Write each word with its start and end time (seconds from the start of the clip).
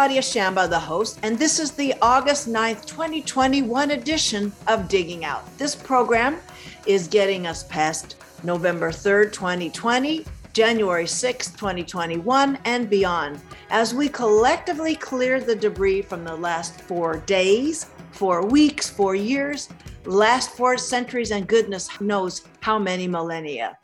Claudia 0.00 0.22
Shambaugh, 0.22 0.70
the 0.70 0.80
host, 0.80 1.20
and 1.22 1.38
this 1.38 1.58
is 1.58 1.72
the 1.72 1.92
August 2.00 2.48
9th, 2.48 2.86
2021 2.86 3.90
edition 3.90 4.50
of 4.66 4.88
Digging 4.88 5.26
Out. 5.26 5.44
This 5.58 5.76
program 5.76 6.38
is 6.86 7.06
getting 7.06 7.46
us 7.46 7.64
past 7.64 8.16
November 8.42 8.92
3rd, 8.92 9.30
2020, 9.34 10.24
January 10.54 11.04
6th, 11.04 11.54
2021, 11.54 12.56
and 12.64 12.88
beyond, 12.88 13.42
as 13.68 13.92
we 13.92 14.08
collectively 14.08 14.96
clear 14.96 15.38
the 15.38 15.54
debris 15.54 16.00
from 16.00 16.24
the 16.24 16.34
last 16.34 16.80
four 16.80 17.18
days, 17.26 17.90
four 18.12 18.46
weeks, 18.46 18.88
four 18.88 19.14
years, 19.14 19.68
last 20.06 20.52
four 20.52 20.78
centuries, 20.78 21.30
and 21.30 21.46
goodness 21.46 22.00
knows 22.00 22.48
how 22.60 22.78
many 22.78 23.06
millennia. 23.06 23.76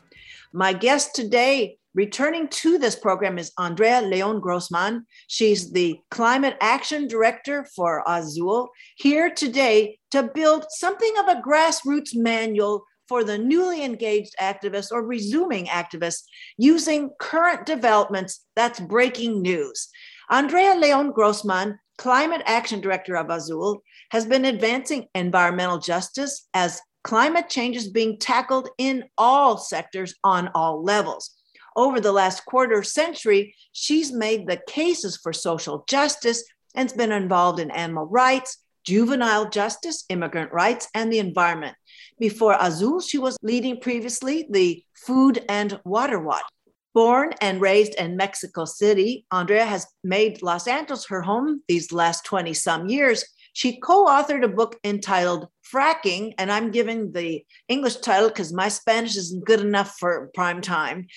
My 0.51 0.73
guest 0.73 1.13
today 1.13 1.76
Returning 1.97 2.47
to 2.49 2.77
this 2.77 2.95
program 2.95 3.39
is 3.39 3.51
Andrea 3.57 4.03
León 4.03 4.39
Grossmann. 4.39 5.03
She's 5.25 5.71
the 5.71 5.99
Climate 6.11 6.55
Action 6.61 7.07
Director 7.07 7.65
for 7.75 8.03
Azul, 8.07 8.69
here 8.97 9.31
today 9.31 9.97
to 10.11 10.21
build 10.21 10.67
something 10.69 11.11
of 11.17 11.27
a 11.27 11.41
grassroots 11.41 12.11
manual 12.13 12.83
for 13.07 13.23
the 13.23 13.39
newly 13.39 13.83
engaged 13.83 14.35
activists 14.39 14.91
or 14.91 15.07
resuming 15.07 15.65
activists 15.65 16.21
using 16.55 17.09
current 17.19 17.65
developments 17.65 18.45
that's 18.55 18.79
breaking 18.79 19.41
news. 19.41 19.89
Andrea 20.29 20.75
León 20.75 21.15
Grossmann, 21.15 21.79
Climate 21.97 22.43
Action 22.45 22.79
Director 22.79 23.15
of 23.17 23.31
Azul, 23.31 23.81
has 24.11 24.27
been 24.27 24.45
advancing 24.45 25.07
environmental 25.15 25.79
justice 25.79 26.47
as 26.53 26.79
climate 27.03 27.49
change 27.49 27.75
is 27.75 27.89
being 27.89 28.19
tackled 28.19 28.69
in 28.77 29.03
all 29.17 29.57
sectors 29.57 30.13
on 30.23 30.51
all 30.53 30.83
levels 30.83 31.36
over 31.77 32.01
the 32.01 32.11
last 32.11 32.43
quarter 32.45 32.83
century, 32.83 33.55
she's 33.71 34.11
made 34.11 34.47
the 34.47 34.59
cases 34.67 35.15
for 35.15 35.31
social 35.31 35.85
justice 35.87 36.43
and's 36.77 36.93
been 36.93 37.11
involved 37.11 37.59
in 37.59 37.71
animal 37.71 38.05
rights, 38.05 38.59
juvenile 38.85 39.49
justice, 39.49 40.05
immigrant 40.09 40.53
rights, 40.53 40.87
and 40.93 41.11
the 41.11 41.19
environment. 41.19 41.75
Before 42.19 42.55
Azul, 42.59 43.01
she 43.01 43.17
was 43.17 43.37
leading 43.41 43.81
previously 43.81 44.47
the 44.49 44.83
Food 44.95 45.43
and 45.49 45.79
Water 45.83 46.19
Watch. 46.19 46.45
Born 46.93 47.33
and 47.41 47.61
raised 47.61 47.93
in 47.95 48.17
Mexico 48.17 48.65
City, 48.65 49.25
Andrea 49.31 49.65
has 49.65 49.85
made 50.03 50.41
Los 50.41 50.67
Angeles 50.67 51.05
her 51.07 51.21
home 51.21 51.61
these 51.67 51.91
last 51.91 52.25
20 52.25 52.53
some 52.53 52.87
years. 52.87 53.23
She 53.53 53.79
co 53.79 54.05
authored 54.05 54.43
a 54.43 54.47
book 54.47 54.79
entitled 54.83 55.47
Fracking, 55.71 56.33
and 56.37 56.51
I'm 56.51 56.71
giving 56.71 57.11
the 57.11 57.43
English 57.67 57.97
title 57.97 58.29
because 58.29 58.53
my 58.53 58.69
Spanish 58.69 59.15
isn't 59.15 59.45
good 59.45 59.61
enough 59.61 59.95
for 59.99 60.31
prime 60.33 60.61
time 60.61 61.07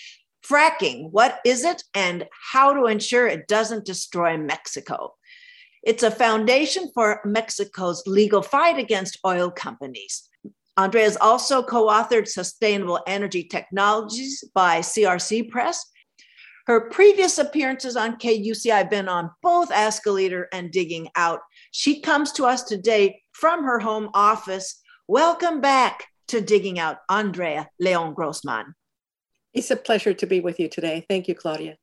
Fracking, 0.51 1.13
what 1.13 1.39
is 1.45 1.65
it 1.65 1.85
and 1.95 2.27
how 2.53 2.73
to 2.73 2.87
ensure 2.87 3.29
it 3.29 3.47
doesn't 3.47 3.87
destroy 3.87 4.37
Mexico? 4.37 5.15
It's 5.85 6.03
a 6.03 6.11
foundation 6.11 6.91
for 6.93 7.21
Mexico's 7.25 8.03
legal 8.05 8.43
fight 8.43 8.77
against 8.77 9.21
oil 9.25 9.53
companies. 9.53 10.29
Andrea 10.77 11.05
has 11.05 11.17
also 11.21 11.63
co 11.63 11.87
authored 11.87 12.27
Sustainable 12.27 12.99
Energy 13.07 13.45
Technologies 13.45 14.43
by 14.53 14.81
CRC 14.81 15.49
Press. 15.51 15.87
Her 16.67 16.91
previous 16.91 17.39
appearances 17.39 17.97
on 17.97 18.19
KUCI 18.19 18.73
have 18.73 18.91
been 18.91 19.09
on 19.09 19.31
both 19.43 19.71
Ask 19.71 20.05
a 20.07 20.11
Leader 20.11 20.49
and 20.53 20.73
Digging 20.73 21.11
Out. 21.15 21.41
She 21.71 22.01
comes 22.01 22.33
to 22.33 22.47
us 22.47 22.65
today 22.65 23.23
from 23.31 23.63
her 23.63 23.79
home 23.79 24.11
office. 24.15 24.83
Welcome 25.07 25.61
back 25.61 26.07
to 26.29 26.41
Digging 26.41 26.81
Out, 26.81 26.97
Andrea 27.09 27.69
León 27.81 28.17
Grossmann. 28.17 28.75
It's 29.53 29.71
a 29.71 29.77
pleasure 29.77 30.15
to 30.15 30.27
be 30.27 30.41
with 30.41 30.61
you 30.61 30.69
today. 30.69 31.05
Thank 31.09 31.29
you, 31.29 31.35
Claudia. 31.35 31.77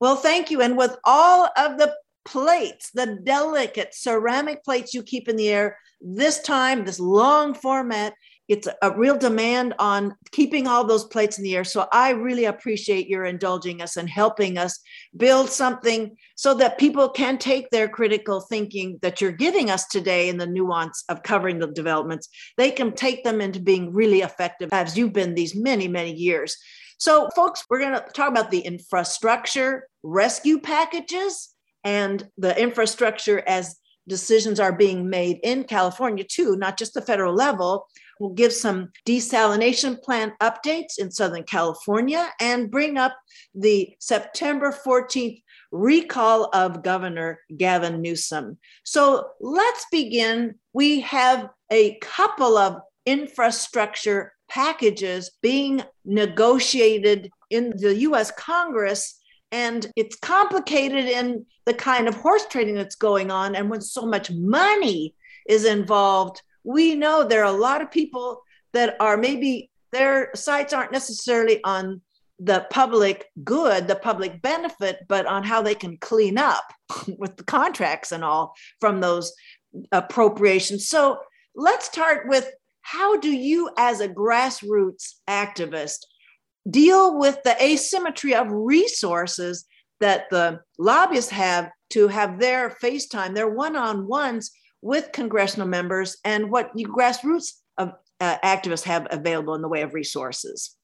Well, 0.00 0.16
thank 0.16 0.50
you. 0.50 0.60
And 0.60 0.76
with 0.76 0.96
all 1.04 1.48
of 1.56 1.78
the 1.78 1.94
plates, 2.24 2.90
the 2.92 3.18
delicate 3.22 3.94
ceramic 3.94 4.64
plates 4.64 4.94
you 4.94 5.02
keep 5.02 5.28
in 5.28 5.36
the 5.36 5.48
air, 5.48 5.78
this 6.00 6.40
time, 6.40 6.84
this 6.84 7.00
long 7.00 7.54
format, 7.54 8.14
it's 8.46 8.68
a 8.82 8.90
real 8.90 9.16
demand 9.16 9.72
on 9.78 10.14
keeping 10.30 10.66
all 10.66 10.84
those 10.84 11.04
plates 11.04 11.38
in 11.38 11.44
the 11.44 11.56
air. 11.56 11.64
So 11.64 11.88
I 11.92 12.10
really 12.10 12.44
appreciate 12.44 13.08
your 13.08 13.24
indulging 13.24 13.80
us 13.80 13.96
and 13.96 14.08
helping 14.08 14.58
us 14.58 14.78
build 15.16 15.48
something 15.48 16.14
so 16.36 16.52
that 16.54 16.76
people 16.76 17.08
can 17.08 17.38
take 17.38 17.70
their 17.70 17.88
critical 17.88 18.40
thinking 18.40 18.98
that 19.00 19.22
you're 19.22 19.32
giving 19.32 19.70
us 19.70 19.86
today 19.86 20.28
in 20.28 20.36
the 20.36 20.46
nuance 20.46 21.04
of 21.08 21.22
covering 21.22 21.58
the 21.58 21.68
developments. 21.68 22.28
They 22.58 22.70
can 22.70 22.92
take 22.92 23.24
them 23.24 23.40
into 23.40 23.60
being 23.60 23.94
really 23.94 24.20
effective 24.20 24.68
as 24.72 24.98
you've 24.98 25.14
been 25.14 25.34
these 25.34 25.54
many, 25.54 25.88
many 25.88 26.12
years. 26.12 26.54
So, 26.98 27.28
folks, 27.34 27.64
we're 27.68 27.80
going 27.80 27.94
to 27.94 28.04
talk 28.12 28.30
about 28.30 28.50
the 28.50 28.60
infrastructure 28.60 29.88
rescue 30.02 30.58
packages 30.60 31.54
and 31.84 32.28
the 32.38 32.58
infrastructure 32.60 33.42
as 33.46 33.76
decisions 34.08 34.60
are 34.60 34.72
being 34.72 35.08
made 35.08 35.40
in 35.42 35.64
California, 35.64 36.24
too, 36.24 36.56
not 36.56 36.78
just 36.78 36.94
the 36.94 37.02
federal 37.02 37.34
level. 37.34 37.86
We'll 38.20 38.30
give 38.30 38.52
some 38.52 38.90
desalination 39.06 40.00
plant 40.00 40.34
updates 40.40 40.98
in 40.98 41.10
Southern 41.10 41.42
California 41.42 42.30
and 42.40 42.70
bring 42.70 42.96
up 42.96 43.16
the 43.54 43.94
September 43.98 44.72
14th 44.72 45.42
recall 45.72 46.48
of 46.52 46.82
Governor 46.82 47.40
Gavin 47.56 48.00
Newsom. 48.00 48.58
So 48.84 49.28
let's 49.40 49.86
begin. 49.90 50.54
We 50.72 51.00
have 51.00 51.48
a 51.72 51.96
couple 52.00 52.56
of 52.56 52.80
infrastructure 53.06 54.32
packages 54.54 55.32
being 55.42 55.82
negotiated 56.04 57.28
in 57.50 57.70
the 57.76 57.96
US 58.08 58.30
Congress. 58.30 59.20
And 59.50 59.86
it's 59.96 60.16
complicated 60.16 61.06
in 61.06 61.44
the 61.66 61.74
kind 61.74 62.06
of 62.06 62.14
horse 62.14 62.46
trading 62.48 62.76
that's 62.76 62.94
going 62.94 63.30
on. 63.32 63.56
And 63.56 63.68
when 63.68 63.80
so 63.80 64.06
much 64.06 64.30
money 64.30 65.14
is 65.48 65.64
involved, 65.64 66.40
we 66.62 66.94
know 66.94 67.24
there 67.24 67.42
are 67.42 67.54
a 67.54 67.58
lot 67.68 67.82
of 67.82 67.90
people 67.90 68.42
that 68.72 68.96
are 69.00 69.16
maybe 69.16 69.70
their 69.92 70.30
sights 70.34 70.72
aren't 70.72 70.92
necessarily 70.92 71.60
on 71.64 72.00
the 72.38 72.66
public 72.70 73.26
good, 73.42 73.88
the 73.88 73.96
public 73.96 74.40
benefit, 74.40 75.00
but 75.08 75.26
on 75.26 75.42
how 75.42 75.62
they 75.62 75.74
can 75.74 75.96
clean 75.98 76.38
up 76.38 76.64
with 77.18 77.36
the 77.36 77.44
contracts 77.44 78.12
and 78.12 78.24
all 78.24 78.54
from 78.80 79.00
those 79.00 79.32
appropriations. 79.90 80.88
So 80.88 81.18
let's 81.56 81.86
start 81.86 82.28
with 82.28 82.48
how 82.84 83.16
do 83.16 83.30
you, 83.30 83.70
as 83.78 84.00
a 84.00 84.08
grassroots 84.08 85.14
activist, 85.28 86.00
deal 86.68 87.18
with 87.18 87.42
the 87.42 87.56
asymmetry 87.62 88.34
of 88.34 88.46
resources 88.50 89.64
that 90.00 90.28
the 90.30 90.60
lobbyists 90.78 91.30
have 91.30 91.70
to 91.90 92.08
have 92.08 92.38
their 92.38 92.76
FaceTime, 92.82 93.34
their 93.34 93.48
one 93.48 93.74
on 93.74 94.06
ones 94.06 94.50
with 94.82 95.12
congressional 95.12 95.66
members, 95.66 96.18
and 96.24 96.50
what 96.50 96.70
you 96.74 96.86
grassroots 96.86 97.52
of, 97.78 97.92
uh, 98.20 98.36
activists 98.44 98.84
have 98.84 99.06
available 99.10 99.54
in 99.54 99.62
the 99.62 99.68
way 99.68 99.80
of 99.80 99.94
resources? 99.94 100.76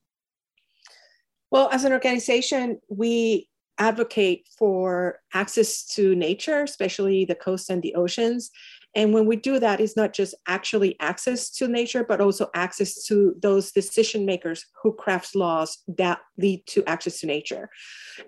Well, 1.50 1.68
as 1.70 1.84
an 1.84 1.92
organization, 1.92 2.80
we 2.88 3.48
advocate 3.76 4.48
for 4.58 5.18
access 5.34 5.86
to 5.94 6.14
nature, 6.14 6.62
especially 6.62 7.26
the 7.26 7.34
coast 7.34 7.68
and 7.68 7.82
the 7.82 7.94
oceans, 7.94 8.50
and 8.94 9.14
when 9.14 9.26
we 9.26 9.36
do 9.36 9.58
that, 9.60 9.80
it's 9.80 9.96
not 9.96 10.12
just 10.12 10.34
actually 10.48 10.96
access 11.00 11.50
to 11.50 11.68
nature, 11.68 12.04
but 12.04 12.20
also 12.20 12.50
access 12.54 13.04
to 13.04 13.34
those 13.40 13.70
decision 13.70 14.26
makers 14.26 14.66
who 14.82 14.92
craft 14.92 15.36
laws 15.36 15.78
that 15.86 16.20
lead 16.38 16.66
to 16.68 16.84
access 16.86 17.20
to 17.20 17.26
nature. 17.26 17.70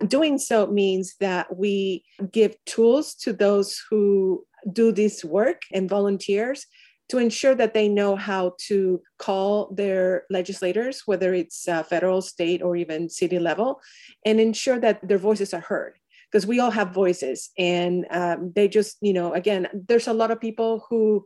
Doing 0.06 0.38
so 0.38 0.66
means 0.68 1.16
that 1.18 1.56
we 1.56 2.04
give 2.30 2.54
tools 2.64 3.14
to 3.16 3.32
those 3.32 3.82
who 3.90 4.44
do 4.72 4.92
this 4.92 5.24
work 5.24 5.62
and 5.72 5.88
volunteers 5.88 6.66
to 7.08 7.18
ensure 7.18 7.56
that 7.56 7.74
they 7.74 7.88
know 7.88 8.14
how 8.14 8.54
to 8.68 9.02
call 9.18 9.74
their 9.74 10.24
legislators, 10.30 11.02
whether 11.06 11.34
it's 11.34 11.66
uh, 11.66 11.82
federal, 11.82 12.22
state, 12.22 12.62
or 12.62 12.76
even 12.76 13.08
city 13.08 13.40
level, 13.40 13.80
and 14.24 14.40
ensure 14.40 14.78
that 14.78 15.06
their 15.06 15.18
voices 15.18 15.52
are 15.52 15.60
heard 15.60 15.94
because 16.32 16.46
we 16.46 16.60
all 16.60 16.70
have 16.70 16.94
voices 16.94 17.50
and 17.58 18.06
um, 18.10 18.52
they 18.56 18.66
just 18.66 18.96
you 19.00 19.12
know 19.12 19.32
again 19.34 19.68
there's 19.88 20.08
a 20.08 20.12
lot 20.12 20.30
of 20.30 20.40
people 20.40 20.86
who 20.88 21.24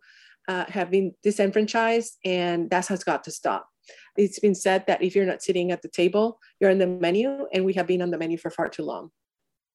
uh, 0.49 0.65
have 0.69 0.91
been 0.91 1.13
disenfranchised 1.23 2.19
and 2.25 2.71
that 2.71 2.87
has 2.87 3.03
got 3.03 3.25
to 3.25 3.33
stop. 3.33 3.69
It's 4.17 4.39
been 4.39 4.55
said 4.55 4.85
that 4.87 5.03
if 5.03 5.15
you're 5.15 5.27
not 5.27 5.43
sitting 5.43 5.71
at 5.71 5.83
the 5.83 5.89
table 5.89 6.39
you're 6.61 6.71
in 6.71 6.79
the 6.79 6.87
menu 6.87 7.47
and 7.53 7.65
we 7.65 7.75
have 7.75 7.87
been 7.87 8.03
on 8.03 8.11
the 8.11 8.19
menu 8.19 8.37
for 8.37 8.51
far 8.51 8.69
too 8.69 8.85
long. 8.85 9.11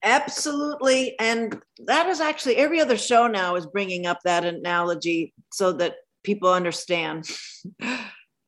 Absolutely 0.03 1.15
and 1.19 1.61
that 1.85 2.07
is 2.07 2.19
actually 2.19 2.57
every 2.57 2.81
other 2.81 2.97
show 2.97 3.27
now 3.27 3.55
is 3.55 3.65
bringing 3.67 4.05
up 4.05 4.19
that 4.25 4.45
analogy 4.45 5.33
so 5.51 5.71
that 5.73 5.95
people 6.23 6.51
understand 6.51 7.29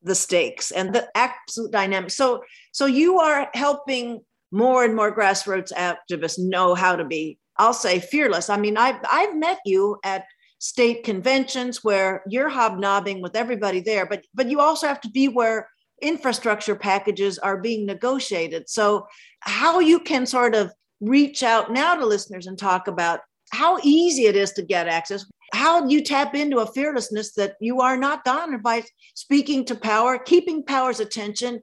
the 0.03 0.15
stakes 0.15 0.71
and 0.71 0.93
the 0.93 1.07
absolute 1.15 1.71
dynamic. 1.71 2.11
So 2.11 2.43
so 2.71 2.85
you 2.85 3.19
are 3.19 3.49
helping 3.53 4.21
more 4.53 4.83
and 4.83 4.95
more 4.95 5.13
grassroots 5.13 5.73
activists 5.73 6.37
know 6.37 6.75
how 6.75 6.95
to 6.95 7.03
be, 7.03 7.39
I'll 7.57 7.73
say, 7.73 7.99
fearless. 7.99 8.51
I 8.51 8.57
mean, 8.57 8.77
I've, 8.77 8.99
I've 9.11 9.35
met 9.35 9.57
you 9.65 9.97
at 10.05 10.25
state 10.59 11.03
conventions 11.03 11.83
where 11.83 12.21
you're 12.29 12.49
hobnobbing 12.49 13.19
with 13.21 13.35
everybody 13.35 13.79
there, 13.79 14.05
but, 14.05 14.23
but 14.35 14.49
you 14.49 14.59
also 14.59 14.87
have 14.87 15.01
to 15.01 15.09
be 15.09 15.27
where 15.27 15.67
infrastructure 16.03 16.75
packages 16.75 17.39
are 17.39 17.57
being 17.57 17.87
negotiated. 17.87 18.69
So, 18.69 19.07
how 19.39 19.79
you 19.79 19.99
can 19.99 20.25
sort 20.27 20.53
of 20.53 20.71
reach 21.01 21.41
out 21.41 21.71
now 21.71 21.95
to 21.95 22.05
listeners 22.05 22.45
and 22.45 22.57
talk 22.57 22.87
about 22.87 23.21
how 23.51 23.79
easy 23.81 24.25
it 24.27 24.35
is 24.35 24.51
to 24.53 24.61
get 24.61 24.87
access. 24.87 25.25
How 25.53 25.87
you 25.87 26.03
tap 26.03 26.35
into 26.35 26.59
a 26.59 26.71
fearlessness 26.71 27.33
that 27.33 27.55
you 27.59 27.81
are 27.81 27.97
not 27.97 28.23
daunted 28.23 28.61
by 28.63 28.83
speaking 29.15 29.65
to 29.65 29.75
power, 29.75 30.17
keeping 30.17 30.63
power's 30.63 30.99
attention, 30.99 31.61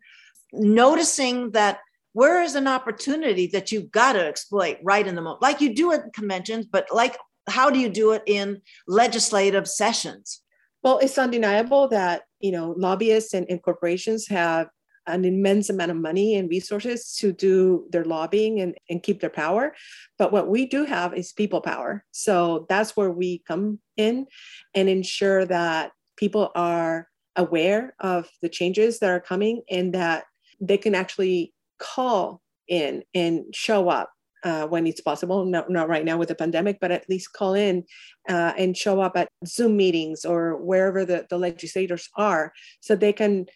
noticing 0.52 1.52
that 1.52 1.78
where 2.12 2.42
is 2.42 2.54
an 2.54 2.66
opportunity 2.66 3.46
that 3.48 3.70
you've 3.70 3.90
got 3.90 4.14
to 4.14 4.26
exploit 4.26 4.78
right 4.82 5.06
in 5.06 5.14
the 5.14 5.22
moment, 5.22 5.42
like 5.42 5.60
you 5.60 5.74
do 5.74 5.92
at 5.92 6.12
conventions, 6.12 6.66
but 6.66 6.86
like 6.92 7.16
how 7.48 7.70
do 7.70 7.78
you 7.78 7.88
do 7.88 8.12
it 8.12 8.22
in 8.26 8.60
legislative 8.86 9.68
sessions? 9.68 10.42
Well, 10.82 10.98
it's 10.98 11.18
undeniable 11.18 11.88
that 11.88 12.22
you 12.40 12.52
know 12.52 12.74
lobbyists 12.76 13.34
and, 13.34 13.46
and 13.48 13.62
corporations 13.62 14.28
have 14.28 14.68
an 15.06 15.24
immense 15.24 15.70
amount 15.70 15.90
of 15.90 15.96
money 15.96 16.36
and 16.36 16.48
resources 16.48 17.16
to 17.16 17.32
do 17.32 17.86
their 17.90 18.04
lobbying 18.04 18.60
and, 18.60 18.74
and 18.88 19.02
keep 19.02 19.20
their 19.20 19.30
power. 19.30 19.74
But 20.18 20.32
what 20.32 20.48
we 20.48 20.66
do 20.66 20.84
have 20.84 21.14
is 21.14 21.32
people 21.32 21.60
power. 21.60 22.04
So 22.12 22.66
that's 22.68 22.96
where 22.96 23.10
we 23.10 23.42
come 23.46 23.80
in 23.96 24.26
and 24.74 24.88
ensure 24.88 25.44
that 25.46 25.92
people 26.16 26.52
are 26.54 27.08
aware 27.34 27.94
of 27.98 28.28
the 28.42 28.48
changes 28.48 28.98
that 28.98 29.10
are 29.10 29.20
coming 29.20 29.62
and 29.70 29.94
that 29.94 30.24
they 30.60 30.76
can 30.76 30.94
actually 30.94 31.54
call 31.81 32.41
in 32.69 33.03
and 33.15 33.44
show 33.55 33.88
up 33.88 34.11
uh, 34.44 34.67
when 34.67 34.87
it's 34.87 35.00
possible. 35.00 35.44
Not, 35.44 35.71
not 35.71 35.88
right 35.88 36.05
now 36.05 36.17
with 36.17 36.29
the 36.29 36.35
pandemic, 36.35 36.79
but 36.81 36.91
at 36.91 37.09
least 37.09 37.32
call 37.32 37.55
in 37.55 37.85
uh, 38.29 38.53
and 38.56 38.77
show 38.77 39.00
up 39.00 39.17
at 39.17 39.29
Zoom 39.47 39.77
meetings 39.77 40.25
or 40.25 40.56
wherever 40.56 41.05
the, 41.05 41.27
the 41.29 41.38
legislators 41.38 42.09
are 42.17 42.53
so 42.81 42.94
they 42.94 43.12
can, 43.12 43.47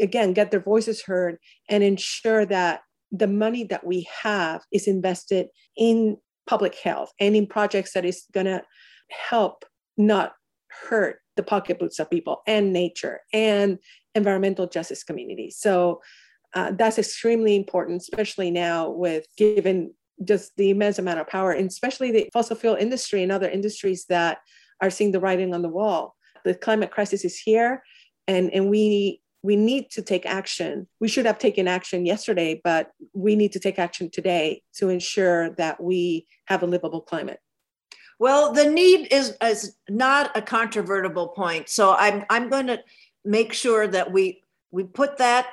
again, 0.00 0.32
get 0.32 0.50
their 0.50 0.60
voices 0.60 1.02
heard 1.02 1.36
and 1.68 1.82
ensure 1.82 2.46
that 2.46 2.80
the 3.10 3.28
money 3.28 3.64
that 3.64 3.86
we 3.86 4.08
have 4.22 4.62
is 4.72 4.88
invested 4.88 5.48
in 5.76 6.16
public 6.46 6.74
health 6.74 7.12
and 7.20 7.36
in 7.36 7.46
projects 7.46 7.92
that 7.92 8.04
is 8.04 8.24
going 8.32 8.46
to 8.46 8.62
help 9.28 9.64
not 9.96 10.32
hurt 10.88 11.18
the 11.36 11.42
pocketbooks 11.42 11.98
of 11.98 12.10
people 12.10 12.42
and 12.46 12.72
nature 12.72 13.20
and 13.32 13.78
environmental 14.14 14.66
justice 14.66 15.04
communities. 15.04 15.56
So 15.58 16.00
uh, 16.54 16.72
that's 16.72 16.98
extremely 16.98 17.56
important, 17.56 18.02
especially 18.02 18.50
now 18.50 18.90
with 18.90 19.26
given 19.36 19.94
just 20.24 20.52
the 20.56 20.70
immense 20.70 20.98
amount 20.98 21.20
of 21.20 21.26
power, 21.26 21.52
and 21.52 21.68
especially 21.68 22.10
the 22.12 22.28
fossil 22.32 22.56
fuel 22.56 22.76
industry 22.76 23.22
and 23.22 23.32
other 23.32 23.48
industries 23.48 24.04
that 24.06 24.38
are 24.80 24.90
seeing 24.90 25.12
the 25.12 25.20
writing 25.20 25.54
on 25.54 25.62
the 25.62 25.68
wall. 25.68 26.14
The 26.44 26.54
climate 26.54 26.90
crisis 26.90 27.24
is 27.24 27.38
here, 27.38 27.82
and, 28.26 28.52
and 28.52 28.68
we 28.68 29.20
we 29.42 29.56
need 29.56 29.90
to 29.90 30.02
take 30.02 30.24
action. 30.24 30.86
We 31.00 31.08
should 31.08 31.26
have 31.26 31.38
taken 31.38 31.66
action 31.66 32.06
yesterday, 32.06 32.60
but 32.62 32.92
we 33.12 33.34
need 33.34 33.52
to 33.52 33.58
take 33.58 33.78
action 33.78 34.08
today 34.08 34.62
to 34.76 34.88
ensure 34.88 35.50
that 35.56 35.82
we 35.82 36.26
have 36.46 36.62
a 36.62 36.66
livable 36.66 37.00
climate. 37.00 37.40
Well, 38.20 38.52
the 38.52 38.70
need 38.70 39.12
is, 39.12 39.36
is 39.42 39.76
not 39.88 40.36
a 40.36 40.42
controvertible 40.42 41.28
point. 41.28 41.68
So 41.68 41.92
I'm, 41.92 42.24
I'm 42.30 42.48
going 42.50 42.68
to 42.68 42.80
make 43.24 43.52
sure 43.52 43.88
that 43.88 44.12
we, 44.12 44.42
we 44.70 44.84
put 44.84 45.18
that, 45.18 45.48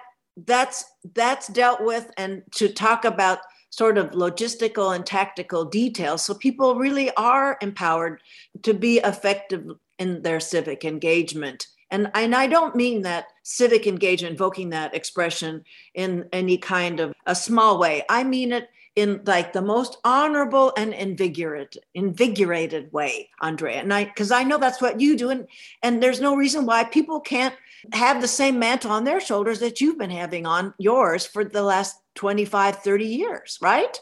that's, 0.46 0.86
that's 1.14 1.48
dealt 1.48 1.84
with 1.84 2.12
and 2.18 2.44
to 2.52 2.70
talk 2.70 3.06
about 3.06 3.40
sort 3.70 3.98
of 3.98 4.12
logistical 4.12 4.96
and 4.96 5.06
tactical 5.06 5.66
details. 5.66 6.24
So 6.26 6.34
people 6.34 6.76
really 6.76 7.12
are 7.16 7.58
empowered 7.62 8.22
to 8.64 8.74
be 8.74 8.98
effective 8.98 9.66
in 10.00 10.22
their 10.22 10.40
civic 10.40 10.86
engagement. 10.86 11.68
And, 11.92 12.10
and 12.14 12.36
I 12.36 12.48
don't 12.48 12.76
mean 12.76 13.02
that 13.04 13.28
civic 13.44 13.88
engagement, 13.88 14.34
invoking 14.34 14.70
that 14.70 14.96
expression 14.96 15.64
in 15.94 16.28
any 16.32 16.58
kind 16.58 17.00
of 17.00 17.14
a 17.26 17.36
small 17.36 17.80
way. 17.80 18.04
I 18.10 18.24
mean 18.24 18.54
it 18.54 18.70
in 18.96 19.22
like 19.26 19.54
the 19.54 19.62
most 19.62 19.98
honorable 20.04 20.74
and 20.76 20.94
invigorated 20.94 21.78
invigorated 21.94 22.92
way 22.92 23.30
andrea 23.40 23.78
and 23.78 23.94
i 23.94 24.04
because 24.04 24.32
i 24.32 24.44
know 24.44 24.58
that's 24.58 24.82
what 24.82 25.00
you 25.00 25.16
do 25.16 25.30
and 25.30 25.48
and 25.84 26.02
there's 26.02 26.20
no 26.20 26.36
reason 26.36 26.66
why 26.66 26.84
people 26.84 27.20
can't 27.20 27.54
have 27.94 28.22
the 28.22 28.28
same 28.28 28.60
mantle 28.60 28.92
on 28.92 29.04
their 29.04 29.20
shoulders 29.20 29.60
that 29.60 29.82
you've 29.82 29.98
been 29.98 30.10
having 30.10 30.46
on 30.46 30.74
yours 30.78 31.26
for 31.26 31.44
the 31.44 31.64
last 31.64 31.96
25 32.16 32.78
30 32.78 33.06
years 33.06 33.58
right? 33.62 34.00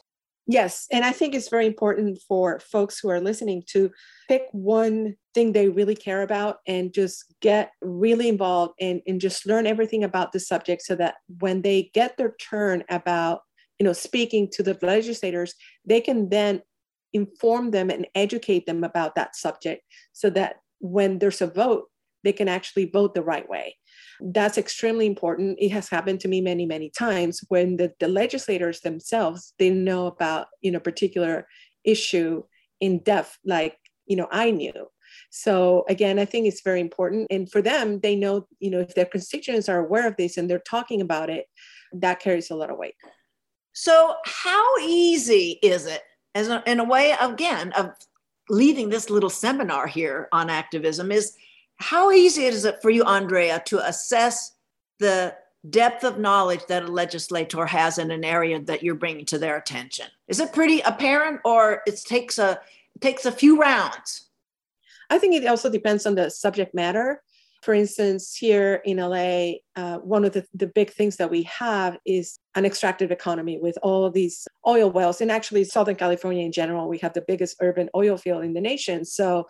Yes 0.49 0.87
and 0.91 1.03
i 1.03 1.11
think 1.11 1.35
it's 1.35 1.49
very 1.49 1.65
important 1.65 2.19
for 2.25 2.59
folks 2.59 2.99
who 2.99 3.09
are 3.09 3.19
listening 3.19 3.63
to 3.67 3.91
pick 4.29 4.43
one 4.53 5.15
thing 5.33 5.51
they 5.51 5.67
really 5.67 5.95
care 5.95 6.21
about 6.21 6.59
and 6.65 6.93
just 6.93 7.25
get 7.41 7.71
really 7.81 8.29
involved 8.29 8.73
and, 8.79 9.01
and 9.05 9.19
just 9.19 9.45
learn 9.45 9.67
everything 9.67 10.03
about 10.03 10.31
the 10.31 10.39
subject 10.39 10.81
so 10.81 10.95
that 10.95 11.15
when 11.39 11.61
they 11.61 11.91
get 11.93 12.15
their 12.17 12.33
turn 12.39 12.83
about 12.89 13.41
you 13.77 13.83
know 13.83 13.93
speaking 13.93 14.49
to 14.49 14.63
the 14.63 14.77
legislators 14.81 15.53
they 15.85 15.99
can 15.99 16.29
then 16.29 16.61
inform 17.13 17.71
them 17.71 17.89
and 17.89 18.07
educate 18.15 18.65
them 18.65 18.83
about 18.83 19.15
that 19.15 19.35
subject 19.35 19.83
so 20.13 20.29
that 20.29 20.57
when 20.79 21.19
there's 21.19 21.41
a 21.41 21.47
vote 21.47 21.89
they 22.27 22.33
can 22.33 22.47
actually 22.47 22.85
vote 22.85 23.13
the 23.13 23.23
right 23.23 23.47
way. 23.47 23.75
That's 24.19 24.57
extremely 24.57 25.05
important. 25.05 25.57
It 25.59 25.69
has 25.69 25.89
happened 25.89 26.19
to 26.21 26.27
me 26.27 26.41
many 26.41 26.65
many 26.65 26.89
times 26.89 27.41
when 27.49 27.77
the, 27.77 27.93
the 27.99 28.07
legislators 28.07 28.81
themselves 28.81 29.53
they 29.59 29.69
know 29.69 30.07
about 30.07 30.47
you 30.61 30.71
know 30.71 30.79
particular 30.79 31.47
issue 31.83 32.43
in 32.81 32.99
depth 32.99 33.37
like 33.45 33.77
you 34.05 34.17
know 34.17 34.27
i 34.31 34.51
knew. 34.51 34.87
So 35.29 35.85
again 35.87 36.19
i 36.19 36.25
think 36.25 36.47
it's 36.47 36.61
very 36.61 36.81
important. 36.81 37.27
And 37.29 37.49
for 37.51 37.61
them 37.61 37.99
they 38.01 38.15
know 38.15 38.47
you 38.59 38.71
know 38.71 38.79
if 38.79 38.93
their 38.95 39.05
constituents 39.05 39.69
are 39.69 39.79
aware 39.79 40.07
of 40.07 40.17
this 40.17 40.37
and 40.37 40.49
they're 40.49 40.59
talking 40.59 41.01
about 41.01 41.29
it 41.29 41.45
that 41.93 42.19
carries 42.19 42.51
a 42.51 42.55
lot 42.55 42.69
of 42.69 42.77
weight. 42.77 42.95
So, 43.73 44.15
how 44.25 44.77
easy 44.79 45.59
is 45.61 45.85
it, 45.85 46.01
as 46.33 46.47
a, 46.49 46.63
in 46.65 46.79
a 46.79 46.83
way, 46.83 47.15
again, 47.21 47.71
of 47.73 47.91
leading 48.49 48.89
this 48.89 49.11
little 49.11 49.29
seminar 49.29 49.85
here 49.85 50.29
on 50.31 50.49
activism, 50.49 51.11
is 51.11 51.35
how 51.77 52.11
easy 52.11 52.43
is 52.43 52.65
it 52.65 52.81
for 52.81 52.89
you, 52.89 53.03
Andrea, 53.03 53.61
to 53.67 53.85
assess 53.87 54.55
the 54.99 55.35
depth 55.69 56.03
of 56.03 56.17
knowledge 56.17 56.61
that 56.67 56.83
a 56.83 56.87
legislator 56.87 57.65
has 57.65 57.97
in 57.97 58.11
an 58.11 58.23
area 58.23 58.59
that 58.61 58.83
you're 58.83 58.95
bringing 58.95 59.25
to 59.25 59.37
their 59.37 59.57
attention? 59.57 60.07
Is 60.27 60.39
it 60.39 60.53
pretty 60.53 60.81
apparent, 60.81 61.41
or 61.45 61.81
it 61.85 61.99
takes 62.05 62.37
a 62.39 62.59
it 62.95 63.01
takes 63.01 63.25
a 63.25 63.31
few 63.31 63.59
rounds? 63.59 64.29
I 65.09 65.19
think 65.19 65.35
it 65.35 65.45
also 65.45 65.69
depends 65.69 66.05
on 66.05 66.15
the 66.15 66.29
subject 66.29 66.73
matter. 66.73 67.21
For 67.61 67.73
instance, 67.73 68.35
here 68.35 68.81
in 68.85 68.97
LA, 68.97 69.59
uh, 69.75 69.97
one 69.97 70.25
of 70.25 70.33
the, 70.33 70.45
the 70.53 70.67
big 70.67 70.91
things 70.91 71.17
that 71.17 71.31
we 71.31 71.43
have 71.43 71.97
is 72.05 72.39
an 72.55 72.65
extractive 72.65 73.11
economy 73.11 73.57
with 73.59 73.77
all 73.81 74.09
these 74.09 74.47
oil 74.65 74.91
wells. 74.91 75.21
And 75.21 75.31
actually, 75.31 75.63
Southern 75.63 75.95
California 75.95 76.45
in 76.45 76.51
general, 76.51 76.87
we 76.87 76.99
have 76.99 77.13
the 77.13 77.25
biggest 77.27 77.57
urban 77.59 77.89
oil 77.95 78.17
field 78.17 78.43
in 78.43 78.53
the 78.53 78.61
nation. 78.61 79.05
So 79.05 79.47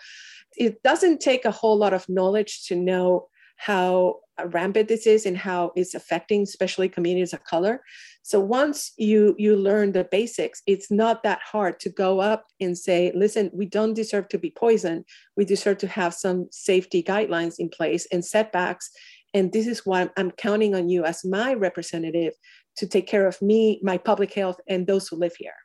it 0.58 0.82
doesn't 0.84 1.20
take 1.20 1.46
a 1.46 1.52
whole 1.52 1.78
lot 1.78 1.94
of 1.94 2.08
knowledge 2.10 2.66
to 2.68 2.76
know 2.76 3.28
how 3.58 4.20
rampant 4.46 4.88
this 4.88 5.08
is 5.08 5.26
and 5.26 5.38
how 5.38 5.72
it's 5.76 5.96
affecting 5.96 6.44
especially 6.44 6.88
communities 6.88 7.34
of 7.34 7.44
color. 7.44 7.82
So 8.22 8.40
once 8.40 8.94
you 8.98 9.36
you 9.38 9.56
learn 9.56 9.92
the 9.92 10.04
basics 10.04 10.62
it's 10.68 10.92
not 10.92 11.24
that 11.24 11.40
hard 11.42 11.80
to 11.82 11.90
go 11.90 12.20
up 12.20 12.46
and 12.60 12.78
say 12.78 13.12
listen 13.16 13.50
we 13.52 13.66
don't 13.66 13.96
deserve 13.96 14.28
to 14.30 14.38
be 14.38 14.52
poisoned. 14.52 15.06
We 15.36 15.46
deserve 15.46 15.80
to 15.80 15.88
have 15.88 16.14
some 16.14 16.48
safety 16.52 17.02
guidelines 17.02 17.56
in 17.58 17.70
place 17.70 18.08
and 18.12 18.24
setbacks. 18.24 18.92
And 19.34 19.52
this 19.52 19.68
is 19.68 19.86
why 19.86 20.10
i'm 20.18 20.32
counting 20.32 20.76
on 20.76 20.88
you 20.88 21.04
as 21.04 21.26
my 21.26 21.54
representative 21.54 22.34
to 22.78 22.88
take 22.88 23.08
care 23.08 23.28
of 23.28 23.42
me 23.42 23.80
my 23.82 23.98
public 23.98 24.34
health 24.34 24.60
and 24.68 24.86
those 24.86 25.08
who 25.08 25.16
live 25.16 25.36
here. 25.36 25.58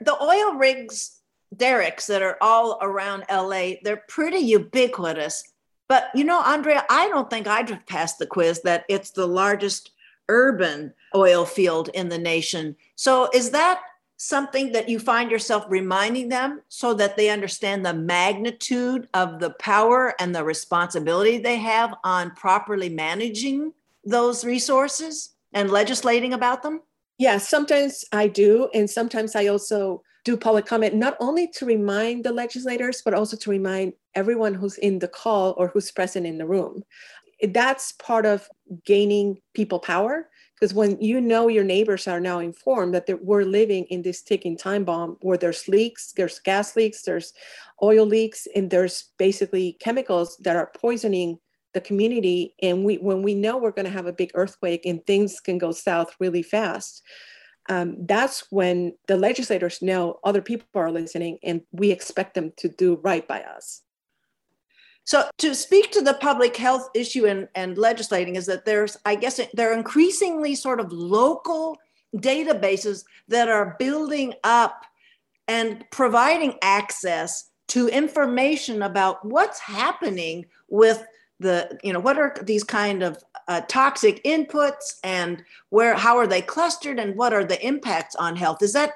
The 0.00 0.20
oil 0.22 0.56
rigs 0.56 1.22
derricks 1.56 2.06
that 2.06 2.22
are 2.22 2.36
all 2.40 2.78
around 2.82 3.24
la 3.30 3.72
they're 3.82 4.04
pretty 4.08 4.38
ubiquitous 4.38 5.54
but 5.88 6.08
you 6.14 6.24
know, 6.24 6.40
Andrea, 6.40 6.84
I 6.88 7.08
don't 7.08 7.28
think 7.28 7.46
I'd 7.46 7.86
passed 7.86 8.18
the 8.18 8.26
quiz 8.26 8.62
that 8.62 8.84
it's 8.88 9.10
the 9.10 9.26
largest 9.26 9.90
urban 10.28 10.94
oil 11.14 11.44
field 11.44 11.90
in 11.92 12.08
the 12.08 12.18
nation. 12.18 12.76
So 12.96 13.28
is 13.34 13.50
that 13.50 13.80
something 14.16 14.72
that 14.72 14.88
you 14.88 14.98
find 14.98 15.30
yourself 15.30 15.66
reminding 15.68 16.28
them 16.28 16.62
so 16.68 16.94
that 16.94 17.16
they 17.16 17.28
understand 17.28 17.84
the 17.84 17.92
magnitude 17.92 19.08
of 19.12 19.40
the 19.40 19.50
power 19.50 20.14
and 20.18 20.34
the 20.34 20.44
responsibility 20.44 21.38
they 21.38 21.56
have 21.56 21.94
on 22.04 22.30
properly 22.30 22.88
managing 22.88 23.72
those 24.04 24.44
resources 24.44 25.34
and 25.52 25.70
legislating 25.70 26.32
about 26.32 26.62
them? 26.62 26.80
Yeah, 27.18 27.38
sometimes 27.38 28.04
I 28.12 28.28
do. 28.28 28.70
And 28.72 28.88
sometimes 28.88 29.36
I 29.36 29.46
also 29.46 30.02
do 30.24 30.36
public 30.36 30.66
comment, 30.66 30.94
not 30.94 31.16
only 31.20 31.46
to 31.48 31.66
remind 31.66 32.24
the 32.24 32.32
legislators, 32.32 33.02
but 33.04 33.14
also 33.14 33.36
to 33.36 33.50
remind 33.50 33.92
everyone 34.14 34.54
who's 34.54 34.78
in 34.78 34.98
the 34.98 35.08
call 35.08 35.54
or 35.58 35.68
who's 35.68 35.90
present 35.90 36.26
in 36.26 36.38
the 36.38 36.46
room. 36.46 36.82
That's 37.42 37.92
part 37.92 38.24
of 38.24 38.48
gaining 38.84 39.38
people 39.52 39.78
power. 39.78 40.28
Because 40.54 40.72
when 40.72 40.98
you 41.00 41.20
know 41.20 41.48
your 41.48 41.64
neighbors 41.64 42.06
are 42.06 42.20
now 42.20 42.38
informed 42.38 42.94
that 42.94 43.08
we're 43.22 43.42
living 43.42 43.84
in 43.90 44.02
this 44.02 44.22
ticking 44.22 44.56
time 44.56 44.84
bomb 44.84 45.18
where 45.20 45.36
there's 45.36 45.68
leaks, 45.68 46.12
there's 46.16 46.38
gas 46.38 46.76
leaks, 46.76 47.02
there's 47.02 47.34
oil 47.82 48.06
leaks, 48.06 48.46
and 48.54 48.70
there's 48.70 49.10
basically 49.18 49.76
chemicals 49.80 50.36
that 50.38 50.56
are 50.56 50.70
poisoning 50.74 51.38
the 51.74 51.80
community. 51.80 52.54
And 52.62 52.84
we, 52.84 52.96
when 52.96 53.20
we 53.20 53.34
know 53.34 53.58
we're 53.58 53.72
going 53.72 53.84
to 53.84 53.90
have 53.90 54.06
a 54.06 54.12
big 54.12 54.30
earthquake 54.34 54.86
and 54.86 55.04
things 55.04 55.40
can 55.40 55.58
go 55.58 55.72
south 55.72 56.14
really 56.20 56.42
fast, 56.42 57.02
um, 57.68 57.96
that's 58.06 58.50
when 58.50 58.94
the 59.06 59.16
legislators 59.16 59.80
know 59.80 60.18
other 60.24 60.42
people 60.42 60.66
are 60.74 60.90
listening 60.90 61.38
and 61.42 61.62
we 61.72 61.90
expect 61.90 62.34
them 62.34 62.52
to 62.58 62.68
do 62.68 62.96
right 63.02 63.26
by 63.26 63.42
us. 63.42 63.82
So 65.04 65.28
to 65.38 65.54
speak 65.54 65.90
to 65.92 66.00
the 66.00 66.14
public 66.14 66.56
health 66.56 66.88
issue 66.94 67.26
and, 67.26 67.48
and 67.54 67.76
legislating 67.76 68.36
is 68.36 68.46
that 68.46 68.64
there's, 68.64 68.96
I 69.04 69.14
guess, 69.14 69.38
there 69.52 69.70
are 69.70 69.76
increasingly 69.76 70.54
sort 70.54 70.80
of 70.80 70.92
local 70.92 71.76
databases 72.16 73.04
that 73.28 73.48
are 73.48 73.76
building 73.78 74.34
up 74.44 74.84
and 75.46 75.84
providing 75.90 76.54
access 76.62 77.50
to 77.68 77.88
information 77.88 78.82
about 78.82 79.24
what's 79.24 79.58
happening 79.58 80.46
with 80.68 81.04
the 81.40 81.78
you 81.82 81.92
know 81.92 81.98
what 81.98 82.16
are 82.16 82.34
these 82.42 82.62
kind 82.62 83.02
of 83.02 83.22
uh, 83.48 83.60
toxic 83.68 84.22
inputs 84.24 84.98
and 85.04 85.42
where 85.70 85.94
how 85.94 86.16
are 86.16 86.26
they 86.26 86.42
clustered 86.42 86.98
and 86.98 87.16
what 87.16 87.32
are 87.32 87.44
the 87.44 87.64
impacts 87.66 88.14
on 88.16 88.36
health? 88.36 88.62
Is 88.62 88.72
that 88.72 88.92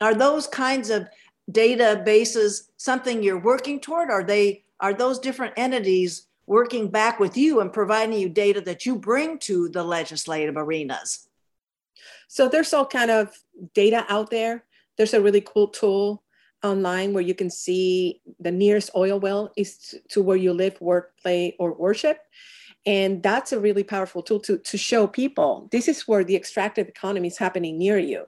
are 0.00 0.14
those 0.14 0.46
kinds 0.46 0.90
of 0.90 1.08
databases 1.50 2.68
something 2.76 3.22
you're 3.22 3.40
working 3.40 3.80
toward? 3.80 4.10
Are 4.10 4.24
they 4.24 4.64
are 4.80 4.94
those 4.94 5.18
different 5.18 5.54
entities 5.56 6.26
working 6.46 6.88
back 6.88 7.18
with 7.18 7.36
you 7.36 7.60
and 7.60 7.72
providing 7.72 8.18
you 8.18 8.28
data 8.28 8.60
that 8.60 8.86
you 8.86 8.96
bring 8.96 9.38
to 9.40 9.68
the 9.68 9.82
legislative 9.82 10.56
arenas? 10.56 11.28
So 12.28 12.48
there's 12.48 12.72
all 12.72 12.86
kind 12.86 13.10
of 13.10 13.34
data 13.74 14.04
out 14.08 14.30
there. 14.30 14.64
There's 14.96 15.14
a 15.14 15.20
really 15.20 15.40
cool 15.40 15.68
tool 15.68 16.22
online 16.62 17.12
where 17.12 17.22
you 17.22 17.34
can 17.34 17.50
see 17.50 18.20
the 18.40 18.50
nearest 18.50 18.90
oil 18.94 19.18
well 19.18 19.52
is 19.56 19.94
to 20.08 20.22
where 20.22 20.36
you 20.36 20.52
live, 20.52 20.80
work, 20.80 21.14
play, 21.22 21.56
or 21.58 21.72
worship. 21.72 22.18
And 22.86 23.22
that's 23.22 23.52
a 23.52 23.60
really 23.60 23.82
powerful 23.82 24.22
tool 24.22 24.40
to, 24.40 24.58
to 24.58 24.78
show 24.78 25.06
people 25.06 25.68
this 25.72 25.88
is 25.88 26.08
where 26.08 26.24
the 26.24 26.36
extractive 26.36 26.88
economy 26.88 27.28
is 27.28 27.38
happening 27.38 27.78
near 27.78 27.98
you. 27.98 28.26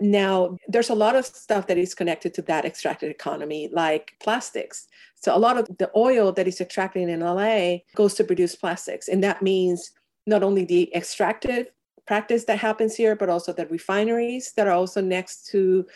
Now, 0.00 0.56
there's 0.66 0.88
a 0.88 0.94
lot 0.94 1.14
of 1.14 1.26
stuff 1.26 1.66
that 1.66 1.76
is 1.76 1.94
connected 1.94 2.32
to 2.34 2.42
that 2.42 2.64
extracted 2.64 3.10
economy, 3.10 3.68
like 3.70 4.14
plastics. 4.18 4.88
So, 5.16 5.36
a 5.36 5.38
lot 5.38 5.58
of 5.58 5.68
the 5.78 5.90
oil 5.94 6.32
that 6.32 6.48
is 6.48 6.60
extracted 6.60 7.08
in 7.08 7.20
LA 7.20 7.78
goes 7.94 8.14
to 8.14 8.24
produce 8.24 8.56
plastics. 8.56 9.08
And 9.08 9.22
that 9.22 9.42
means 9.42 9.92
not 10.26 10.42
only 10.42 10.64
the 10.64 10.94
extractive 10.94 11.66
practice 12.06 12.44
that 12.44 12.58
happens 12.58 12.96
here, 12.96 13.14
but 13.14 13.28
also 13.28 13.52
the 13.52 13.66
refineries 13.66 14.52
that 14.56 14.66
are 14.66 14.72
also 14.72 15.02
next 15.02 15.46
to 15.48 15.86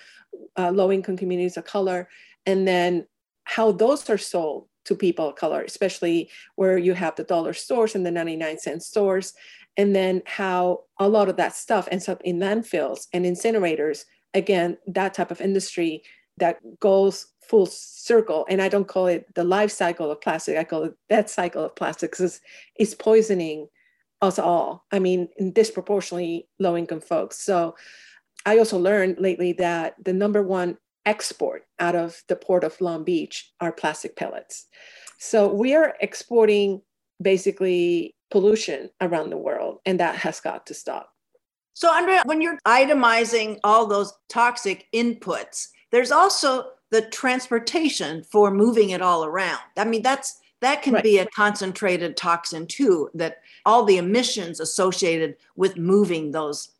uh, 0.58 0.70
low 0.70 0.92
income 0.92 1.16
communities 1.16 1.56
of 1.56 1.64
color, 1.64 2.08
and 2.44 2.68
then 2.68 3.06
how 3.44 3.72
those 3.72 4.08
are 4.10 4.18
sold 4.18 4.68
to 4.84 4.94
people 4.94 5.28
of 5.28 5.36
color, 5.36 5.62
especially 5.62 6.30
where 6.56 6.78
you 6.78 6.94
have 6.94 7.16
the 7.16 7.24
dollar 7.24 7.52
stores 7.52 7.94
and 7.94 8.04
the 8.04 8.10
99 8.10 8.58
cent 8.58 8.82
stores, 8.82 9.34
and 9.76 9.94
then 9.94 10.22
how 10.26 10.84
a 10.98 11.08
lot 11.08 11.28
of 11.28 11.36
that 11.36 11.54
stuff 11.54 11.88
ends 11.90 12.08
up 12.08 12.20
in 12.22 12.38
landfills 12.38 13.06
and 13.12 13.24
incinerators. 13.24 14.04
Again, 14.34 14.78
that 14.86 15.14
type 15.14 15.30
of 15.30 15.40
industry 15.40 16.02
that 16.38 16.58
goes 16.80 17.26
full 17.48 17.66
circle. 17.66 18.46
And 18.48 18.60
I 18.60 18.68
don't 18.68 18.88
call 18.88 19.06
it 19.06 19.32
the 19.34 19.44
life 19.44 19.70
cycle 19.70 20.10
of 20.10 20.20
plastic, 20.20 20.56
I 20.56 20.64
call 20.64 20.84
it 20.84 20.94
that 21.08 21.30
cycle 21.30 21.64
of 21.64 21.76
plastics 21.76 22.20
is, 22.20 22.40
it's 22.76 22.94
poisoning 22.94 23.68
us 24.22 24.38
all. 24.38 24.84
I 24.90 24.98
mean, 24.98 25.28
disproportionately 25.52 26.48
low 26.58 26.76
income 26.76 27.00
folks. 27.00 27.38
So 27.38 27.76
I 28.46 28.58
also 28.58 28.78
learned 28.78 29.18
lately 29.18 29.52
that 29.54 29.96
the 30.02 30.12
number 30.12 30.42
one 30.42 30.78
export 31.06 31.66
out 31.78 31.94
of 31.94 32.22
the 32.28 32.36
port 32.36 32.64
of 32.64 32.80
Long 32.80 33.04
Beach 33.04 33.52
are 33.60 33.72
plastic 33.72 34.16
pellets. 34.16 34.66
So 35.18 35.52
we 35.52 35.74
are 35.74 35.94
exporting 36.00 36.82
basically 37.20 38.14
pollution 38.30 38.90
around 39.00 39.30
the 39.30 39.36
world, 39.38 39.78
and 39.86 40.00
that 40.00 40.16
has 40.16 40.40
got 40.40 40.66
to 40.66 40.74
stop. 40.74 41.10
So, 41.74 41.92
Andrea, 41.92 42.22
when 42.24 42.40
you're 42.40 42.58
itemizing 42.66 43.58
all 43.64 43.86
those 43.86 44.12
toxic 44.28 44.86
inputs, 44.94 45.68
there's 45.90 46.12
also 46.12 46.70
the 46.90 47.02
transportation 47.02 48.22
for 48.24 48.50
moving 48.50 48.90
it 48.90 49.02
all 49.02 49.24
around. 49.24 49.60
I 49.76 49.84
mean, 49.84 50.02
that's 50.02 50.38
that 50.60 50.82
can 50.82 50.94
right. 50.94 51.02
be 51.02 51.18
a 51.18 51.26
concentrated 51.26 52.16
toxin 52.16 52.66
too, 52.66 53.10
that 53.14 53.38
all 53.66 53.84
the 53.84 53.98
emissions 53.98 54.60
associated 54.60 55.36
with 55.56 55.76
moving 55.76 56.30
those 56.30 56.70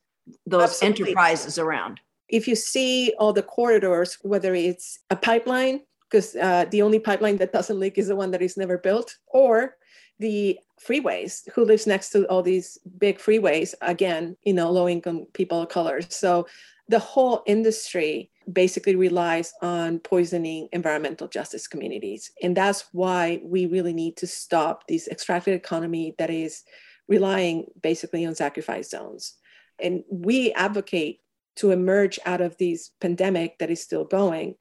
those 0.47 0.71
Absolutely. 0.71 1.05
enterprises 1.07 1.59
around. 1.59 2.01
If 2.35 2.49
you 2.49 2.57
see 2.57 3.15
all 3.21 3.33
the 3.33 3.49
corridors, 3.57 4.19
whether 4.23 4.53
it's 4.55 4.99
a 5.09 5.17
pipeline, 5.29 5.77
because 6.05 6.35
uh, 6.35 6.65
the 6.73 6.83
only 6.83 6.99
pipeline 6.99 7.37
that 7.39 7.53
doesn't 7.53 7.79
leak 7.79 7.97
is 7.97 8.09
the 8.09 8.17
one 8.17 8.33
that 8.33 8.43
is 8.43 8.57
never 8.57 8.77
built, 8.77 9.09
or 9.29 9.77
the 10.19 10.59
freeways, 10.85 11.49
who 11.53 11.65
lives 11.65 11.87
next 11.87 12.11
to 12.11 12.27
all 12.29 12.43
these 12.43 12.77
big 12.99 13.19
freeways, 13.19 13.75
again, 13.83 14.37
you 14.43 14.53
know, 14.53 14.69
low 14.71 14.89
income 14.89 15.27
people 15.33 15.63
of 15.63 15.69
color. 15.69 16.01
So 16.09 16.49
the 16.89 16.99
whole 16.99 17.45
industry 17.47 18.31
basically 18.53 18.97
relies 18.97 19.55
on 19.63 20.01
poisoning 20.01 20.69
environmental 20.73 21.29
justice 21.29 21.69
communities. 21.69 22.33
And 22.43 22.57
that's 22.57 22.81
why 22.91 23.41
we 23.45 23.67
really 23.67 23.95
need 23.95 24.17
to 24.17 24.27
stop 24.27 24.89
this 24.89 25.07
extractive 25.07 25.55
economy 25.55 26.17
that 26.19 26.31
is 26.31 26.65
relying 27.07 27.67
basically 27.81 28.27
on 28.27 28.35
sacrifice 28.35 28.91
zones. 28.91 29.35
And 29.81 30.03
we 30.11 30.53
advocate 30.53 31.21
to 31.57 31.71
emerge 31.71 32.19
out 32.25 32.41
of 32.41 32.57
this 32.59 32.91
pandemic 33.01 33.59
that 33.59 33.71
is 33.71 33.83
still 33.83 34.05
going 34.05 34.57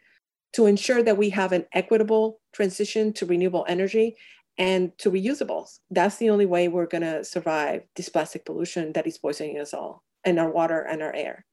to 0.53 0.67
ensure 0.67 1.01
that 1.03 1.17
we 1.17 1.31
have 1.31 1.51
an 1.51 1.65
equitable 1.73 2.39
transition 2.53 3.11
to 3.13 3.25
renewable 3.25 3.65
energy 3.67 4.15
and 4.57 4.95
to 4.99 5.11
reusables. 5.11 5.79
That's 5.89 6.17
the 6.17 6.29
only 6.29 6.45
way 6.45 6.67
we're 6.67 6.85
going 6.85 7.01
to 7.01 7.23
survive 7.23 7.83
this 7.95 8.09
plastic 8.09 8.45
pollution 8.45 8.93
that 8.93 9.07
is 9.07 9.17
poisoning 9.17 9.59
us 9.59 9.73
all 9.73 10.03
and 10.23 10.39
our 10.39 10.51
water 10.51 10.81
and 10.81 11.01
our 11.01 11.13
air. 11.13 11.45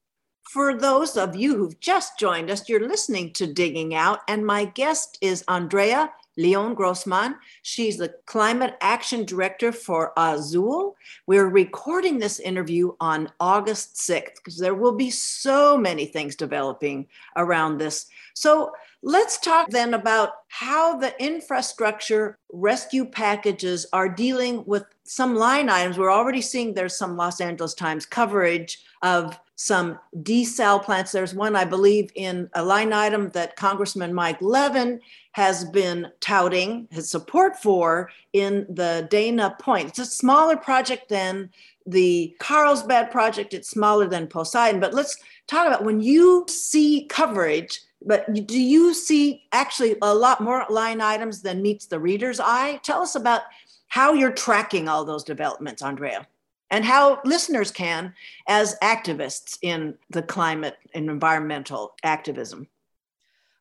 For 0.51 0.77
those 0.77 1.17
of 1.17 1.35
you 1.35 1.55
who've 1.55 1.79
just 1.79 2.19
joined 2.19 2.49
us, 2.49 2.67
you're 2.67 2.87
listening 2.87 3.33
to 3.33 3.51
Digging 3.51 3.93
Out, 3.93 4.19
and 4.27 4.45
my 4.45 4.65
guest 4.65 5.17
is 5.21 5.43
Andrea 5.47 6.11
León 6.39 6.75
Grossmann. 6.75 7.35
She's 7.61 7.97
the 7.97 8.13
Climate 8.25 8.75
Action 8.81 9.25
Director 9.25 9.71
for 9.71 10.13
Azul. 10.17 10.95
We're 11.27 11.49
recording 11.49 12.19
this 12.19 12.39
interview 12.39 12.93
on 12.99 13.31
August 13.39 13.95
6th 13.97 14.35
because 14.35 14.57
there 14.57 14.75
will 14.75 14.95
be 14.95 15.09
so 15.09 15.77
many 15.77 16.05
things 16.05 16.35
developing 16.35 17.07
around 17.35 17.77
this. 17.77 18.07
So 18.33 18.71
let's 19.03 19.39
talk 19.39 19.69
then 19.69 19.93
about 19.93 20.31
how 20.47 20.97
the 20.97 21.13
infrastructure 21.23 22.37
rescue 22.51 23.05
packages 23.05 23.85
are 23.93 24.09
dealing 24.09 24.63
with 24.65 24.85
some 25.03 25.35
line 25.35 25.69
items. 25.69 25.97
We're 25.97 26.11
already 26.11 26.41
seeing 26.41 26.73
there's 26.73 26.97
some 26.97 27.17
Los 27.17 27.41
Angeles 27.41 27.73
Times 27.73 28.05
coverage 28.05 28.83
of 29.01 29.37
some 29.55 29.99
desal 30.23 30.83
plants. 30.83 31.11
There's 31.11 31.35
one, 31.35 31.55
I 31.55 31.65
believe, 31.65 32.09
in 32.15 32.49
a 32.53 32.63
line 32.63 32.93
item 32.93 33.29
that 33.31 33.55
Congressman 33.55 34.13
Mike 34.13 34.41
Levin 34.41 34.99
has 35.33 35.65
been 35.65 36.07
touting 36.19 36.87
his 36.91 37.09
support 37.09 37.61
for 37.61 38.09
in 38.33 38.65
the 38.69 39.07
Dana 39.09 39.55
Point. 39.59 39.89
It's 39.89 39.99
a 39.99 40.05
smaller 40.05 40.57
project 40.57 41.09
than 41.09 41.49
the 41.85 42.35
Carlsbad 42.39 43.11
project. 43.11 43.53
It's 43.53 43.69
smaller 43.69 44.07
than 44.07 44.27
Poseidon. 44.27 44.81
But 44.81 44.93
let's 44.93 45.17
talk 45.47 45.67
about 45.67 45.85
when 45.85 46.01
you 46.01 46.45
see 46.49 47.05
coverage. 47.09 47.81
But 48.03 48.47
do 48.47 48.59
you 48.59 48.93
see 48.93 49.43
actually 49.51 49.95
a 50.01 50.13
lot 50.13 50.41
more 50.41 50.65
line 50.69 51.01
items 51.01 51.41
than 51.41 51.61
meets 51.61 51.85
the 51.85 51.99
reader's 51.99 52.39
eye? 52.39 52.79
Tell 52.83 53.01
us 53.01 53.15
about 53.15 53.41
how 53.87 54.13
you're 54.13 54.31
tracking 54.31 54.87
all 54.87 55.05
those 55.05 55.23
developments, 55.23 55.81
Andrea 55.81 56.27
and 56.71 56.85
how 56.85 57.19
listeners 57.25 57.69
can 57.69 58.13
as 58.47 58.79
activists 58.81 59.59
in 59.61 59.93
the 60.09 60.23
climate 60.23 60.77
and 60.95 61.09
environmental 61.09 61.93
activism 62.03 62.65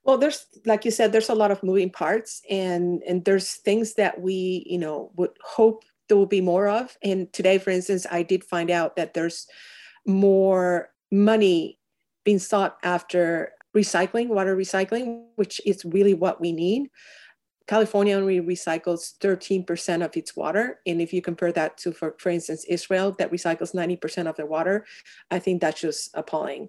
well 0.04 0.18
there's 0.18 0.46
like 0.64 0.84
you 0.84 0.90
said 0.90 1.12
there's 1.12 1.28
a 1.28 1.34
lot 1.34 1.50
of 1.50 1.62
moving 1.62 1.90
parts 1.90 2.42
and 2.50 3.02
and 3.06 3.24
there's 3.24 3.54
things 3.54 3.94
that 3.94 4.20
we 4.20 4.64
you 4.66 4.78
know 4.78 5.10
would 5.16 5.36
hope 5.42 5.84
there 6.08 6.16
will 6.16 6.26
be 6.26 6.40
more 6.40 6.68
of 6.68 6.96
and 7.02 7.32
today 7.32 7.58
for 7.58 7.70
instance 7.70 8.06
i 8.10 8.22
did 8.22 8.42
find 8.44 8.70
out 8.70 8.96
that 8.96 9.14
there's 9.14 9.46
more 10.06 10.90
money 11.10 11.78
being 12.24 12.38
sought 12.38 12.78
after 12.82 13.52
recycling 13.76 14.28
water 14.28 14.56
recycling 14.56 15.24
which 15.36 15.60
is 15.64 15.84
really 15.84 16.14
what 16.14 16.40
we 16.40 16.52
need 16.52 16.88
California 17.70 18.16
only 18.16 18.40
recycles 18.40 19.16
13% 19.18 20.04
of 20.04 20.16
its 20.16 20.34
water. 20.34 20.80
And 20.88 21.00
if 21.00 21.12
you 21.12 21.22
compare 21.22 21.52
that 21.52 21.78
to, 21.78 21.92
for, 21.92 22.16
for 22.18 22.30
instance, 22.30 22.64
Israel, 22.64 23.14
that 23.20 23.30
recycles 23.30 23.72
90% 23.72 24.26
of 24.26 24.34
their 24.34 24.46
water, 24.46 24.84
I 25.30 25.38
think 25.38 25.60
that's 25.60 25.80
just 25.80 26.10
appalling. 26.14 26.68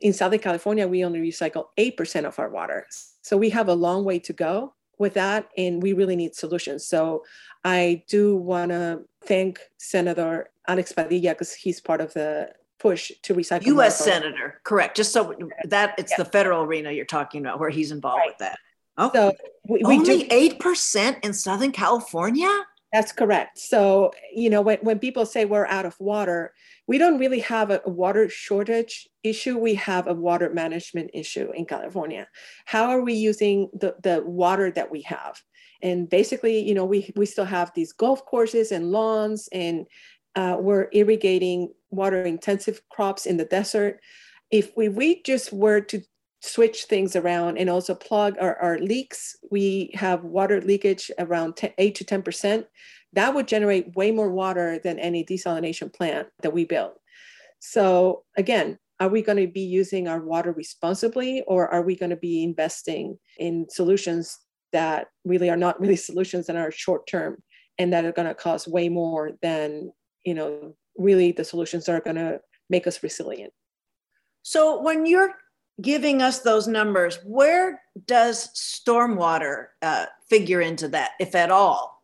In 0.00 0.12
Southern 0.12 0.38
California, 0.38 0.88
we 0.88 1.04
only 1.04 1.20
recycle 1.20 1.66
8% 1.78 2.24
of 2.24 2.38
our 2.38 2.48
water. 2.48 2.86
So 3.22 3.36
we 3.36 3.50
have 3.50 3.68
a 3.68 3.74
long 3.74 4.04
way 4.04 4.18
to 4.20 4.32
go 4.32 4.74
with 4.98 5.14
that, 5.14 5.48
and 5.56 5.82
we 5.82 5.92
really 5.92 6.16
need 6.16 6.34
solutions. 6.34 6.86
So 6.86 7.24
I 7.64 8.04
do 8.08 8.36
want 8.36 8.70
to 8.70 9.02
thank 9.24 9.60
Senator 9.78 10.50
Alex 10.68 10.92
Padilla 10.92 11.32
because 11.32 11.52
he's 11.52 11.80
part 11.80 12.00
of 12.00 12.12
the 12.14 12.52
push 12.78 13.12
to 13.22 13.34
recycle. 13.34 13.66
U.S. 13.66 13.98
Senator, 13.98 14.60
correct? 14.64 14.96
Just 14.96 15.12
so 15.12 15.36
that 15.64 15.94
it's 15.98 16.14
the 16.16 16.24
federal 16.24 16.62
arena 16.64 16.90
you're 16.90 17.04
talking 17.04 17.40
about, 17.40 17.60
where 17.60 17.70
he's 17.70 17.92
involved 17.92 18.20
right. 18.20 18.28
with 18.28 18.38
that. 18.38 18.58
Okay. 18.98 19.18
So 19.18 19.32
we, 19.68 19.82
we 19.84 19.98
only 19.98 20.30
eight 20.32 20.58
percent 20.58 21.18
in 21.22 21.32
Southern 21.32 21.72
California. 21.72 22.50
That's 22.92 23.12
correct. 23.12 23.58
So, 23.58 24.10
you 24.34 24.50
know, 24.50 24.62
when, 24.62 24.78
when 24.78 24.98
people 24.98 25.24
say 25.24 25.44
we're 25.44 25.66
out 25.66 25.86
of 25.86 25.98
water, 26.00 26.52
we 26.88 26.98
don't 26.98 27.18
really 27.18 27.38
have 27.40 27.70
a, 27.70 27.80
water 27.86 28.28
shortage 28.28 29.08
issue. 29.22 29.56
We 29.56 29.74
have 29.74 30.08
a 30.08 30.14
water 30.14 30.50
management 30.50 31.10
issue 31.14 31.52
in 31.54 31.66
California. 31.66 32.26
How 32.64 32.90
are 32.90 33.02
we 33.02 33.14
using 33.14 33.70
the, 33.72 33.94
the 34.02 34.24
water 34.26 34.72
that 34.72 34.90
we 34.90 35.02
have? 35.02 35.40
And 35.82 36.10
basically, 36.10 36.58
you 36.58 36.74
know, 36.74 36.84
we, 36.84 37.12
we 37.14 37.26
still 37.26 37.44
have 37.44 37.72
these 37.74 37.92
golf 37.92 38.26
courses 38.26 38.72
and 38.72 38.90
lawns, 38.90 39.48
and 39.52 39.86
uh, 40.34 40.56
we're 40.58 40.88
irrigating 40.92 41.72
water 41.90 42.22
intensive 42.22 42.82
crops 42.88 43.24
in 43.24 43.36
the 43.36 43.44
desert. 43.44 44.00
If 44.50 44.76
we, 44.76 44.88
we 44.88 45.22
just 45.22 45.52
were 45.52 45.80
to 45.82 46.02
switch 46.40 46.84
things 46.84 47.16
around 47.16 47.58
and 47.58 47.68
also 47.68 47.94
plug 47.94 48.36
our, 48.40 48.56
our 48.56 48.78
leaks. 48.78 49.36
We 49.50 49.90
have 49.94 50.24
water 50.24 50.60
leakage 50.60 51.10
around 51.18 51.56
10, 51.56 51.72
8 51.76 51.94
to 51.96 52.04
10%. 52.04 52.64
That 53.12 53.34
would 53.34 53.46
generate 53.46 53.94
way 53.94 54.10
more 54.10 54.30
water 54.30 54.78
than 54.82 54.98
any 54.98 55.24
desalination 55.24 55.92
plant 55.92 56.28
that 56.42 56.52
we 56.52 56.64
build. 56.64 56.92
So, 57.58 58.24
again, 58.36 58.78
are 59.00 59.08
we 59.08 59.22
going 59.22 59.38
to 59.38 59.52
be 59.52 59.60
using 59.60 60.08
our 60.08 60.20
water 60.20 60.52
responsibly 60.52 61.42
or 61.46 61.68
are 61.68 61.82
we 61.82 61.96
going 61.96 62.10
to 62.10 62.16
be 62.16 62.42
investing 62.42 63.18
in 63.38 63.66
solutions 63.68 64.38
that 64.72 65.08
really 65.24 65.50
are 65.50 65.56
not 65.56 65.80
really 65.80 65.96
solutions 66.10 66.46
that 66.46 66.56
are 66.56 66.70
short 66.70 67.06
term 67.06 67.42
and 67.78 67.92
that 67.92 68.04
are 68.04 68.12
going 68.12 68.28
to 68.28 68.34
cost 68.34 68.68
way 68.68 68.88
more 68.88 69.32
than, 69.42 69.92
you 70.24 70.34
know, 70.34 70.74
really 70.96 71.32
the 71.32 71.44
solutions 71.44 71.84
that 71.84 71.94
are 71.94 72.00
going 72.00 72.16
to 72.16 72.40
make 72.70 72.86
us 72.86 73.02
resilient? 73.02 73.52
So, 74.42 74.80
when 74.80 75.04
you're 75.04 75.34
giving 75.80 76.22
us 76.22 76.40
those 76.40 76.66
numbers, 76.66 77.18
where 77.24 77.82
does 78.06 78.48
stormwater 78.54 79.66
uh, 79.82 80.06
figure 80.28 80.60
into 80.60 80.88
that, 80.88 81.12
if 81.20 81.34
at 81.34 81.50
all? 81.50 82.02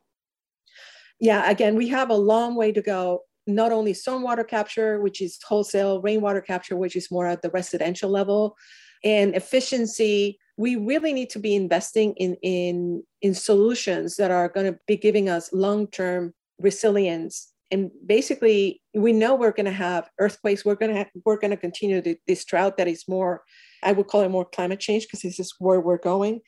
Yeah, 1.21 1.49
again, 1.51 1.77
we 1.77 1.89
have 1.89 2.11
a 2.11 2.15
long 2.15 2.55
way 2.55 2.73
to 2.73 2.83
go. 2.83 3.23
Not 3.47 3.73
only 3.73 3.93
stormwater 3.93 4.47
capture, 4.47 5.01
which 5.01 5.21
is 5.21 5.39
wholesale, 5.43 6.03
rainwater 6.03 6.41
capture, 6.41 6.77
which 6.77 6.97
is 6.97 7.11
more 7.11 7.27
at 7.27 7.43
the 7.43 7.51
residential 7.51 8.11
level, 8.11 8.57
and 9.05 9.35
efficiency. 9.35 10.39
We 10.57 10.77
really 10.77 11.13
need 11.13 11.31
to 11.31 11.39
be 11.39 11.55
investing 11.55 12.15
in 12.15 12.35
in 12.43 13.05
in 13.23 13.35
solutions 13.35 14.17
that 14.17 14.31
are 14.31 14.49
going 14.49 14.73
to 14.73 14.79
be 14.87 14.97
giving 14.97 15.29
us 15.29 15.53
long 15.53 15.87
term 15.87 16.35
resilience 16.59 17.53
and 17.71 17.91
basically 18.05 18.81
we 18.95 19.13
know 19.13 19.35
we're 19.35 19.53
going 19.53 19.67
to 19.67 19.73
have 19.73 20.09
earthquakes. 20.19 20.65
We're 20.65 20.77
going 20.77 20.95
to 20.95 21.07
we're 21.25 21.39
going 21.39 21.51
to 21.51 21.57
continue 21.57 22.01
to, 22.03 22.17
this 22.27 22.45
drought 22.45 22.77
that 22.77 22.89
is 22.89 23.05
more 23.09 23.43
i 23.83 23.93
would 23.93 24.07
call 24.07 24.23
it 24.23 24.31
more 24.31 24.45
climate 24.45 24.81
change 24.81 25.05
because 25.05 25.21
this 25.21 25.39
is 25.39 25.55
where 25.59 25.81
we're 25.81 25.99
going 25.99 26.41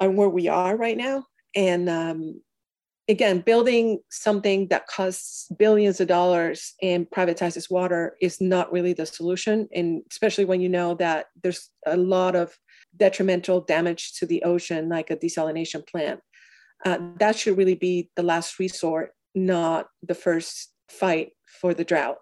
and 0.00 0.16
where 0.16 0.28
we 0.28 0.48
are 0.48 0.76
right 0.76 0.96
now. 0.96 1.24
And 1.54 1.88
um, 1.88 2.40
again 3.08 3.40
building 3.40 3.98
something 4.10 4.68
that 4.68 4.86
costs 4.86 5.48
billions 5.58 6.00
of 6.00 6.06
dollars 6.06 6.74
and 6.80 7.10
privatizes 7.10 7.70
water 7.70 8.16
is 8.20 8.40
not 8.40 8.72
really 8.72 8.92
the 8.92 9.06
solution. 9.06 9.68
And 9.74 10.02
especially 10.10 10.44
when 10.44 10.60
you 10.60 10.68
know 10.68 10.94
that 10.94 11.26
there's 11.42 11.70
a 11.86 11.96
lot 11.96 12.36
of 12.36 12.56
detrimental 12.96 13.60
damage 13.60 14.14
to 14.14 14.26
the 14.26 14.42
ocean 14.42 14.88
like 14.88 15.10
a 15.10 15.16
desalination 15.16 15.86
plant 15.86 16.20
uh, 16.84 16.98
that 17.18 17.36
should 17.36 17.56
really 17.56 17.74
be 17.74 18.10
the 18.16 18.22
last 18.22 18.58
resort 18.58 19.12
not 19.34 19.88
the 20.02 20.14
first 20.14 20.72
fight 20.88 21.30
for 21.60 21.74
the 21.74 21.84
drought. 21.84 22.16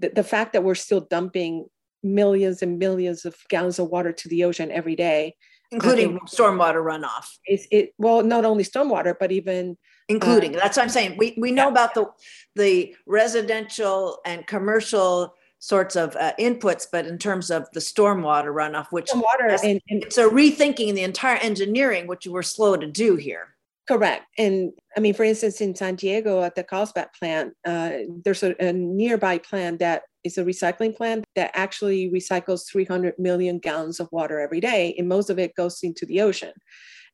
The, 0.00 0.10
the 0.10 0.24
fact 0.24 0.52
that 0.52 0.64
we're 0.64 0.74
still 0.74 1.00
dumping 1.00 1.66
millions 2.02 2.62
and 2.62 2.78
millions 2.78 3.24
of 3.24 3.36
gallons 3.48 3.78
of 3.78 3.88
water 3.88 4.12
to 4.12 4.28
the 4.28 4.44
ocean 4.44 4.70
every 4.70 4.96
day, 4.96 5.34
including 5.70 6.18
stormwater 6.20 6.84
runoff. 6.84 7.26
Is 7.48 7.66
it 7.70 7.92
well, 7.98 8.22
not 8.22 8.44
only 8.44 8.64
stormwater, 8.64 9.14
but 9.18 9.32
even 9.32 9.76
including. 10.08 10.54
Uh, 10.54 10.60
that's 10.60 10.76
what 10.76 10.84
I'm 10.84 10.88
saying. 10.88 11.16
We 11.16 11.34
we 11.36 11.50
know 11.52 11.64
yeah. 11.64 11.70
about 11.70 11.94
the 11.94 12.06
the 12.54 12.94
residential 13.06 14.18
and 14.24 14.46
commercial 14.46 15.34
sorts 15.58 15.96
of 15.96 16.14
uh, 16.16 16.32
inputs, 16.38 16.86
but 16.90 17.06
in 17.06 17.18
terms 17.18 17.50
of 17.50 17.66
the 17.72 17.80
stormwater 17.80 18.54
runoff, 18.54 18.86
which 18.90 19.06
stormwater 19.06 19.58
and, 19.64 19.80
and, 19.88 20.04
it's 20.04 20.18
a 20.18 20.28
rethinking 20.28 20.94
the 20.94 21.02
entire 21.02 21.38
engineering, 21.38 22.06
which 22.06 22.26
we're 22.26 22.42
slow 22.42 22.76
to 22.76 22.86
do 22.86 23.16
here. 23.16 23.55
Correct. 23.86 24.24
And 24.36 24.72
I 24.96 25.00
mean, 25.00 25.14
for 25.14 25.22
instance, 25.22 25.60
in 25.60 25.76
San 25.76 25.94
Diego 25.94 26.42
at 26.42 26.56
the 26.56 26.64
Carlsbad 26.64 27.08
plant, 27.16 27.54
uh, 27.64 27.90
there's 28.24 28.42
a, 28.42 28.54
a, 28.58 28.72
nearby 28.72 29.38
plant 29.38 29.78
that 29.78 30.02
is 30.24 30.38
a 30.38 30.44
recycling 30.44 30.96
plant 30.96 31.24
that 31.36 31.52
actually 31.54 32.10
recycles 32.10 32.68
300 32.68 33.14
million 33.16 33.60
gallons 33.60 34.00
of 34.00 34.08
water 34.10 34.40
every 34.40 34.58
day, 34.58 34.92
and 34.98 35.08
most 35.08 35.30
of 35.30 35.38
it 35.38 35.54
goes 35.54 35.78
into 35.84 36.04
the 36.04 36.20
ocean. 36.20 36.52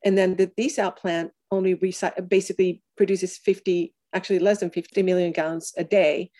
And 0.02 0.16
then 0.16 0.36
the 0.36 0.46
desal 0.46 0.96
plant 0.96 1.32
only 1.50 1.76
recy- 1.76 2.28
basically 2.28 2.82
produces 2.96 3.36
50, 3.36 3.94
actually 4.14 4.38
less 4.38 4.60
than 4.60 4.70
50 4.70 5.02
million 5.02 5.32
gallons 5.32 5.74
a 5.76 5.84
day. 5.84 6.30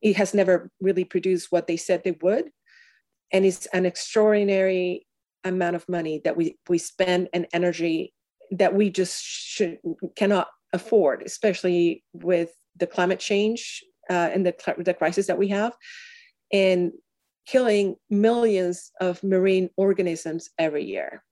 It 0.00 0.16
has 0.16 0.34
never 0.34 0.70
really 0.80 1.04
produced 1.04 1.52
what 1.52 1.68
they 1.68 1.76
said 1.76 2.02
they 2.02 2.18
would. 2.20 2.50
And 3.32 3.46
it's 3.46 3.66
an 3.66 3.86
extraordinary 3.86 5.06
amount 5.44 5.76
of 5.76 5.88
money 5.88 6.20
that 6.24 6.36
we, 6.36 6.58
we 6.68 6.78
spend 6.78 7.28
and 7.32 7.46
energy 7.52 8.12
that 8.52 8.74
we 8.74 8.90
just 8.90 9.22
should 9.24 9.78
cannot 10.16 10.48
afford, 10.72 11.22
especially 11.22 12.04
with 12.12 12.54
the 12.76 12.86
climate 12.86 13.18
change 13.18 13.84
uh, 14.10 14.30
and 14.32 14.46
the, 14.46 14.54
the 14.78 14.94
crisis 14.94 15.26
that 15.26 15.38
we 15.38 15.48
have, 15.48 15.76
and 16.52 16.92
killing 17.46 17.96
millions 18.08 18.92
of 19.00 19.22
marine 19.22 19.68
organisms 19.76 20.50
every 20.58 20.84
year. 20.84 21.22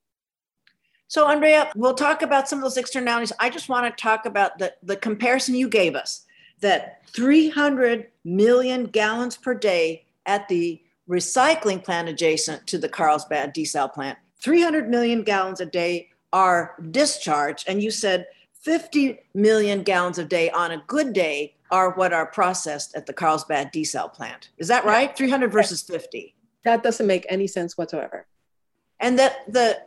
So, 1.09 1.27
Andrea, 1.27 1.71
we'll 1.75 1.95
talk 1.95 2.23
about 2.23 2.49
some 2.49 2.59
of 2.61 2.63
those 2.63 2.77
externalities. 2.77 3.33
I 3.41 3.51
just 3.51 3.69
want 3.69 3.97
to 3.97 4.03
talk 4.03 4.27
about 4.27 4.59
the, 4.59 4.73
the 4.83 4.97
comparison 4.97 5.55
you 5.55 5.69
gave 5.69 5.95
us 5.95 6.25
that 6.61 7.03
300 7.09 8.09
million 8.25 8.85
gallons 8.85 9.37
per 9.37 9.55
day 9.55 10.05
at 10.27 10.47
the 10.49 10.81
recycling 11.09 11.83
plant 11.83 12.09
adjacent 12.09 12.67
to 12.69 12.79
the 12.79 12.89
Carlsbad 12.89 13.55
desal 13.55 13.93
plant, 13.93 14.19
300 14.41 14.89
million 14.89 15.23
gallons 15.23 15.61
a 15.61 15.67
day 15.67 16.10
are 16.33 16.77
discharged. 16.91 17.65
And 17.69 17.83
you 17.83 17.91
said 17.91 18.27
50 18.61 19.19
million 19.35 19.83
gallons 19.83 20.19
a 20.19 20.25
day 20.25 20.51
on 20.51 20.71
a 20.71 20.83
good 20.87 21.13
day 21.13 21.55
are 21.71 21.93
what 21.93 22.13
are 22.13 22.27
processed 22.27 22.95
at 22.95 23.07
the 23.07 23.13
Carlsbad 23.13 23.73
desal 23.73 24.13
plant. 24.13 24.51
Is 24.59 24.69
that 24.69 24.85
right? 24.85 25.17
300 25.17 25.53
versus 25.53 25.83
50. 25.83 26.35
That 26.65 26.83
doesn't 26.83 27.07
make 27.07 27.27
any 27.29 27.47
sense 27.47 27.79
whatsoever. 27.79 28.27
And 28.99 29.19
that 29.19 29.51
the 29.51 29.83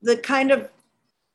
the 0.00 0.16
kind 0.16 0.50
of 0.52 0.70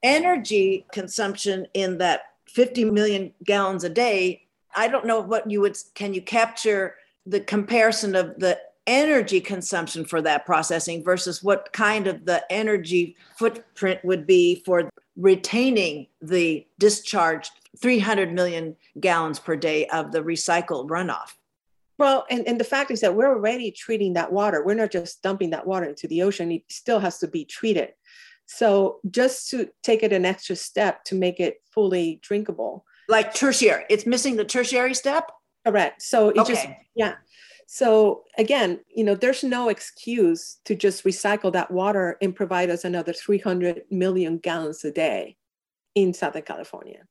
energy 0.02 0.86
consumption 0.92 1.68
in 1.74 1.98
that 1.98 2.22
50 2.48 2.86
million 2.86 3.34
gallons 3.44 3.84
a 3.84 3.90
day, 3.90 4.48
I 4.76 4.88
don't 4.88 5.06
know 5.06 5.20
what 5.20 5.50
you 5.50 5.62
would 5.62 5.78
can 5.96 6.14
you 6.14 6.22
capture 6.22 6.96
the 7.26 7.40
comparison 7.40 8.16
of 8.16 8.40
the 8.40 8.60
energy 8.88 9.40
consumption 9.40 10.06
for 10.06 10.22
that 10.22 10.46
processing 10.46 11.04
versus 11.04 11.44
what 11.44 11.72
kind 11.74 12.08
of 12.08 12.26
the 12.26 12.44
energy 12.52 13.16
footprint 13.38 14.04
would 14.04 14.28
be 14.28 14.62
for 14.66 14.90
retaining 15.16 16.08
the 16.22 16.66
discharged 16.80 17.52
300 17.80 18.34
million 18.34 18.76
gallons 19.00 19.40
per 19.40 19.56
day 19.56 19.86
of 19.88 20.12
the 20.12 20.22
recycled 20.22 20.90
runoff. 20.90 21.34
Well, 22.00 22.26
and, 22.30 22.48
and 22.48 22.60
the 22.60 22.66
fact 22.66 22.92
is 22.92 23.02
that 23.02 23.16
we're 23.16 23.30
already 23.30 23.72
treating 23.72 24.14
that 24.14 24.32
water. 24.32 24.64
We're 24.64 24.74
not 24.74 24.92
just 24.92 25.22
dumping 25.22 25.52
that 25.52 25.68
water 25.68 25.86
into 25.86 26.08
the 26.08 26.24
ocean, 26.24 26.52
it 26.52 26.64
still 26.70 27.00
has 27.00 27.20
to 27.20 27.28
be 27.28 27.46
treated. 27.46 27.94
So, 28.46 29.00
just 29.10 29.50
to 29.52 29.70
take 29.84 30.04
it 30.04 30.12
an 30.12 30.26
extra 30.26 30.56
step 30.56 31.06
to 31.06 31.16
make 31.16 31.40
it 31.40 31.62
fully 31.72 32.20
drinkable. 32.22 32.86
Like 33.08 33.34
tertiary, 33.34 33.86
it's 33.90 34.06
missing 34.06 34.36
the 34.36 34.44
tertiary 34.46 34.96
step? 34.96 35.32
Correct. 35.66 36.02
So, 36.02 36.30
it 36.30 36.38
okay. 36.38 36.54
just, 36.54 36.68
yeah. 36.96 37.16
So 37.68 38.24
again, 38.38 38.80
you 38.94 39.04
know, 39.04 39.16
there's 39.16 39.44
no 39.44 39.70
excuse 39.70 40.58
to 40.66 40.76
just 40.76 41.04
recycle 41.04 41.52
that 41.54 41.72
water 41.72 42.18
and 42.22 42.36
provide 42.36 42.70
us 42.70 42.84
another 42.84 43.14
300 43.14 43.84
million 43.90 44.38
gallons 44.38 44.84
a 44.84 44.92
day 44.92 45.38
in 45.96 46.14
Southern 46.14 46.44
California. 46.44 47.04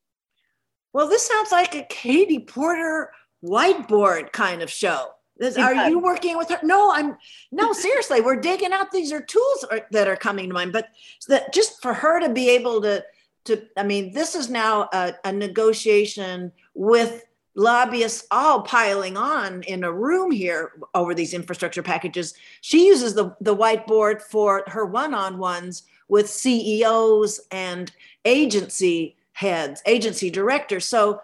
Well, 0.93 1.09
this 1.09 1.27
sounds 1.27 1.53
like 1.53 1.75
a 1.75 1.85
Katie 1.85 2.41
Porter 2.41 3.11
whiteboard 3.45 4.33
kind 4.33 4.62
of 4.62 4.71
show. 4.71 5.09
This, 5.38 5.57
are 5.57 5.88
you 5.88 5.99
working 5.99 6.37
with 6.37 6.51
her? 6.51 6.61
No, 6.62 6.93
I'm 6.93 7.17
no, 7.51 7.73
seriously, 7.73 8.21
we're 8.21 8.37
digging 8.37 8.73
out. 8.73 8.93
These 8.93 9.12
are 9.12 9.23
tools 9.23 9.65
are, 9.71 9.81
that 9.91 10.07
are 10.07 10.17
coming 10.17 10.49
to 10.49 10.55
mind, 10.55 10.73
but 10.73 10.88
that 11.29 11.53
just 11.53 11.81
for 11.83 11.95
her 11.95 12.21
to 12.21 12.29
be 12.29 12.51
able 12.51 12.83
to, 12.83 13.03
to, 13.47 13.62
I 13.77 13.83
mean, 13.83 14.12
this 14.12 14.35
is 14.35 14.49
now 14.49 14.88
a, 14.93 15.15
a 15.25 15.33
negotiation 15.33 16.53
with 16.75 17.25
lobbyists 17.55 18.27
all 18.31 18.62
piling 18.62 19.17
on 19.17 19.62
in 19.65 19.85
a 19.85 19.93
room 19.93 20.31
here 20.31 20.73
over 20.95 21.15
these 21.15 21.35
infrastructure 21.35 21.83
packages. 21.83 22.35
She 22.61 22.87
uses 22.87 23.15
the, 23.15 23.37
the 23.41 23.57
whiteboard 23.57 24.23
for 24.23 24.65
her 24.69 24.87
one 24.87 25.15
on 25.15 25.38
ones 25.38 25.83
with 26.09 26.29
CEOs 26.29 27.41
and 27.51 27.93
agency 28.25 29.17
heads, 29.33 29.83
agency 29.87 30.31
directors. 30.31 30.85
So, 30.85 31.21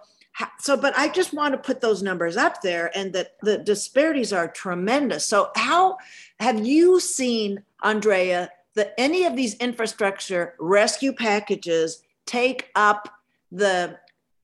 so, 0.58 0.76
but 0.76 0.96
I 0.96 1.08
just 1.08 1.32
want 1.32 1.52
to 1.52 1.58
put 1.58 1.80
those 1.80 2.02
numbers 2.02 2.36
up 2.36 2.62
there 2.62 2.96
and 2.96 3.12
that 3.12 3.36
the 3.42 3.58
disparities 3.58 4.32
are 4.32 4.48
tremendous. 4.48 5.24
So, 5.24 5.50
how 5.56 5.98
have 6.38 6.64
you 6.64 7.00
seen, 7.00 7.62
Andrea, 7.82 8.50
that 8.74 8.94
any 8.98 9.24
of 9.24 9.34
these 9.34 9.56
infrastructure 9.56 10.54
rescue 10.60 11.12
packages 11.12 12.02
take 12.24 12.70
up 12.76 13.08
the 13.50 13.98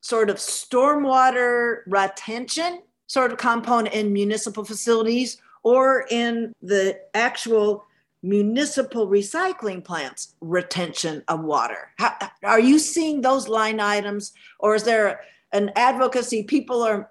sort 0.04 0.28
of 0.28 0.36
stormwater 0.36 1.78
retention 1.86 2.82
sort 3.06 3.32
of 3.32 3.38
component 3.38 3.94
in 3.94 4.12
municipal 4.12 4.62
facilities 4.62 5.38
or 5.62 6.04
in 6.10 6.52
the 6.60 7.00
actual 7.14 7.86
municipal 8.22 9.08
recycling 9.08 9.82
plants 9.82 10.34
retention 10.42 11.22
of 11.28 11.40
water. 11.42 11.90
How, 11.96 12.18
are 12.42 12.60
you 12.60 12.78
seeing 12.78 13.22
those 13.22 13.48
line 13.48 13.80
items 13.80 14.32
or 14.58 14.74
is 14.74 14.82
there 14.82 15.20
an 15.52 15.72
advocacy? 15.74 16.42
People 16.42 16.82
are 16.82 17.10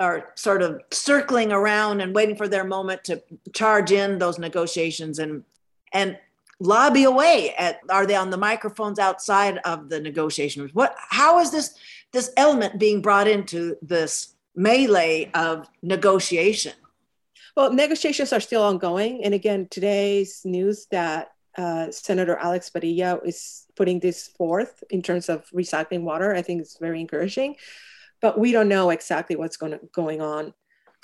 are 0.00 0.32
sort 0.34 0.62
of 0.62 0.80
circling 0.90 1.52
around 1.52 2.00
and 2.00 2.12
waiting 2.12 2.34
for 2.34 2.48
their 2.48 2.64
moment 2.64 3.04
to 3.04 3.22
charge 3.52 3.92
in 3.92 4.18
those 4.18 4.36
negotiations 4.36 5.20
and 5.20 5.44
and 5.92 6.18
lobby 6.58 7.04
away 7.04 7.54
at 7.56 7.80
are 7.88 8.06
they 8.06 8.16
on 8.16 8.30
the 8.30 8.36
microphones 8.36 8.98
outside 8.98 9.58
of 9.58 9.88
the 9.88 10.00
negotiations 10.00 10.72
what 10.74 10.94
how 10.96 11.38
is 11.40 11.50
this 11.50 11.74
this 12.12 12.30
element 12.36 12.78
being 12.78 13.00
brought 13.00 13.28
into 13.28 13.76
this 13.82 14.34
melee 14.54 15.30
of 15.34 15.66
negotiation 15.82 16.72
well, 17.56 17.72
negotiations 17.72 18.32
are 18.32 18.40
still 18.40 18.62
ongoing. 18.62 19.24
And 19.24 19.34
again, 19.34 19.68
today's 19.70 20.42
news 20.44 20.86
that 20.90 21.32
uh, 21.56 21.90
Senator 21.90 22.36
Alex 22.36 22.70
Padilla 22.70 23.20
is 23.24 23.66
putting 23.76 24.00
this 24.00 24.28
forth 24.28 24.82
in 24.88 25.02
terms 25.02 25.28
of 25.28 25.46
recycling 25.50 26.02
water, 26.02 26.34
I 26.34 26.40
think 26.40 26.62
is 26.62 26.78
very 26.80 27.00
encouraging. 27.00 27.56
But 28.22 28.38
we 28.38 28.52
don't 28.52 28.68
know 28.68 28.90
exactly 28.90 29.36
what's 29.36 29.58
going, 29.58 29.72
to, 29.72 29.80
going 29.92 30.22
on. 30.22 30.54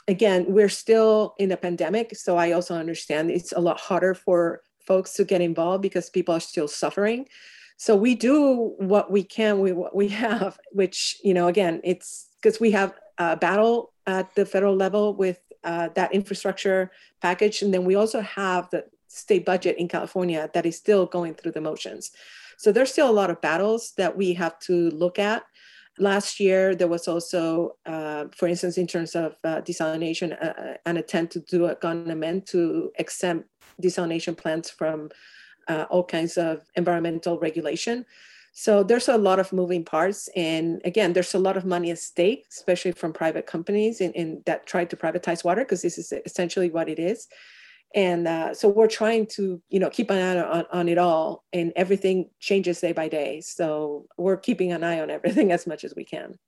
Again, 0.06 0.46
we're 0.48 0.70
still 0.70 1.34
in 1.38 1.52
a 1.52 1.56
pandemic. 1.56 2.16
So 2.16 2.38
I 2.38 2.52
also 2.52 2.74
understand 2.74 3.30
it's 3.30 3.52
a 3.52 3.60
lot 3.60 3.78
harder 3.78 4.14
for 4.14 4.62
folks 4.86 5.12
to 5.14 5.24
get 5.24 5.42
involved 5.42 5.82
because 5.82 6.08
people 6.08 6.34
are 6.34 6.40
still 6.40 6.68
suffering. 6.68 7.28
So 7.78 7.94
we 7.94 8.16
do 8.16 8.74
what 8.78 9.10
we 9.10 9.22
can 9.22 9.60
with 9.60 9.74
what 9.74 9.94
we 9.94 10.08
have, 10.26 10.58
which, 10.72 11.18
you 11.24 11.32
know, 11.32 11.48
again, 11.48 11.80
it's 11.84 12.28
because 12.42 12.60
we 12.60 12.72
have 12.72 12.92
a 13.16 13.36
battle 13.36 13.92
at 14.06 14.34
the 14.34 14.44
federal 14.44 14.76
level 14.76 15.14
with 15.14 15.38
uh, 15.64 15.88
that 15.94 16.12
infrastructure 16.12 16.90
package. 17.22 17.62
And 17.62 17.72
then 17.72 17.84
we 17.84 17.94
also 17.94 18.20
have 18.20 18.68
the 18.70 18.84
state 19.08 19.44
budget 19.44 19.78
in 19.78 19.88
California 19.88 20.50
that 20.54 20.66
is 20.66 20.76
still 20.76 21.06
going 21.06 21.34
through 21.34 21.52
the 21.52 21.60
motions. 21.60 22.10
So 22.58 22.72
there's 22.72 22.92
still 22.92 23.08
a 23.08 23.12
lot 23.12 23.30
of 23.30 23.40
battles 23.40 23.92
that 23.96 24.16
we 24.16 24.34
have 24.34 24.58
to 24.60 24.90
look 24.90 25.18
at. 25.18 25.44
Last 25.98 26.38
year, 26.38 26.74
there 26.74 26.88
was 26.88 27.08
also, 27.08 27.76
uh, 27.86 28.26
for 28.36 28.46
instance, 28.48 28.78
in 28.78 28.86
terms 28.86 29.16
of 29.16 29.36
uh, 29.44 29.60
desalination, 29.62 30.36
uh, 30.40 30.74
an 30.86 30.96
attempt 30.96 31.32
to 31.32 31.40
do 31.40 31.66
a 31.66 31.74
gun 31.76 32.10
amendment 32.10 32.46
to 32.46 32.92
exempt 32.98 33.48
desalination 33.82 34.36
plants 34.36 34.70
from 34.70 35.10
uh, 35.68 35.86
all 35.90 36.04
kinds 36.04 36.36
of 36.36 36.62
environmental 36.74 37.38
regulation. 37.38 38.04
So 38.52 38.82
there's 38.82 39.08
a 39.08 39.16
lot 39.16 39.38
of 39.38 39.52
moving 39.52 39.84
parts. 39.84 40.28
And 40.34 40.80
again, 40.84 41.12
there's 41.12 41.34
a 41.34 41.38
lot 41.38 41.56
of 41.56 41.64
money 41.64 41.90
at 41.90 41.98
stake, 41.98 42.46
especially 42.50 42.92
from 42.92 43.12
private 43.12 43.46
companies 43.46 44.00
in, 44.00 44.12
in 44.12 44.42
that 44.46 44.66
try 44.66 44.84
to 44.84 44.96
privatize 44.96 45.44
water, 45.44 45.62
because 45.62 45.82
this 45.82 45.98
is 45.98 46.12
essentially 46.26 46.70
what 46.70 46.88
it 46.88 46.98
is. 46.98 47.28
And 47.94 48.28
uh, 48.28 48.54
so 48.54 48.68
we're 48.68 48.88
trying 48.88 49.26
to, 49.36 49.62
you 49.70 49.80
know, 49.80 49.88
keep 49.88 50.10
an 50.10 50.18
eye 50.18 50.42
on, 50.42 50.64
on 50.72 50.88
it 50.88 50.98
all 50.98 51.44
and 51.52 51.72
everything 51.74 52.30
changes 52.38 52.80
day 52.80 52.92
by 52.92 53.08
day. 53.08 53.40
So 53.40 54.06
we're 54.18 54.36
keeping 54.36 54.72
an 54.72 54.84
eye 54.84 55.00
on 55.00 55.10
everything 55.10 55.52
as 55.56 55.66
much 55.66 55.84
as 55.84 55.94
we 55.94 56.04
can. 56.04 56.38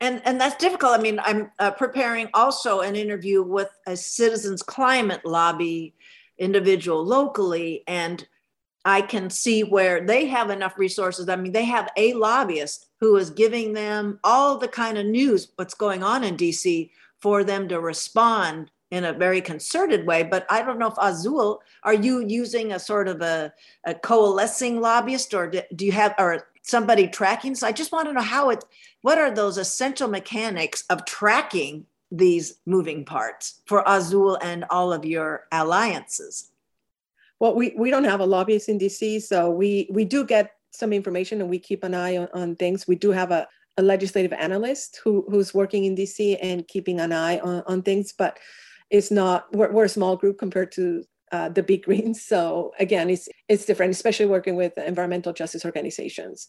And, 0.00 0.22
and 0.24 0.40
that's 0.40 0.56
difficult. 0.56 0.98
I 0.98 1.02
mean, 1.02 1.20
I'm 1.22 1.50
uh, 1.58 1.72
preparing 1.72 2.28
also 2.32 2.80
an 2.80 2.96
interview 2.96 3.42
with 3.42 3.68
a 3.86 3.96
citizens 3.96 4.62
climate 4.62 5.26
lobby 5.26 5.94
individual 6.38 7.04
locally. 7.04 7.84
And 7.86 8.26
I 8.84 9.02
can 9.02 9.28
see 9.28 9.62
where 9.62 10.04
they 10.06 10.26
have 10.26 10.50
enough 10.50 10.78
resources. 10.78 11.28
I 11.28 11.36
mean, 11.36 11.52
they 11.52 11.66
have 11.66 11.90
a 11.96 12.14
lobbyist 12.14 12.86
who 12.98 13.16
is 13.16 13.30
giving 13.30 13.72
them 13.72 14.18
all 14.24 14.56
the 14.56 14.68
kind 14.68 14.96
of 14.96 15.06
news, 15.06 15.48
what's 15.56 15.74
going 15.74 16.02
on 16.02 16.24
in 16.24 16.36
DC, 16.36 16.90
for 17.20 17.44
them 17.44 17.68
to 17.68 17.80
respond 17.80 18.70
in 18.90 19.04
a 19.04 19.12
very 19.12 19.40
concerted 19.40 20.06
way. 20.06 20.22
But 20.22 20.46
I 20.50 20.62
don't 20.62 20.78
know 20.78 20.88
if 20.88 20.98
Azul, 21.00 21.62
are 21.84 21.94
you 21.94 22.24
using 22.26 22.72
a 22.72 22.78
sort 22.78 23.06
of 23.06 23.20
a, 23.20 23.52
a 23.84 23.94
coalescing 23.94 24.80
lobbyist 24.80 25.34
or 25.34 25.48
do, 25.48 25.62
do 25.74 25.86
you 25.86 25.92
have, 25.92 26.14
or 26.18 26.48
somebody 26.62 27.06
tracking? 27.06 27.54
So 27.54 27.66
I 27.66 27.72
just 27.72 27.92
want 27.92 28.08
to 28.08 28.14
know 28.14 28.20
how 28.20 28.50
it, 28.50 28.64
what 29.02 29.18
are 29.18 29.30
those 29.30 29.58
essential 29.58 30.08
mechanics 30.08 30.84
of 30.90 31.04
tracking 31.04 31.86
these 32.10 32.54
moving 32.66 33.04
parts 33.04 33.60
for 33.66 33.84
Azul 33.86 34.36
and 34.42 34.64
all 34.70 34.92
of 34.92 35.04
your 35.04 35.46
alliances? 35.52 36.49
Well, 37.40 37.54
we, 37.54 37.74
we 37.76 37.90
don't 37.90 38.04
have 38.04 38.20
a 38.20 38.26
lobbyist 38.26 38.68
in 38.68 38.78
DC, 38.78 39.22
so 39.22 39.50
we, 39.50 39.88
we 39.90 40.04
do 40.04 40.24
get 40.24 40.52
some 40.72 40.92
information 40.92 41.40
and 41.40 41.48
we 41.48 41.58
keep 41.58 41.82
an 41.82 41.94
eye 41.94 42.18
on, 42.18 42.28
on 42.34 42.54
things. 42.54 42.86
We 42.86 42.96
do 42.96 43.10
have 43.10 43.30
a, 43.30 43.48
a 43.78 43.82
legislative 43.82 44.34
analyst 44.34 45.00
who, 45.02 45.24
who's 45.28 45.54
working 45.54 45.84
in 45.84 45.96
DC 45.96 46.36
and 46.40 46.68
keeping 46.68 47.00
an 47.00 47.12
eye 47.12 47.38
on, 47.38 47.62
on 47.66 47.82
things, 47.82 48.12
but 48.16 48.38
it's 48.90 49.10
not, 49.10 49.52
we're, 49.54 49.72
we're 49.72 49.84
a 49.84 49.88
small 49.88 50.16
group 50.16 50.38
compared 50.38 50.70
to 50.72 51.02
uh, 51.32 51.48
the 51.48 51.62
big 51.62 51.82
greens. 51.86 52.22
So 52.22 52.72
again, 52.78 53.08
it's, 53.08 53.28
it's 53.48 53.64
different, 53.64 53.92
especially 53.92 54.26
working 54.26 54.54
with 54.54 54.76
environmental 54.76 55.32
justice 55.32 55.64
organizations. 55.64 56.46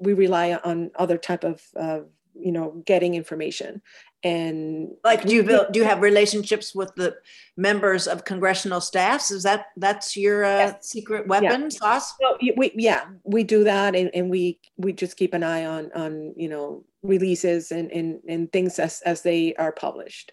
We 0.00 0.14
rely 0.14 0.58
on 0.64 0.90
other 0.96 1.16
type 1.16 1.44
of, 1.44 1.62
uh, 1.78 2.00
you 2.34 2.52
know, 2.52 2.82
getting 2.86 3.14
information 3.14 3.82
and 4.24 4.88
like 5.02 5.24
do 5.24 5.34
you 5.34 5.42
build, 5.42 5.72
do 5.72 5.80
you 5.80 5.84
have 5.84 6.00
relationships 6.00 6.74
with 6.74 6.94
the 6.94 7.16
members 7.56 8.06
of 8.06 8.24
congressional 8.24 8.80
staffs 8.80 9.30
is 9.30 9.42
that 9.42 9.66
that's 9.76 10.16
your 10.16 10.44
uh, 10.44 10.58
yes. 10.58 10.88
secret 10.88 11.26
weapon 11.26 11.62
yeah. 11.62 11.68
sauce 11.68 12.14
well, 12.20 12.38
we, 12.56 12.70
yeah 12.76 13.04
we 13.24 13.42
do 13.42 13.64
that 13.64 13.96
and, 13.96 14.10
and 14.14 14.30
we 14.30 14.60
we 14.76 14.92
just 14.92 15.16
keep 15.16 15.34
an 15.34 15.42
eye 15.42 15.64
on 15.64 15.90
on 15.94 16.32
you 16.36 16.48
know 16.48 16.84
releases 17.02 17.72
and 17.72 17.90
and, 17.90 18.20
and 18.28 18.52
things 18.52 18.78
as 18.78 19.00
as 19.04 19.22
they 19.22 19.54
are 19.56 19.72
published 19.72 20.32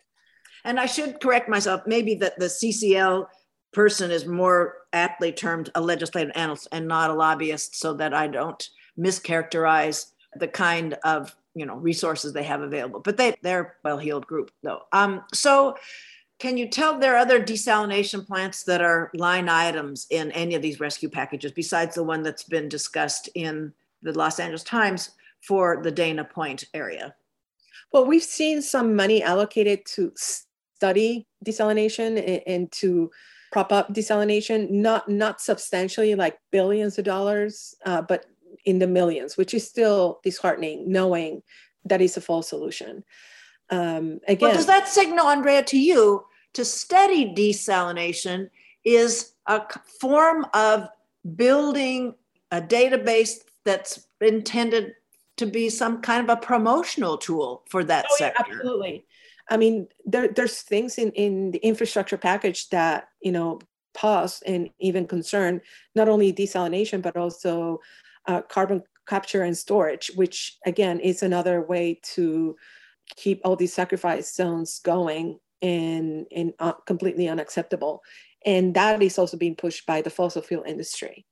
and 0.65 0.79
i 0.79 0.85
should 0.85 1.19
correct 1.19 1.49
myself 1.49 1.81
maybe 1.87 2.13
that 2.13 2.37
the 2.37 2.45
ccl 2.45 3.25
person 3.73 4.11
is 4.11 4.25
more 4.25 4.75
aptly 4.93 5.31
termed 5.31 5.71
a 5.73 5.81
legislative 5.81 6.31
analyst 6.35 6.67
and 6.71 6.87
not 6.87 7.09
a 7.09 7.13
lobbyist 7.13 7.75
so 7.75 7.93
that 7.93 8.13
i 8.13 8.27
don't 8.27 8.69
mischaracterize 8.99 10.11
the 10.35 10.47
kind 10.47 10.95
of 11.03 11.35
you 11.59 11.65
know 11.65 11.75
resources 11.75 12.31
they 12.31 12.43
have 12.43 12.61
available 12.61 13.01
but 13.01 13.17
they 13.17 13.35
they're 13.41 13.75
well-heeled 13.83 14.25
group 14.25 14.51
though. 14.63 14.81
Um, 14.93 15.23
so 15.33 15.75
can 16.39 16.55
you 16.55 16.69
tell 16.69 16.97
there 16.97 17.15
are 17.15 17.17
other 17.17 17.43
desalination 17.43 18.25
plants 18.25 18.63
that 18.63 18.81
are 18.81 19.11
line 19.13 19.49
items 19.49 20.07
in 20.09 20.31
any 20.31 20.55
of 20.55 20.61
these 20.61 20.79
rescue 20.79 21.09
packages 21.09 21.51
besides 21.51 21.95
the 21.95 22.03
one 22.03 22.23
that's 22.23 22.43
been 22.43 22.69
discussed 22.69 23.29
in 23.35 23.73
the 24.01 24.13
los 24.13 24.39
angeles 24.39 24.63
times 24.63 25.11
for 25.41 25.81
the 25.83 25.91
dana 25.91 26.23
point 26.23 26.63
area? 26.73 27.13
Well 27.91 28.05
we've 28.05 28.23
seen 28.23 28.61
some 28.61 28.95
money 28.95 29.21
allocated 29.21 29.85
to 29.95 30.13
study 30.15 31.27
desalination 31.45 32.17
and, 32.17 32.41
and 32.47 32.71
to 32.71 33.11
prop 33.51 33.71
up 33.73 33.93
desalination 33.93 34.69
not 34.69 35.09
not 35.09 35.41
substantially 35.41 36.15
like 36.15 36.39
billions 36.51 36.97
of 36.97 37.05
dollars 37.05 37.75
uh, 37.85 38.01
but 38.01 38.25
in 38.65 38.79
the 38.79 38.87
millions, 38.87 39.37
which 39.37 39.53
is 39.53 39.67
still 39.67 40.19
disheartening 40.23 40.91
knowing 40.91 41.41
that 41.85 42.01
is 42.01 42.17
a 42.17 42.21
false 42.21 42.49
solution. 42.49 43.03
Um, 43.69 44.19
again, 44.27 44.49
well, 44.49 44.57
does 44.57 44.65
that 44.65 44.87
signal, 44.87 45.27
Andrea, 45.27 45.63
to 45.63 45.79
you 45.79 46.25
to 46.53 46.65
study 46.65 47.33
desalination 47.33 48.49
is 48.83 49.33
a 49.45 49.61
form 49.99 50.45
of 50.53 50.87
building 51.35 52.15
a 52.51 52.61
database 52.61 53.39
that's 53.65 54.07
intended 54.21 54.93
to 55.37 55.45
be 55.45 55.69
some 55.69 56.01
kind 56.01 56.27
of 56.27 56.37
a 56.37 56.41
promotional 56.41 57.17
tool 57.17 57.63
for 57.69 57.83
that 57.83 58.05
oh, 58.09 58.15
sector? 58.17 58.43
Yeah, 58.47 58.55
absolutely. 58.55 59.05
I 59.49 59.57
mean, 59.57 59.87
there, 60.05 60.27
there's 60.27 60.61
things 60.61 60.97
in, 60.97 61.11
in 61.11 61.51
the 61.51 61.59
infrastructure 61.59 62.17
package 62.17 62.69
that, 62.69 63.09
you 63.21 63.31
know, 63.31 63.59
pause 63.93 64.43
and 64.45 64.69
even 64.79 65.07
concern 65.07 65.61
not 65.95 66.07
only 66.07 66.31
desalination, 66.31 67.01
but 67.01 67.17
also 67.17 67.79
uh, 68.29 68.41
carbon 68.43 68.83
capture 69.07 69.41
and 69.41 69.57
storage, 69.57 70.11
which 70.15 70.57
again 70.65 70.99
is 70.99 71.23
another 71.23 71.61
way 71.61 71.99
to 72.13 72.55
keep 73.15 73.41
all 73.43 73.55
these 73.55 73.73
sacrifice 73.73 74.33
zones 74.35 74.79
going 74.85 75.39
and, 75.63 76.27
and 76.33 76.53
uh, 76.59 76.73
completely 76.85 77.27
unacceptable. 77.27 78.01
And 78.45 78.75
that 78.75 79.01
is 79.01 79.17
also 79.17 79.35
being 79.35 79.55
pushed 79.55 79.85
by 79.87 80.01
the 80.01 80.11
fossil 80.11 80.43
fuel 80.43 80.63
industry. 80.63 81.25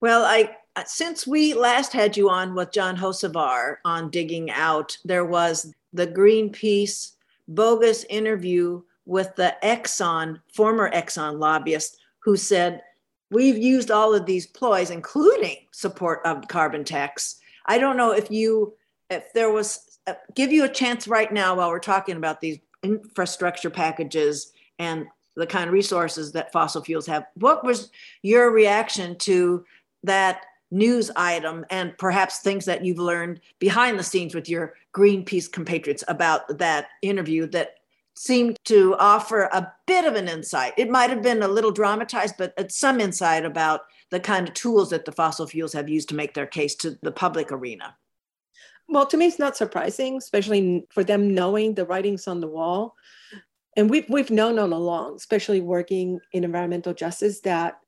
Well, 0.00 0.24
I 0.24 0.56
since 0.86 1.26
we 1.26 1.54
last 1.54 1.92
had 1.92 2.16
you 2.16 2.30
on 2.30 2.54
with 2.54 2.72
John 2.72 2.96
Hocevar 2.96 3.76
on 3.84 4.10
digging 4.10 4.50
out, 4.50 4.96
there 5.04 5.24
was 5.24 5.74
the 5.92 6.06
Greenpeace 6.06 7.12
bogus 7.48 8.04
interview 8.08 8.82
with 9.04 9.34
the 9.34 9.56
Exxon, 9.62 10.40
former 10.54 10.88
Exxon 10.92 11.40
lobbyist, 11.40 11.98
who 12.20 12.36
said 12.36 12.82
we've 13.30 13.58
used 13.58 13.90
all 13.90 14.14
of 14.14 14.26
these 14.26 14.46
ploys, 14.46 14.90
including 14.90 15.56
support 15.72 16.20
of 16.24 16.48
carbon 16.48 16.84
tax. 16.84 17.36
I 17.66 17.78
don't 17.78 17.96
know 17.96 18.12
if 18.12 18.30
you, 18.30 18.74
if 19.10 19.32
there 19.32 19.50
was, 19.50 19.98
uh, 20.06 20.14
give 20.34 20.52
you 20.52 20.64
a 20.64 20.68
chance 20.68 21.06
right 21.06 21.32
now 21.32 21.56
while 21.56 21.68
we're 21.68 21.78
talking 21.78 22.16
about 22.16 22.40
these 22.40 22.58
infrastructure 22.82 23.70
packages 23.70 24.52
and 24.78 25.06
the 25.36 25.46
kind 25.46 25.66
of 25.66 25.72
resources 25.72 26.32
that 26.32 26.52
fossil 26.52 26.82
fuels 26.82 27.06
have. 27.06 27.26
What 27.34 27.64
was 27.64 27.90
your 28.22 28.50
reaction 28.50 29.16
to 29.18 29.64
that 30.04 30.42
news 30.70 31.10
item 31.16 31.64
and 31.70 31.96
perhaps 31.96 32.40
things 32.40 32.64
that 32.66 32.84
you've 32.84 32.98
learned 32.98 33.40
behind 33.58 33.98
the 33.98 34.04
scenes 34.04 34.34
with 34.34 34.48
your 34.48 34.74
Greenpeace 34.94 35.50
compatriots 35.50 36.04
about 36.08 36.58
that 36.58 36.88
interview 37.02 37.46
that 37.46 37.76
seemed 38.18 38.56
to 38.64 38.96
offer 38.98 39.42
a 39.52 39.72
bit 39.86 40.04
of 40.04 40.16
an 40.16 40.28
insight. 40.28 40.72
It 40.76 40.90
might 40.90 41.08
have 41.08 41.22
been 41.22 41.42
a 41.42 41.48
little 41.48 41.70
dramatized, 41.70 42.34
but 42.36 42.52
uh, 42.58 42.64
some 42.68 43.00
insight 43.00 43.44
about 43.44 43.82
the 44.10 44.18
kind 44.18 44.48
of 44.48 44.54
tools 44.54 44.90
that 44.90 45.04
the 45.04 45.12
fossil 45.12 45.46
fuels 45.46 45.72
have 45.72 45.88
used 45.88 46.08
to 46.08 46.16
make 46.16 46.34
their 46.34 46.46
case 46.46 46.74
to 46.76 46.98
the 47.02 47.12
public 47.12 47.52
arena. 47.52 47.96
Well, 48.88 49.06
to 49.06 49.16
me, 49.16 49.26
it's 49.26 49.38
not 49.38 49.56
surprising, 49.56 50.16
especially 50.16 50.86
for 50.90 51.04
them 51.04 51.32
knowing 51.32 51.74
the 51.74 51.86
writings 51.86 52.26
on 52.26 52.40
the 52.40 52.48
wall. 52.48 52.96
And 53.76 53.88
we've, 53.88 54.06
we've 54.08 54.30
known 54.30 54.58
all 54.58 54.72
along, 54.72 55.16
especially 55.16 55.60
working 55.60 56.18
in 56.32 56.42
environmental 56.42 56.94
justice, 56.94 57.40
that 57.42 57.78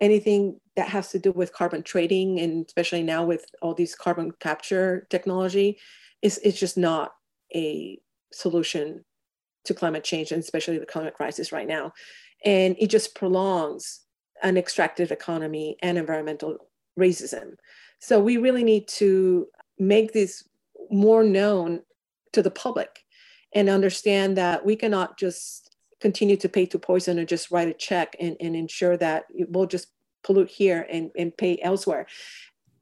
anything 0.00 0.58
that 0.74 0.88
has 0.88 1.10
to 1.12 1.20
do 1.20 1.30
with 1.30 1.52
carbon 1.52 1.84
trading, 1.84 2.40
and 2.40 2.66
especially 2.66 3.04
now 3.04 3.24
with 3.24 3.44
all 3.62 3.74
these 3.74 3.94
carbon 3.94 4.32
capture 4.40 5.06
technology, 5.10 5.78
is, 6.22 6.38
is 6.38 6.58
just 6.58 6.76
not 6.76 7.12
a 7.54 8.00
solution 8.32 9.04
to 9.66 9.74
climate 9.74 10.04
change, 10.04 10.32
and 10.32 10.42
especially 10.42 10.78
the 10.78 10.86
climate 10.86 11.14
crisis 11.14 11.52
right 11.52 11.66
now. 11.66 11.92
And 12.44 12.76
it 12.78 12.88
just 12.88 13.14
prolongs 13.14 14.00
an 14.42 14.56
extractive 14.56 15.10
economy 15.10 15.76
and 15.82 15.98
environmental 15.98 16.58
racism. 16.98 17.54
So 17.98 18.20
we 18.20 18.36
really 18.36 18.64
need 18.64 18.88
to 18.88 19.46
make 19.78 20.12
this 20.12 20.44
more 20.90 21.24
known 21.24 21.82
to 22.32 22.42
the 22.42 22.50
public 22.50 23.04
and 23.54 23.68
understand 23.68 24.36
that 24.36 24.64
we 24.64 24.76
cannot 24.76 25.18
just 25.18 25.76
continue 26.00 26.36
to 26.36 26.48
pay 26.48 26.66
to 26.66 26.78
poison 26.78 27.18
or 27.18 27.24
just 27.24 27.50
write 27.50 27.68
a 27.68 27.74
check 27.74 28.14
and, 28.20 28.36
and 28.40 28.54
ensure 28.54 28.96
that 28.98 29.24
we'll 29.48 29.66
just 29.66 29.88
pollute 30.22 30.50
here 30.50 30.86
and, 30.90 31.10
and 31.16 31.36
pay 31.36 31.58
elsewhere. 31.62 32.06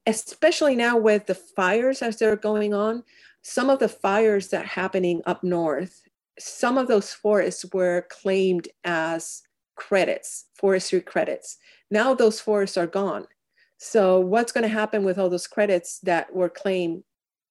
Especially 0.07 0.75
now 0.75 0.97
with 0.97 1.27
the 1.27 1.35
fires 1.35 2.03
as 2.03 2.19
they're 2.19 2.37
going 2.37 2.75
on, 2.75 3.05
some 3.43 3.71
of 3.71 3.79
the 3.79 3.89
fires 3.89 4.49
that 4.49 4.65
are 4.65 4.69
happening 4.69 5.23
up 5.27 5.45
north, 5.45 6.03
some 6.39 6.79
of 6.79 6.89
those 6.89 7.13
forests 7.13 7.65
were 7.73 8.07
claimed 8.11 8.69
as 8.85 9.43
credits, 9.77 10.47
forestry 10.55 11.01
credits. 11.01 11.59
Now 11.91 12.15
those 12.15 12.41
forests 12.41 12.77
are 12.77 12.87
gone. 12.87 13.27
So 13.79 14.21
what's 14.21 14.53
going 14.53 14.63
to 14.63 14.69
happen 14.69 15.05
with 15.05 15.19
all 15.19 15.29
those 15.29 15.47
credits 15.47 15.99
that 16.01 16.35
were 16.35 16.49
claimed 16.49 17.03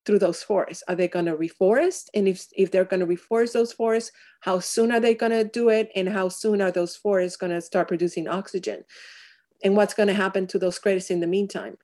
through 0.06 0.20
those 0.20 0.44
forests? 0.44 0.84
Are 0.88 0.96
they 0.96 1.08
going 1.08 1.26
to 1.26 1.36
reforest? 1.36 2.06
And 2.14 2.28
if, 2.28 2.48
if 2.56 2.72
they're 2.72 2.86
going 2.86 3.00
to 3.00 3.06
reforest 3.06 3.54
those 3.54 3.74
forests, 3.74 4.12
how 4.42 4.60
soon 4.60 4.92
are 4.92 5.00
they 5.00 5.16
going 5.16 5.32
to 5.32 5.44
do 5.44 5.70
it? 5.70 5.90
And 5.96 6.10
how 6.10 6.30
soon 6.30 6.62
are 6.62 6.72
those 6.72 6.96
forests 6.96 7.38
going 7.38 7.52
to 7.52 7.62
start 7.62 7.88
producing 7.88 8.28
oxygen? 8.28 8.84
And 9.64 9.76
what's 9.76 9.94
going 9.94 10.08
to 10.08 10.14
happen 10.14 10.48
to 10.48 10.60
those 10.60 10.80
credits 10.80 11.10
in 11.10 11.20
the 11.20 11.28
meantime? 11.28 11.78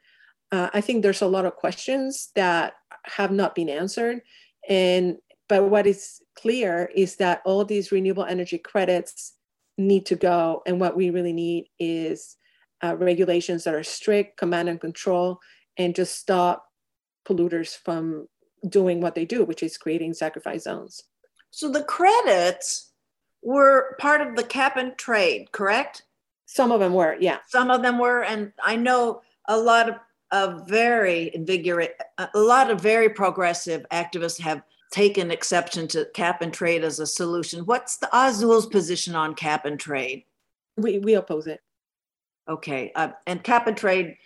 Uh, 0.52 0.70
I 0.74 0.82
think 0.82 1.04
there's 1.04 1.22
a 1.22 1.28
lot 1.28 1.46
of 1.46 1.56
questions 1.56 2.30
that 2.36 2.74
have 3.06 3.32
not 3.32 3.56
been 3.56 3.70
answered. 3.70 4.22
And 4.68 5.18
but 5.48 5.70
what 5.70 5.88
is 5.88 6.22
clear 6.42 6.90
is 6.96 7.16
that 7.18 7.42
all 7.46 7.66
these 7.66 7.92
renewable 7.92 8.26
energy 8.26 8.58
credits 8.58 9.34
need 9.78 10.06
to 10.08 10.16
go. 10.16 10.62
And 10.66 10.80
what 10.80 10.96
we 10.96 11.10
really 11.10 11.34
need 11.34 11.68
is 11.80 12.38
uh, 12.84 12.96
regulations 12.96 13.64
that 13.64 13.76
are 13.76 13.84
strict, 13.84 14.38
command 14.38 14.70
and 14.70 14.80
control, 14.80 15.40
and 15.78 15.96
just 15.96 16.18
stop 16.18 16.66
polluters 17.28 17.78
from 17.78 18.28
doing 18.68 19.02
what 19.02 19.16
they 19.16 19.26
do, 19.26 19.44
which 19.44 19.64
is 19.64 19.78
creating 19.78 20.14
sacrifice 20.14 20.64
zones. 20.64 21.04
So 21.52 21.70
the 21.70 21.84
credits 21.84 22.92
were 23.42 23.96
part 24.00 24.22
of 24.22 24.36
the 24.36 24.44
cap 24.44 24.78
and 24.78 24.98
trade, 24.98 25.52
correct? 25.52 26.04
Some 26.46 26.72
of 26.72 26.80
them 26.80 26.94
were, 26.94 27.16
yeah. 27.20 27.38
Some 27.48 27.72
of 27.72 27.82
them 27.82 27.98
were, 27.98 28.24
and 28.24 28.52
I 28.64 28.76
know 28.76 29.22
a 29.48 29.58
lot 29.58 29.90
of, 29.90 29.96
of 30.32 30.68
very 30.68 31.32
invigorate, 31.34 31.94
a 32.18 32.30
lot 32.36 32.70
of 32.70 32.82
very 32.82 33.10
progressive 33.10 33.86
activists 33.92 34.40
have 34.42 34.62
taken 34.92 35.32
exception 35.32 35.88
to 35.90 36.06
cap 36.14 36.42
and 36.42 36.54
trade 36.54 36.84
as 36.84 37.00
a 37.00 37.08
solution. 37.08 37.66
What's 37.66 37.98
the 37.98 38.10
Azul's 38.14 38.66
position 38.66 39.16
on 39.16 39.36
cap 39.36 39.66
and 39.66 39.80
trade? 39.80 40.24
We 40.78 41.00
we 41.00 41.14
oppose 41.14 41.48
it. 41.48 41.62
Okay, 42.48 42.92
uh, 42.96 43.10
and 43.28 43.44
cap 43.44 43.68
and 43.68 43.78
trade 43.78 44.18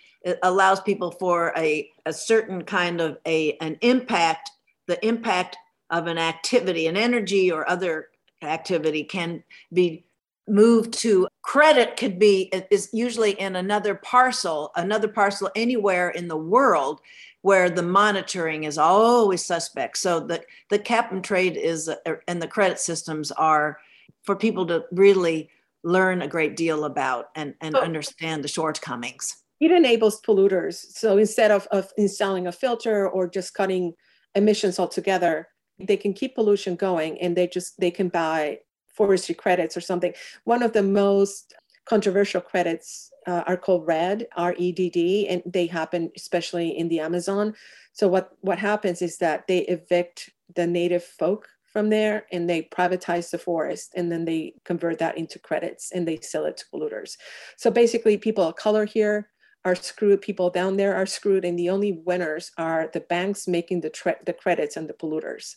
allows 0.42 0.80
people 0.80 1.10
for 1.10 1.52
a, 1.56 1.90
a 2.06 2.12
certain 2.12 2.64
kind 2.64 3.00
of 3.00 3.18
a 3.26 3.56
an 3.58 3.76
impact 3.82 4.50
the 4.86 5.04
impact 5.06 5.56
of 5.90 6.06
an 6.06 6.18
activity 6.18 6.86
an 6.86 6.96
energy 6.96 7.50
or 7.50 7.68
other 7.68 8.08
activity 8.42 9.04
can 9.04 9.42
be 9.72 10.04
moved 10.46 10.92
to 10.92 11.26
credit 11.42 11.96
could 11.96 12.18
be 12.18 12.50
is 12.70 12.90
usually 12.92 13.32
in 13.32 13.56
another 13.56 13.94
parcel 13.94 14.72
another 14.76 15.08
parcel 15.08 15.50
anywhere 15.56 16.10
in 16.10 16.28
the 16.28 16.36
world 16.36 17.00
where 17.44 17.68
the 17.68 17.82
monitoring 17.82 18.64
is 18.64 18.78
always 18.78 19.44
suspect 19.44 19.98
so 19.98 20.18
the 20.20 20.42
the 20.70 20.78
cap 20.78 21.12
and 21.12 21.22
trade 21.22 21.56
is 21.56 21.88
uh, 21.88 22.14
and 22.26 22.40
the 22.40 22.48
credit 22.48 22.78
systems 22.78 23.30
are 23.32 23.78
for 24.22 24.34
people 24.34 24.66
to 24.66 24.84
really 24.92 25.50
learn 25.82 26.22
a 26.22 26.28
great 26.28 26.56
deal 26.56 26.86
about 26.86 27.26
and, 27.36 27.54
and 27.60 27.76
understand 27.76 28.42
the 28.42 28.48
shortcomings 28.48 29.44
it 29.60 29.70
enables 29.70 30.20
polluters. 30.20 30.84
So 30.90 31.16
instead 31.16 31.50
of, 31.50 31.66
of 31.70 31.90
installing 31.96 32.46
a 32.46 32.52
filter 32.52 33.08
or 33.08 33.28
just 33.28 33.54
cutting 33.54 33.94
emissions 34.34 34.78
altogether, 34.78 35.48
they 35.78 35.96
can 35.96 36.12
keep 36.12 36.34
pollution 36.34 36.76
going 36.76 37.20
and 37.20 37.36
they 37.36 37.46
just 37.46 37.80
they 37.80 37.90
can 37.90 38.08
buy 38.08 38.58
forestry 38.88 39.34
credits 39.34 39.76
or 39.76 39.80
something. 39.80 40.12
One 40.44 40.62
of 40.62 40.72
the 40.72 40.82
most 40.82 41.54
controversial 41.86 42.40
credits 42.40 43.10
uh, 43.26 43.42
are 43.46 43.56
called 43.56 43.86
REDD, 43.86 44.26
R-E-D-D, 44.36 45.28
and 45.28 45.42
they 45.46 45.66
happen 45.66 46.10
especially 46.16 46.76
in 46.76 46.88
the 46.88 47.00
Amazon. 47.00 47.54
So 47.92 48.08
what 48.08 48.30
what 48.40 48.58
happens 48.58 49.02
is 49.02 49.18
that 49.18 49.46
they 49.46 49.60
evict 49.60 50.30
the 50.54 50.66
native 50.66 51.04
folk 51.04 51.48
from 51.72 51.90
there 51.90 52.26
and 52.30 52.48
they 52.48 52.62
privatize 52.62 53.30
the 53.30 53.38
forest 53.38 53.92
and 53.96 54.10
then 54.10 54.24
they 54.24 54.54
convert 54.64 54.98
that 55.00 55.18
into 55.18 55.38
credits 55.38 55.90
and 55.92 56.06
they 56.06 56.18
sell 56.20 56.44
it 56.44 56.56
to 56.58 56.64
polluters. 56.72 57.16
So 57.56 57.70
basically, 57.70 58.16
people 58.16 58.44
of 58.44 58.56
color 58.56 58.84
here 58.84 59.30
are 59.64 59.74
screwed, 59.74 60.20
people 60.20 60.50
down 60.50 60.76
there 60.76 60.94
are 60.94 61.06
screwed, 61.06 61.44
and 61.44 61.58
the 61.58 61.70
only 61.70 61.92
winners 62.04 62.52
are 62.58 62.90
the 62.92 63.00
banks 63.00 63.48
making 63.48 63.80
the, 63.80 64.16
the 64.24 64.32
credits 64.32 64.76
and 64.76 64.88
the 64.88 64.92
polluters. 64.92 65.56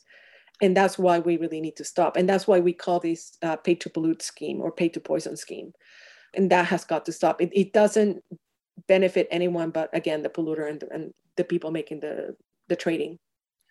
And 0.61 0.75
that's 0.75 0.97
why 0.97 1.19
we 1.19 1.37
really 1.37 1.61
need 1.61 1.75
to 1.75 1.83
stop. 1.83 2.17
And 2.17 2.27
that's 2.27 2.47
why 2.47 2.59
we 2.59 2.73
call 2.73 2.99
this 2.99 3.37
uh, 3.43 3.57
pay 3.57 3.75
to 3.75 3.89
pollute 3.89 4.21
scheme 4.21 4.59
or 4.61 4.71
pay 4.71 4.89
to 4.89 4.99
poison 4.99 5.37
scheme. 5.37 5.73
And 6.37 6.49
that 6.51 6.67
has 6.67 6.85
got 6.85 7.05
to 7.05 7.11
stop. 7.11 7.41
It, 7.41 7.49
it 7.53 7.73
doesn't 7.73 8.23
benefit 8.87 9.27
anyone 9.31 9.71
but, 9.71 9.89
again, 9.93 10.21
the 10.23 10.29
polluter 10.29 10.69
and 10.69 10.79
the, 10.79 10.93
and 10.93 11.13
the 11.35 11.43
people 11.43 11.71
making 11.71 11.99
the, 11.99 12.35
the 12.67 12.75
trading. 12.75 13.19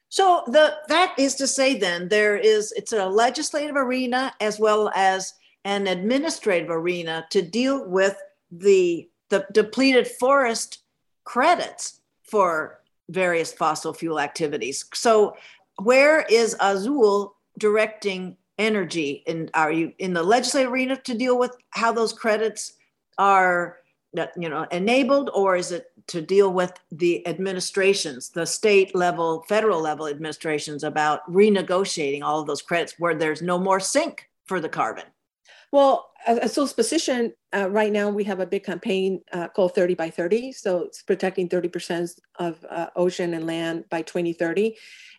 So 0.08 0.44
the 0.46 0.76
that 0.88 1.14
is 1.18 1.34
to 1.36 1.46
say 1.48 1.78
then 1.78 2.08
there 2.08 2.36
is 2.36 2.72
it's 2.76 2.92
a 2.92 3.06
legislative 3.06 3.74
arena 3.74 4.32
as 4.40 4.58
well 4.58 4.90
as 4.94 5.34
an 5.64 5.88
administrative 5.88 6.70
arena 6.70 7.26
to 7.30 7.42
deal 7.42 7.88
with 7.88 8.16
the 8.52 9.08
the 9.30 9.46
depleted 9.52 10.06
forest 10.06 10.78
credits 11.24 12.00
for 12.22 12.80
various 13.08 13.52
fossil 13.52 13.92
fuel 13.92 14.20
activities. 14.20 14.84
So, 14.94 15.36
where 15.82 16.22
is 16.30 16.56
Azul 16.60 17.36
directing 17.58 18.36
energy? 18.58 19.22
And 19.26 19.50
are 19.54 19.72
you 19.72 19.92
in 19.98 20.12
the 20.12 20.22
legislative 20.22 20.72
arena 20.72 20.96
to 20.96 21.14
deal 21.14 21.38
with 21.38 21.56
how 21.70 21.92
those 21.92 22.12
credits 22.12 22.74
are, 23.18 23.78
uh, 24.18 24.26
you 24.36 24.48
know, 24.48 24.66
enabled, 24.70 25.30
or 25.34 25.56
is 25.56 25.72
it 25.72 25.90
to 26.08 26.22
deal 26.22 26.52
with 26.52 26.72
the 26.92 27.26
administrations, 27.26 28.28
the 28.30 28.46
state 28.46 28.94
level, 28.94 29.44
federal 29.48 29.80
level 29.80 30.06
administrations 30.06 30.84
about 30.84 31.30
renegotiating 31.32 32.22
all 32.22 32.40
of 32.40 32.46
those 32.46 32.62
credits 32.62 32.94
where 32.98 33.14
there's 33.14 33.42
no 33.42 33.58
more 33.58 33.80
sink 33.80 34.28
for 34.44 34.60
the 34.60 34.68
carbon? 34.68 35.04
Well, 35.76 36.10
Azul's 36.26 36.72
position 36.72 37.34
uh, 37.54 37.68
right 37.68 37.92
now, 37.92 38.08
we 38.08 38.24
have 38.24 38.40
a 38.40 38.46
big 38.46 38.64
campaign 38.64 39.20
uh, 39.30 39.48
called 39.48 39.74
30 39.74 39.94
by 39.94 40.08
30. 40.08 40.52
So 40.52 40.84
it's 40.84 41.02
protecting 41.02 41.50
30% 41.50 42.18
of 42.38 42.64
uh, 42.70 42.86
ocean 42.96 43.34
and 43.34 43.46
land 43.46 43.84
by 43.90 44.00
2030. 44.00 44.74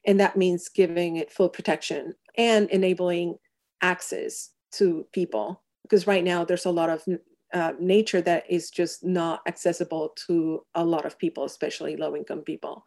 And 0.08 0.20
that 0.20 0.36
means 0.36 0.68
giving 0.68 1.18
it 1.18 1.32
full 1.32 1.48
protection 1.48 2.16
and 2.40 2.72
enabling 2.72 3.36
access 3.84 4.50
to 4.72 5.06
people. 5.14 5.62
Because 5.84 6.08
right 6.08 6.24
now, 6.24 6.44
there's 6.44 6.66
a 6.66 6.72
lot 6.72 6.90
of 6.90 7.06
uh, 7.54 7.74
nature 7.80 8.22
that 8.22 8.50
is 8.50 8.72
just 8.72 9.06
not 9.06 9.42
accessible 9.48 10.16
to 10.26 10.66
a 10.74 10.84
lot 10.84 11.06
of 11.06 11.20
people, 11.20 11.46
especially 11.46 11.98
low 11.98 12.16
income 12.16 12.42
people. 12.42 12.84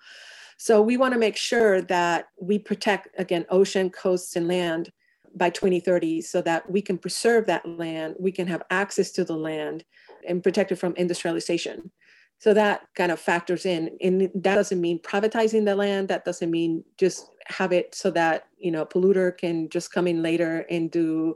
So 0.59 0.83
we 0.83 0.97
want 0.97 1.15
to 1.15 1.21
make 1.21 1.37
sure 1.37 1.83
that 1.83 2.31
we 2.37 2.59
protect, 2.59 3.11
again, 3.17 3.47
ocean, 3.49 3.91
coasts, 3.91 4.35
and 4.35 4.49
land 4.49 4.91
by 5.37 5.51
2030 5.51 6.21
so 6.23 6.43
that 6.43 6.71
we 6.71 6.83
can 6.83 6.99
preserve 6.99 7.47
that 7.47 7.67
land, 7.67 8.15
we 8.19 8.33
can 8.33 8.47
have 8.47 8.63
access 8.71 9.11
to 9.13 9.25
the 9.25 9.37
land 9.37 9.85
and 10.27 10.43
protect 10.43 10.73
it 10.73 10.77
from 10.77 10.95
industrialization. 10.97 11.91
So 12.39 12.55
that 12.55 12.83
kind 12.95 13.13
of 13.13 13.21
factors 13.21 13.67
in. 13.67 13.97
And 14.01 14.31
that 14.35 14.55
doesn't 14.55 14.81
mean 14.81 14.99
privatizing 15.01 15.67
the 15.67 15.77
land. 15.77 16.09
That 16.09 16.25
doesn't 16.25 16.51
mean 16.51 16.85
just 16.97 17.31
have 17.47 17.73
it 17.73 17.95
so 17.95 18.11
that, 18.13 18.45
you 18.59 18.71
know, 18.71 18.87
polluter 18.87 19.37
can 19.37 19.69
just 19.69 19.93
come 19.93 20.07
in 20.07 20.23
later 20.23 20.65
and 20.71 20.91
do 20.91 21.35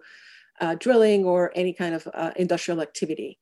uh, 0.61 0.77
drilling 0.77 1.25
or 1.25 1.53
any 1.55 1.73
kind 1.73 1.95
of 1.95 2.09
uh, 2.15 2.31
industrial 2.37 2.81
activity. 2.81 3.39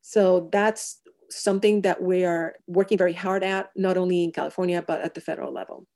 So 0.00 0.48
that's 0.50 1.00
something 1.30 1.82
that 1.82 2.02
we 2.02 2.24
are 2.24 2.56
working 2.66 2.98
very 2.98 3.12
hard 3.12 3.44
at, 3.44 3.70
not 3.76 3.96
only 3.96 4.24
in 4.24 4.32
California, 4.32 4.82
but 4.82 5.00
at 5.00 5.14
the 5.14 5.20
federal 5.20 5.52
level. 5.52 5.86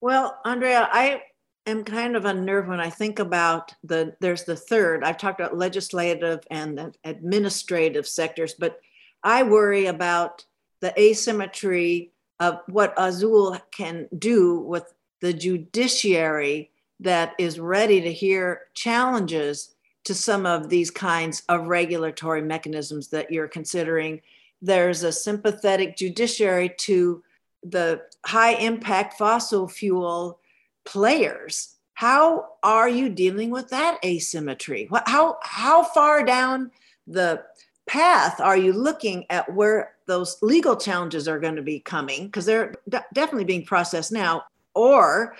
Well, 0.00 0.38
Andrea, 0.44 0.88
I 0.90 1.22
am 1.66 1.84
kind 1.84 2.16
of 2.16 2.24
unnerved 2.24 2.68
when 2.68 2.80
I 2.80 2.90
think 2.90 3.18
about 3.18 3.74
the, 3.84 4.16
there's 4.20 4.44
the 4.44 4.56
third, 4.56 5.04
I've 5.04 5.18
talked 5.18 5.40
about 5.40 5.56
legislative 5.56 6.40
and 6.50 6.76
the 6.76 6.94
administrative 7.04 8.06
sectors, 8.06 8.54
but 8.54 8.80
I 9.22 9.42
worry 9.42 9.86
about 9.86 10.44
the 10.80 10.98
asymmetry 11.00 12.12
of 12.40 12.60
what 12.66 12.94
Azul 12.96 13.56
can 13.70 14.08
do 14.18 14.58
with 14.58 14.92
the 15.20 15.32
judiciary 15.32 16.70
that 17.00 17.34
is 17.38 17.60
ready 17.60 18.00
to 18.00 18.12
hear 18.12 18.62
challenges 18.74 19.74
to 20.04 20.14
some 20.14 20.46
of 20.46 20.68
these 20.68 20.90
kinds 20.90 21.44
of 21.48 21.68
regulatory 21.68 22.42
mechanisms 22.42 23.08
that 23.08 23.30
you're 23.30 23.46
considering. 23.46 24.20
There's 24.60 25.04
a 25.04 25.12
sympathetic 25.12 25.96
judiciary 25.96 26.74
to 26.78 27.22
the 27.62 28.02
high 28.26 28.54
impact 28.54 29.16
fossil 29.16 29.68
fuel 29.68 30.40
players. 30.84 31.76
How 31.94 32.48
are 32.62 32.88
you 32.88 33.08
dealing 33.08 33.50
with 33.50 33.68
that 33.68 33.98
asymmetry? 34.04 34.88
How, 35.06 35.38
how 35.42 35.84
far 35.84 36.24
down 36.24 36.70
the 37.06 37.42
path 37.86 38.40
are 38.40 38.56
you 38.56 38.72
looking 38.72 39.24
at 39.30 39.52
where 39.52 39.94
those 40.06 40.36
legal 40.42 40.76
challenges 40.76 41.28
are 41.28 41.38
going 41.38 41.56
to 41.56 41.62
be 41.62 41.80
coming? 41.80 42.26
Because 42.26 42.46
they're 42.46 42.74
de- 42.88 43.04
definitely 43.12 43.44
being 43.44 43.64
processed 43.64 44.12
now. 44.12 44.42
Or, 44.74 45.36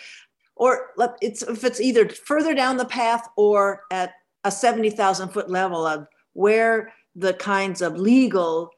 or 0.57 0.91
it's 1.21 1.43
if 1.43 1.65
it's 1.65 1.81
either 1.81 2.09
further 2.09 2.55
down 2.55 2.77
the 2.77 2.85
path 2.85 3.27
or 3.37 3.83
at 3.91 4.13
a 4.45 4.51
70,000 4.51 5.31
foot 5.31 5.51
level 5.51 5.87
of 5.87 6.07
where 6.35 6.93
the 7.17 7.35
kinds 7.35 7.83
of 7.83 7.97
legal 7.97 8.71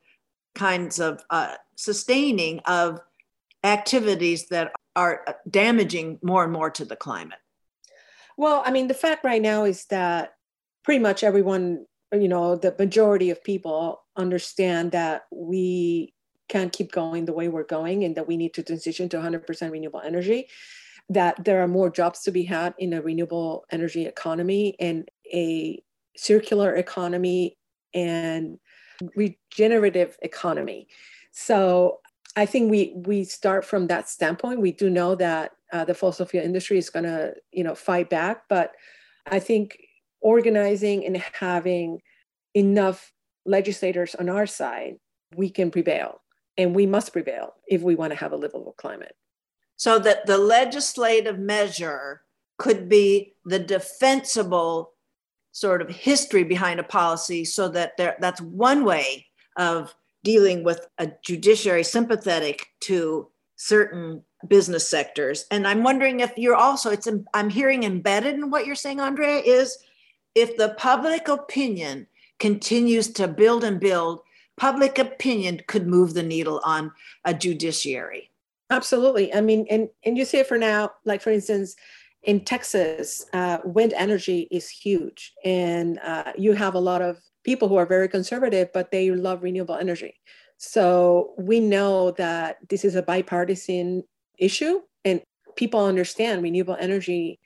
kinds 0.54 1.00
of 1.00 1.22
uh, 1.30 1.54
sustaining 1.76 2.60
of 2.60 3.00
activities 3.64 4.46
that 4.48 4.72
are 4.96 5.22
uh, 5.26 5.32
damaging 5.48 6.18
more 6.22 6.44
and 6.44 6.52
more 6.52 6.70
to 6.70 6.84
the 6.84 6.96
climate? 6.96 7.38
Well, 8.36 8.62
I 8.64 8.70
mean, 8.70 8.88
the 8.88 8.94
fact 8.94 9.24
right 9.24 9.42
now 9.42 9.64
is 9.64 9.86
that 9.86 10.34
pretty 10.82 11.00
much 11.00 11.22
everyone, 11.22 11.86
you 12.12 12.28
know, 12.28 12.56
the 12.56 12.74
majority 12.78 13.30
of 13.30 13.42
people 13.44 14.02
understand 14.16 14.92
that 14.92 15.22
we 15.30 16.14
can't 16.48 16.72
keep 16.72 16.92
going 16.92 17.24
the 17.24 17.32
way 17.32 17.48
we're 17.48 17.64
going 17.64 18.04
and 18.04 18.16
that 18.16 18.28
we 18.28 18.36
need 18.36 18.54
to 18.54 18.62
transition 18.62 19.08
to 19.08 19.16
100% 19.16 19.70
renewable 19.70 20.00
energy 20.00 20.48
that 21.08 21.44
there 21.44 21.62
are 21.62 21.68
more 21.68 21.90
jobs 21.90 22.22
to 22.22 22.30
be 22.30 22.44
had 22.44 22.74
in 22.78 22.94
a 22.94 23.02
renewable 23.02 23.64
energy 23.70 24.06
economy 24.06 24.74
and 24.80 25.08
a 25.32 25.82
circular 26.16 26.74
economy 26.74 27.58
and 27.92 28.58
regenerative 29.14 30.16
economy. 30.22 30.88
So 31.32 32.00
I 32.36 32.46
think 32.46 32.70
we 32.70 32.92
we 32.96 33.24
start 33.24 33.64
from 33.64 33.86
that 33.88 34.08
standpoint. 34.08 34.60
We 34.60 34.72
do 34.72 34.90
know 34.90 35.14
that 35.16 35.52
uh, 35.72 35.84
the 35.84 35.94
fossil 35.94 36.26
fuel 36.26 36.44
industry 36.44 36.78
is 36.78 36.90
going 36.90 37.04
to 37.04 37.34
you 37.52 37.64
know 37.64 37.74
fight 37.74 38.10
back, 38.10 38.44
but 38.48 38.72
I 39.26 39.38
think 39.38 39.78
organizing 40.20 41.04
and 41.06 41.16
having 41.16 42.00
enough 42.54 43.12
legislators 43.46 44.14
on 44.14 44.28
our 44.28 44.46
side, 44.46 44.94
we 45.36 45.50
can 45.50 45.70
prevail, 45.70 46.22
and 46.56 46.74
we 46.74 46.86
must 46.86 47.12
prevail 47.12 47.54
if 47.68 47.82
we 47.82 47.94
want 47.94 48.12
to 48.12 48.18
have 48.18 48.32
a 48.32 48.36
livable 48.36 48.74
climate. 48.78 49.14
So 49.76 49.98
that 50.00 50.26
the 50.26 50.38
legislative 50.38 51.38
measure 51.38 52.22
could 52.58 52.88
be 52.88 53.34
the 53.44 53.58
defensible 53.58 54.92
sort 55.52 55.82
of 55.82 55.88
history 55.88 56.42
behind 56.42 56.80
a 56.80 56.84
policy, 56.84 57.44
so 57.44 57.68
that 57.68 57.96
there, 57.96 58.16
that's 58.18 58.40
one 58.40 58.84
way 58.84 59.26
of 59.56 59.94
dealing 60.24 60.64
with 60.64 60.88
a 60.98 61.12
judiciary 61.22 61.84
sympathetic 61.84 62.66
to 62.80 63.28
certain 63.56 64.22
business 64.48 64.88
sectors. 64.88 65.46
And 65.50 65.66
I'm 65.66 65.84
wondering 65.84 66.20
if 66.20 66.32
you're 66.36 66.56
also, 66.56 66.90
it's, 66.90 67.08
I'm 67.32 67.50
hearing 67.50 67.84
embedded 67.84 68.34
in 68.34 68.50
what 68.50 68.66
you're 68.66 68.74
saying, 68.74 69.00
Andrea, 69.00 69.38
is 69.38 69.78
if 70.34 70.56
the 70.56 70.74
public 70.76 71.28
opinion 71.28 72.08
continues 72.40 73.12
to 73.12 73.28
build 73.28 73.62
and 73.62 73.78
build, 73.78 74.20
public 74.56 74.98
opinion 74.98 75.62
could 75.68 75.86
move 75.86 76.14
the 76.14 76.22
needle 76.22 76.60
on 76.64 76.90
a 77.24 77.32
judiciary. 77.32 78.30
Absolutely. 78.70 79.32
I 79.32 79.40
mean, 79.40 79.66
and, 79.70 79.88
and 80.04 80.18
you 80.18 80.24
see 80.24 80.38
it 80.38 80.46
for 80.46 80.58
now, 80.58 80.92
like 81.04 81.20
for 81.20 81.30
instance, 81.30 81.76
in 82.22 82.44
Texas, 82.44 83.26
uh, 83.34 83.58
wind 83.64 83.92
energy 83.92 84.48
is 84.50 84.68
huge. 84.68 85.32
And 85.44 85.98
uh, 86.00 86.32
you 86.36 86.52
have 86.52 86.74
a 86.74 86.80
lot 86.80 87.02
of 87.02 87.18
people 87.44 87.68
who 87.68 87.76
are 87.76 87.86
very 87.86 88.08
conservative, 88.08 88.68
but 88.72 88.90
they 88.90 89.10
love 89.10 89.42
renewable 89.42 89.76
energy. 89.76 90.14
So 90.56 91.34
we 91.38 91.60
know 91.60 92.12
that 92.12 92.58
this 92.68 92.84
is 92.84 92.94
a 92.94 93.02
bipartisan 93.02 94.04
issue, 94.38 94.80
and 95.04 95.22
people 95.56 95.84
understand 95.84 96.42
renewable 96.42 96.76
energy 96.80 97.38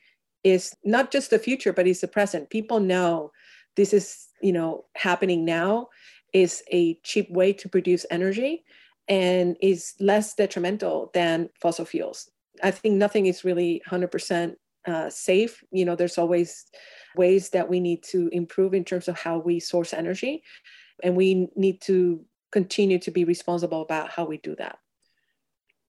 is 0.44 0.74
not 0.84 1.10
just 1.10 1.30
the 1.30 1.38
future, 1.38 1.72
but 1.72 1.86
it's 1.86 2.00
the 2.00 2.08
present. 2.08 2.50
People 2.50 2.80
know 2.80 3.32
this 3.76 3.92
is, 3.92 4.28
you 4.40 4.52
know, 4.52 4.84
happening 4.94 5.44
now 5.44 5.88
is 6.32 6.62
a 6.70 6.94
cheap 7.02 7.30
way 7.30 7.52
to 7.54 7.68
produce 7.68 8.06
energy 8.10 8.64
and 9.08 9.56
is 9.60 9.94
less 10.00 10.34
detrimental 10.34 11.10
than 11.14 11.48
fossil 11.60 11.84
fuels. 11.84 12.30
I 12.62 12.70
think 12.70 12.94
nothing 12.94 13.26
is 13.26 13.44
really 13.44 13.82
100% 13.88 14.54
uh, 14.86 15.10
safe. 15.10 15.62
You 15.70 15.84
know, 15.84 15.96
there's 15.96 16.18
always 16.18 16.66
ways 17.16 17.50
that 17.50 17.68
we 17.68 17.80
need 17.80 18.02
to 18.04 18.28
improve 18.32 18.74
in 18.74 18.84
terms 18.84 19.08
of 19.08 19.18
how 19.18 19.38
we 19.38 19.60
source 19.60 19.92
energy. 19.92 20.42
And 21.02 21.16
we 21.16 21.48
need 21.56 21.80
to 21.82 22.24
continue 22.50 22.98
to 23.00 23.10
be 23.10 23.24
responsible 23.24 23.82
about 23.82 24.10
how 24.10 24.24
we 24.24 24.38
do 24.38 24.56
that. 24.56 24.78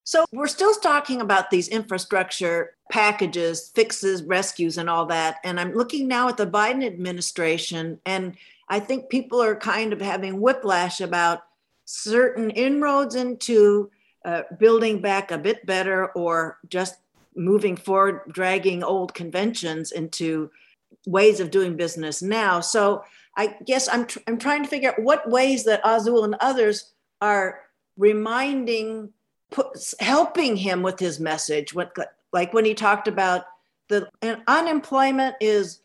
So, 0.03 0.25
we're 0.31 0.47
still 0.47 0.73
talking 0.73 1.21
about 1.21 1.51
these 1.51 1.67
infrastructure 1.67 2.75
packages, 2.91 3.71
fixes, 3.75 4.23
rescues, 4.23 4.79
and 4.79 4.89
all 4.89 5.05
that. 5.05 5.35
And 5.43 5.59
I'm 5.59 5.73
looking 5.73 6.07
now 6.07 6.29
at 6.29 6.37
the 6.37 6.47
Biden 6.47 6.83
administration, 6.83 7.99
and 8.07 8.35
I 8.69 8.79
think 8.79 9.09
people 9.09 9.39
are 9.41 9.55
kind 9.55 9.93
of 9.93 10.01
having 10.01 10.41
whiplash 10.41 10.99
about 10.99 11.43
certain 11.85 12.49
inroads 12.49 13.13
into 13.13 13.91
uh, 14.25 14.43
building 14.57 14.99
back 14.99 15.31
a 15.31 15.37
bit 15.37 15.65
better 15.65 16.07
or 16.13 16.57
just 16.69 16.95
moving 17.35 17.75
forward, 17.75 18.21
dragging 18.31 18.83
old 18.83 19.13
conventions 19.13 19.91
into 19.91 20.49
ways 21.05 21.39
of 21.39 21.51
doing 21.51 21.75
business 21.75 22.21
now. 22.21 22.59
So 22.59 23.03
I 23.37 23.55
guess 23.65 23.87
I'm, 23.87 24.05
tr- 24.05 24.19
I'm 24.27 24.37
trying 24.37 24.63
to 24.63 24.69
figure 24.69 24.89
out 24.89 25.01
what 25.01 25.29
ways 25.29 25.63
that 25.65 25.81
Azul 25.83 26.23
and 26.23 26.35
others 26.39 26.91
are 27.21 27.61
reminding, 27.97 29.11
helping 29.99 30.55
him 30.55 30.81
with 30.81 30.99
his 30.99 31.19
message. 31.19 31.73
What, 31.73 31.95
like 32.33 32.53
when 32.53 32.65
he 32.65 32.73
talked 32.73 33.07
about 33.07 33.45
the 33.87 34.07
unemployment 34.47 35.35
is 35.41 35.79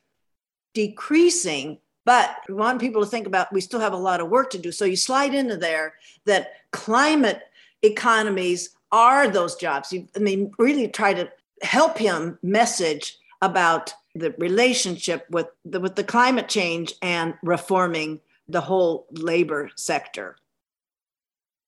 decreasing, 0.74 1.78
but 2.04 2.36
we 2.48 2.54
want 2.54 2.80
people 2.80 3.02
to 3.02 3.08
think 3.08 3.26
about 3.26 3.52
we 3.52 3.62
still 3.62 3.80
have 3.80 3.94
a 3.94 3.96
lot 3.96 4.20
of 4.20 4.28
work 4.28 4.50
to 4.50 4.58
do. 4.58 4.70
So 4.70 4.84
you 4.84 4.96
slide 4.96 5.34
into 5.34 5.56
there 5.56 5.94
that 6.26 6.52
climate 6.70 7.40
economies 7.82 8.70
are 8.92 9.28
those 9.28 9.56
jobs. 9.56 9.92
You, 9.92 10.06
I 10.14 10.18
mean, 10.18 10.52
really 10.58 10.86
try 10.88 11.14
to 11.14 11.30
help 11.62 11.96
him 11.98 12.38
message 12.42 13.18
about 13.40 13.94
the 14.14 14.34
relationship 14.38 15.26
with 15.30 15.48
the, 15.64 15.80
with 15.80 15.96
the 15.96 16.04
climate 16.04 16.48
change 16.48 16.94
and 17.02 17.34
reforming 17.42 18.20
the 18.48 18.60
whole 18.60 19.06
labor 19.10 19.70
sector. 19.76 20.36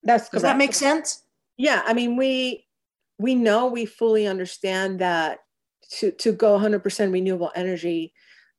That's 0.02 0.24
correct. 0.24 0.32
Does 0.32 0.42
that 0.42 0.58
make 0.58 0.74
sense? 0.74 1.22
Yeah, 1.56 1.82
I 1.84 1.94
mean 1.94 2.16
we 2.16 2.66
we 3.18 3.34
know 3.34 3.66
we 3.66 3.86
fully 3.86 4.26
understand 4.26 4.98
that 5.00 5.40
to 5.98 6.10
to 6.12 6.32
go 6.32 6.58
100% 6.58 7.12
renewable 7.12 7.50
energy 7.54 8.12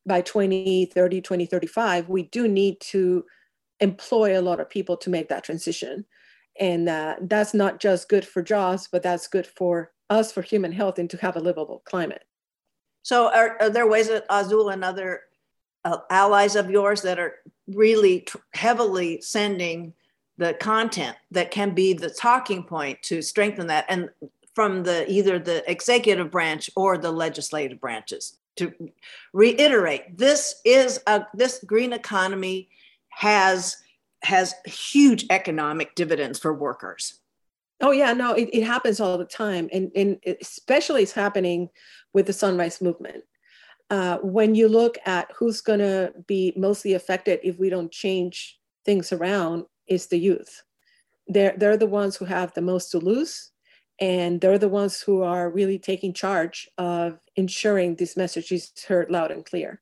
by 0.05 0.21
2030 0.21 1.21
2035 1.21 2.07
we 2.07 2.23
do 2.23 2.47
need 2.47 2.79
to 2.79 3.25
employ 3.79 4.39
a 4.39 4.41
lot 4.41 4.59
of 4.59 4.69
people 4.69 4.95
to 4.97 5.09
make 5.09 5.27
that 5.27 5.43
transition 5.43 6.05
and 6.59 6.89
uh, 6.89 7.15
that's 7.21 7.53
not 7.53 7.79
just 7.79 8.09
good 8.09 8.25
for 8.25 8.41
jobs 8.41 8.87
but 8.89 9.03
that's 9.03 9.27
good 9.27 9.45
for 9.45 9.91
us 10.09 10.31
for 10.31 10.41
human 10.41 10.71
health 10.71 10.97
and 10.97 11.09
to 11.09 11.17
have 11.17 11.35
a 11.35 11.41
livable 11.41 11.81
climate 11.85 12.23
so, 13.07 13.33
are, 13.33 13.55
are 13.61 13.69
there 13.69 13.87
ways 13.87 14.09
that 14.09 14.25
Azul 14.29 14.67
and 14.67 14.83
other 14.83 15.21
uh, 15.85 15.99
allies 16.09 16.57
of 16.57 16.69
yours 16.69 17.03
that 17.03 17.17
are 17.17 17.35
really 17.65 18.19
tr- 18.19 18.39
heavily 18.53 19.21
sending 19.21 19.93
the 20.37 20.55
content 20.55 21.15
that 21.31 21.49
can 21.49 21.73
be 21.73 21.93
the 21.93 22.09
talking 22.09 22.65
point 22.65 23.01
to 23.03 23.21
strengthen 23.21 23.67
that, 23.67 23.85
and 23.87 24.09
from 24.53 24.83
the 24.83 25.09
either 25.09 25.39
the 25.39 25.63
executive 25.71 26.29
branch 26.29 26.69
or 26.75 26.97
the 26.97 27.09
legislative 27.09 27.79
branches 27.79 28.39
to 28.57 28.73
reiterate 29.31 30.17
this 30.17 30.59
is 30.65 30.99
a 31.07 31.25
this 31.33 31.63
green 31.65 31.93
economy 31.93 32.67
has 33.07 33.77
has 34.21 34.53
huge 34.65 35.25
economic 35.29 35.95
dividends 35.95 36.39
for 36.39 36.53
workers. 36.53 37.21
Oh 37.79 37.91
yeah 37.91 38.11
no 38.11 38.33
it, 38.33 38.49
it 38.51 38.63
happens 38.63 38.99
all 38.99 39.17
the 39.17 39.23
time. 39.23 39.69
And, 39.71 39.91
and 39.95 40.17
especially 40.41 41.03
it's 41.03 41.13
happening 41.13 41.69
with 42.17 42.25
the 42.25 42.33
sunrise 42.33 42.81
movement. 42.81 43.23
Uh, 43.91 44.17
when 44.23 44.55
you 44.55 44.67
look 44.67 44.97
at 45.05 45.31
who's 45.37 45.61
going 45.61 45.77
to 45.77 46.11
be 46.25 46.51
mostly 46.57 46.95
affected 46.95 47.39
if 47.43 47.59
we 47.59 47.69
don't 47.69 47.91
change 47.91 48.57
things 48.85 49.13
around, 49.13 49.65
is 49.85 50.07
the 50.07 50.17
youth. 50.17 50.63
They're, 51.27 51.53
they're 51.55 51.77
the 51.77 51.85
ones 51.85 52.15
who 52.15 52.25
have 52.25 52.55
the 52.55 52.61
most 52.61 52.89
to 52.91 52.97
lose. 52.97 53.51
And 53.99 54.41
they're 54.41 54.57
the 54.57 54.67
ones 54.81 54.99
who 54.99 55.21
are 55.21 55.51
really 55.51 55.77
taking 55.77 56.11
charge 56.11 56.67
of 56.79 57.19
ensuring 57.35 57.95
this 57.95 58.17
message 58.17 58.51
is 58.51 58.71
heard 58.87 59.11
loud 59.11 59.29
and 59.29 59.45
clear. 59.45 59.79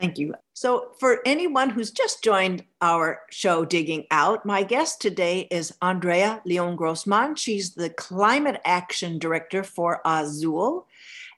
Thank 0.00 0.18
you. 0.18 0.34
So, 0.54 0.92
for 0.98 1.20
anyone 1.24 1.70
who's 1.70 1.90
just 1.90 2.24
joined 2.24 2.64
our 2.80 3.20
show, 3.30 3.64
Digging 3.64 4.04
Out, 4.10 4.44
my 4.44 4.62
guest 4.62 5.00
today 5.00 5.46
is 5.50 5.72
Andrea 5.80 6.42
León 6.46 6.76
Grossmann. 6.76 7.36
She's 7.36 7.74
the 7.74 7.90
Climate 7.90 8.60
Action 8.64 9.18
Director 9.18 9.62
for 9.62 10.00
Azul. 10.04 10.86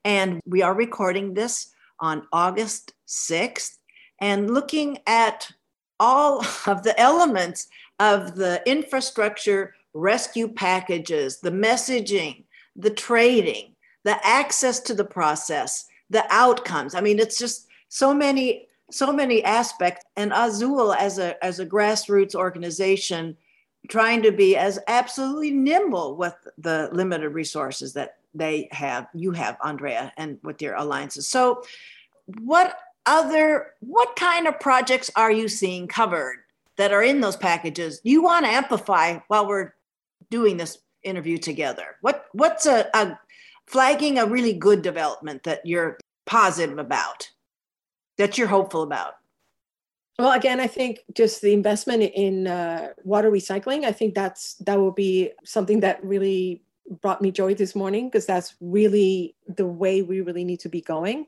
And 0.04 0.40
we 0.46 0.62
are 0.62 0.74
recording 0.74 1.34
this 1.34 1.72
on 2.00 2.26
August 2.32 2.92
6th 3.08 3.78
and 4.20 4.52
looking 4.52 4.98
at 5.06 5.50
all 5.98 6.44
of 6.66 6.82
the 6.82 6.98
elements 7.00 7.68
of 7.98 8.34
the 8.34 8.62
infrastructure 8.66 9.74
rescue 9.94 10.48
packages, 10.48 11.40
the 11.40 11.50
messaging, 11.50 12.44
the 12.76 12.90
trading, 12.90 13.74
the 14.02 14.18
access 14.26 14.80
to 14.80 14.94
the 14.94 15.04
process, 15.04 15.86
the 16.10 16.24
outcomes. 16.28 16.94
I 16.94 17.00
mean, 17.00 17.18
it's 17.18 17.38
just 17.38 17.66
so 17.88 18.12
many 18.12 18.68
so 18.90 19.10
many 19.12 19.42
aspects 19.44 20.04
and 20.14 20.30
azul 20.34 20.92
as 20.92 21.18
a 21.18 21.42
as 21.42 21.58
a 21.58 21.64
grassroots 21.64 22.34
organization 22.34 23.36
trying 23.88 24.22
to 24.22 24.30
be 24.30 24.56
as 24.56 24.78
absolutely 24.88 25.50
nimble 25.50 26.16
with 26.16 26.34
the 26.58 26.88
limited 26.92 27.30
resources 27.30 27.94
that 27.94 28.16
they 28.34 28.68
have 28.72 29.06
you 29.14 29.30
have 29.32 29.56
andrea 29.64 30.12
and 30.16 30.38
with 30.42 30.60
your 30.60 30.74
alliances 30.74 31.28
so 31.28 31.62
what 32.40 32.78
other 33.06 33.72
what 33.80 34.16
kind 34.16 34.46
of 34.46 34.58
projects 34.60 35.10
are 35.16 35.32
you 35.32 35.48
seeing 35.48 35.86
covered 35.86 36.38
that 36.76 36.92
are 36.92 37.02
in 37.02 37.20
those 37.20 37.36
packages 37.36 38.00
you 38.04 38.22
want 38.22 38.44
to 38.44 38.50
amplify 38.50 39.18
while 39.28 39.46
we're 39.46 39.72
doing 40.30 40.56
this 40.56 40.78
interview 41.02 41.36
together 41.36 41.96
what 42.00 42.26
what's 42.32 42.66
a, 42.66 42.86
a 42.94 43.18
flagging 43.66 44.18
a 44.18 44.26
really 44.26 44.52
good 44.52 44.82
development 44.82 45.42
that 45.42 45.64
you're 45.64 45.98
positive 46.26 46.78
about 46.78 47.30
that 48.18 48.38
you're 48.38 48.48
hopeful 48.48 48.82
about? 48.82 49.14
Well, 50.18 50.32
again, 50.32 50.60
I 50.60 50.68
think 50.68 51.00
just 51.12 51.42
the 51.42 51.52
investment 51.52 52.02
in 52.02 52.46
uh, 52.46 52.90
water 53.02 53.30
recycling. 53.30 53.84
I 53.84 53.90
think 53.90 54.14
that's 54.14 54.54
that 54.56 54.78
will 54.78 54.92
be 54.92 55.32
something 55.44 55.80
that 55.80 56.04
really 56.04 56.62
brought 57.00 57.22
me 57.22 57.30
joy 57.30 57.54
this 57.54 57.74
morning 57.74 58.08
because 58.08 58.26
that's 58.26 58.54
really 58.60 59.34
the 59.46 59.66
way 59.66 60.02
we 60.02 60.20
really 60.20 60.44
need 60.44 60.60
to 60.60 60.68
be 60.68 60.80
going. 60.80 61.26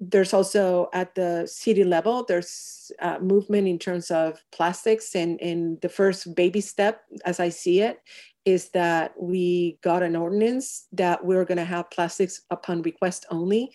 There's 0.00 0.34
also 0.34 0.88
at 0.92 1.14
the 1.14 1.46
city 1.46 1.84
level, 1.84 2.24
there's 2.24 2.90
uh, 3.00 3.18
movement 3.20 3.68
in 3.68 3.78
terms 3.78 4.10
of 4.10 4.42
plastics, 4.52 5.14
and, 5.14 5.40
and 5.40 5.80
the 5.80 5.88
first 5.88 6.34
baby 6.34 6.60
step, 6.60 7.02
as 7.24 7.40
I 7.40 7.48
see 7.48 7.80
it, 7.80 8.00
is 8.44 8.70
that 8.70 9.14
we 9.18 9.78
got 9.82 10.02
an 10.02 10.16
ordinance 10.16 10.86
that 10.92 11.24
we're 11.24 11.44
going 11.44 11.58
to 11.58 11.64
have 11.64 11.90
plastics 11.90 12.42
upon 12.50 12.82
request 12.82 13.24
only 13.30 13.72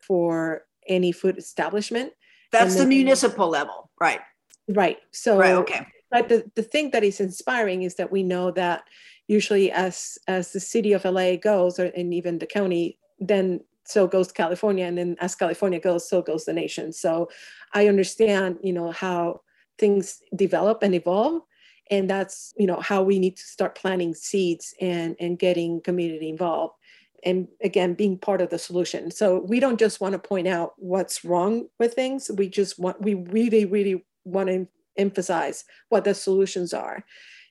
for 0.00 0.66
any 0.88 1.12
food 1.12 1.38
establishment. 1.38 2.12
That's 2.52 2.76
the 2.76 2.86
municipal 2.86 3.48
level, 3.48 3.90
right? 4.00 4.20
Right. 4.68 4.98
So, 5.12 5.38
right, 5.38 5.54
okay. 5.54 5.86
But 6.10 6.28
the, 6.28 6.50
the 6.56 6.62
thing 6.62 6.90
that 6.90 7.04
is 7.04 7.20
inspiring 7.20 7.82
is 7.82 7.94
that 7.94 8.10
we 8.10 8.22
know 8.24 8.50
that 8.50 8.82
usually 9.30 9.70
as 9.70 10.18
as 10.26 10.52
the 10.52 10.60
city 10.60 10.92
of 10.92 11.04
LA 11.04 11.36
goes, 11.36 11.78
or 11.78 11.86
and 11.96 12.12
even 12.12 12.38
the 12.38 12.46
county, 12.46 12.98
then 13.20 13.60
so 13.84 14.06
goes 14.06 14.32
California, 14.32 14.84
and 14.84 14.98
then 14.98 15.16
as 15.20 15.36
California 15.36 15.80
goes, 15.80 16.08
so 16.08 16.20
goes 16.20 16.44
the 16.44 16.52
nation. 16.52 16.92
So, 16.92 17.28
I 17.72 17.86
understand, 17.88 18.58
you 18.62 18.72
know, 18.72 18.90
how 18.90 19.42
things 19.78 20.20
develop 20.34 20.82
and 20.82 20.94
evolve, 20.94 21.42
and 21.90 22.10
that's 22.10 22.52
you 22.58 22.66
know 22.66 22.80
how 22.80 23.02
we 23.02 23.18
need 23.20 23.36
to 23.36 23.42
start 23.44 23.76
planting 23.76 24.14
seeds 24.14 24.74
and 24.80 25.14
and 25.20 25.38
getting 25.38 25.80
community 25.80 26.28
involved 26.28 26.74
and 27.22 27.46
again 27.62 27.94
being 27.94 28.16
part 28.18 28.40
of 28.40 28.48
the 28.48 28.58
solution 28.58 29.10
so 29.10 29.44
we 29.46 29.60
don't 29.60 29.78
just 29.78 30.00
want 30.00 30.14
to 30.14 30.18
point 30.18 30.48
out 30.48 30.72
what's 30.78 31.22
wrong 31.22 31.68
with 31.78 31.92
things 31.92 32.30
we 32.38 32.48
just 32.48 32.78
want 32.78 32.98
we 33.02 33.12
really 33.14 33.66
really 33.66 34.02
want 34.24 34.48
to 34.48 34.66
emphasize 34.96 35.64
what 35.90 36.04
the 36.04 36.14
solutions 36.14 36.72
are 36.72 37.04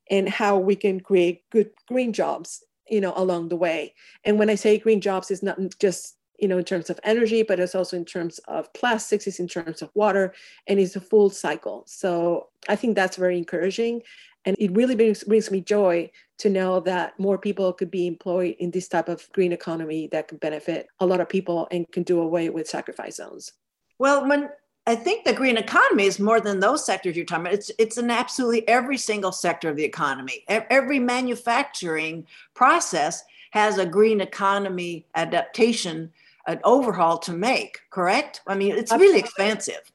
and 0.10 0.28
how 0.30 0.58
we 0.58 0.76
can 0.76 1.00
create 1.00 1.44
good 1.52 1.70
green 1.88 2.14
jobs 2.14 2.64
you 2.90 3.02
know 3.02 3.14
along 3.16 3.50
the 3.50 3.56
way. 3.56 3.94
And 4.26 4.40
when 4.40 4.50
i 4.50 4.56
say 4.56 4.78
green 4.78 5.02
jobs 5.02 5.32
it's 5.32 5.44
not 5.44 5.58
just 5.80 6.16
you 6.40 6.48
know 6.48 6.58
in 6.58 6.64
terms 6.64 6.90
of 6.90 7.00
energy 7.04 7.44
but 7.44 7.60
it's 7.60 7.76
also 7.76 7.98
in 7.98 8.06
terms 8.06 8.40
of 8.48 8.72
plastics 8.74 9.28
it's 9.28 9.40
in 9.40 9.48
terms 9.48 9.82
of 9.82 9.90
water 9.94 10.34
and 10.68 10.80
it's 10.80 10.96
a 10.96 11.02
full 11.02 11.30
cycle. 11.30 11.84
So 11.88 12.48
i 12.68 12.76
think 12.76 12.96
that's 12.96 13.18
very 13.18 13.38
encouraging. 13.38 14.02
And 14.46 14.56
it 14.58 14.72
really 14.72 14.96
brings, 14.96 15.24
brings 15.24 15.52
me 15.52 15.62
joy 15.62 16.10
to 16.40 16.50
know 16.50 16.80
that 16.82 17.20
more 17.20 17.38
people 17.38 17.74
could 17.74 17.92
be 17.92 18.08
employed 18.08 18.56
in 18.60 18.72
this 18.72 18.88
type 18.88 19.10
of 19.10 19.28
green 19.34 19.52
economy 19.52 20.08
that 20.12 20.30
could 20.30 20.40
benefit 20.40 20.88
a 21.00 21.06
lot 21.06 21.20
of 21.20 21.28
people 21.28 21.68
and 21.72 21.86
can 21.92 22.04
do 22.04 22.22
away 22.22 22.50
with 22.50 22.68
sacrifice 22.68 23.18
zones. 23.18 23.52
Well, 24.00 24.28
when 24.28 24.50
I 24.90 24.96
think 24.96 25.24
the 25.24 25.34
green 25.34 25.56
economy 25.56 26.06
is 26.06 26.20
more 26.20 26.42
than 26.42 26.60
those 26.60 26.84
sectors 26.84 27.16
you're 27.16 27.24
talking 27.24 27.46
about. 27.46 27.54
It's 27.54 27.70
it's 27.78 28.00
in 28.00 28.10
absolutely 28.10 28.68
every 28.68 28.98
single 28.98 29.32
sector 29.32 29.70
of 29.70 29.76
the 29.76 29.84
economy. 29.84 30.44
Every 30.48 30.98
manufacturing 30.98 32.26
process 32.56 33.24
has 33.52 33.78
a 33.78 33.86
green 33.86 34.20
economy 34.20 35.06
adaptation, 35.14 36.12
an 36.48 36.60
overhaul 36.64 37.20
to 37.20 37.32
make. 37.32 37.82
Correct? 37.92 38.42
I 38.48 38.56
mean, 38.56 38.72
it's 38.72 38.92
really 38.92 39.20
expansive. 39.20 39.92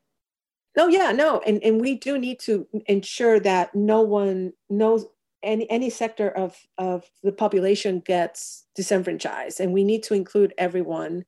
No, 0.77 0.87
yeah, 0.87 1.11
no, 1.11 1.41
and 1.45 1.61
and 1.65 1.81
we 1.81 1.97
do 1.97 2.17
need 2.17 2.39
to 2.41 2.65
ensure 2.87 3.41
that 3.41 3.75
no 3.75 4.01
one 4.01 4.53
knows 4.71 5.07
any 5.43 5.69
any 5.73 5.91
sector 5.91 6.31
of 6.31 6.57
of 6.79 7.11
the 7.25 7.33
population 7.33 7.99
gets 7.99 8.67
disenfranchised, 8.77 9.59
and 9.59 9.73
we 9.73 9.83
need 9.83 10.05
to 10.05 10.15
include 10.15 10.55
everyone, 10.57 11.25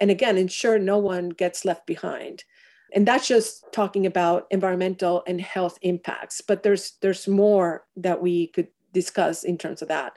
and 0.00 0.10
again, 0.10 0.36
ensure 0.36 0.80
no 0.80 0.98
one 0.98 1.28
gets 1.28 1.64
left 1.64 1.86
behind. 1.86 2.42
And 2.94 3.06
that's 3.06 3.26
just 3.26 3.64
talking 3.72 4.06
about 4.06 4.46
environmental 4.50 5.22
and 5.26 5.40
health 5.40 5.78
impacts, 5.82 6.40
but 6.40 6.62
there's 6.62 6.92
there's 7.02 7.26
more 7.28 7.84
that 7.96 8.22
we 8.22 8.46
could 8.48 8.68
discuss 8.92 9.42
in 9.44 9.58
terms 9.58 9.82
of 9.82 9.88
that. 9.88 10.12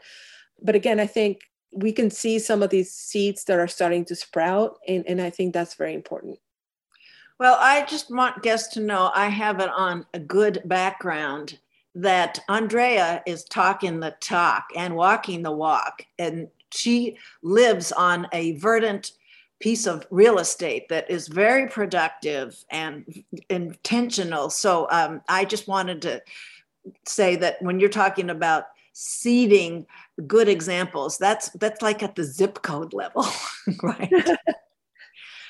But 0.61 0.75
again, 0.75 0.99
I 0.99 1.07
think 1.07 1.41
we 1.71 1.91
can 1.91 2.09
see 2.09 2.39
some 2.39 2.63
of 2.63 2.69
these 2.69 2.93
seeds 2.93 3.43
that 3.45 3.59
are 3.59 3.67
starting 3.67 4.05
to 4.05 4.15
sprout, 4.15 4.77
and, 4.87 5.03
and 5.07 5.21
I 5.21 5.29
think 5.29 5.53
that's 5.53 5.73
very 5.73 5.93
important. 5.93 6.39
Well, 7.39 7.57
I 7.59 7.85
just 7.85 8.09
want 8.09 8.41
guests 8.41 8.73
to 8.75 8.79
know 8.79 9.11
I 9.13 9.27
have 9.27 9.59
it 9.59 9.69
on 9.69 10.05
a 10.13 10.19
good 10.19 10.61
background 10.65 11.59
that 11.93 12.39
Andrea 12.47 13.23
is 13.25 13.43
talking 13.43 13.99
the 13.99 14.15
talk 14.19 14.67
and 14.75 14.95
walking 14.95 15.41
the 15.41 15.51
walk. 15.51 16.03
And 16.19 16.47
she 16.71 17.17
lives 17.41 17.91
on 17.91 18.27
a 18.33 18.53
verdant 18.53 19.11
piece 19.59 19.87
of 19.87 20.05
real 20.11 20.37
estate 20.37 20.89
that 20.89 21.09
is 21.09 21.27
very 21.27 21.67
productive 21.67 22.63
and 22.69 23.23
intentional. 23.49 24.49
So 24.49 24.87
um, 24.91 25.21
I 25.27 25.45
just 25.45 25.67
wanted 25.67 26.01
to 26.03 26.21
say 27.05 27.35
that 27.37 27.61
when 27.61 27.79
you're 27.79 27.89
talking 27.89 28.29
about 28.29 28.65
seeding 28.93 29.85
good 30.25 30.47
examples, 30.47 31.17
that's 31.17 31.49
that's 31.51 31.81
like 31.81 32.03
at 32.03 32.15
the 32.15 32.23
zip 32.23 32.61
code 32.61 32.93
level, 32.93 33.25
right? 33.83 34.11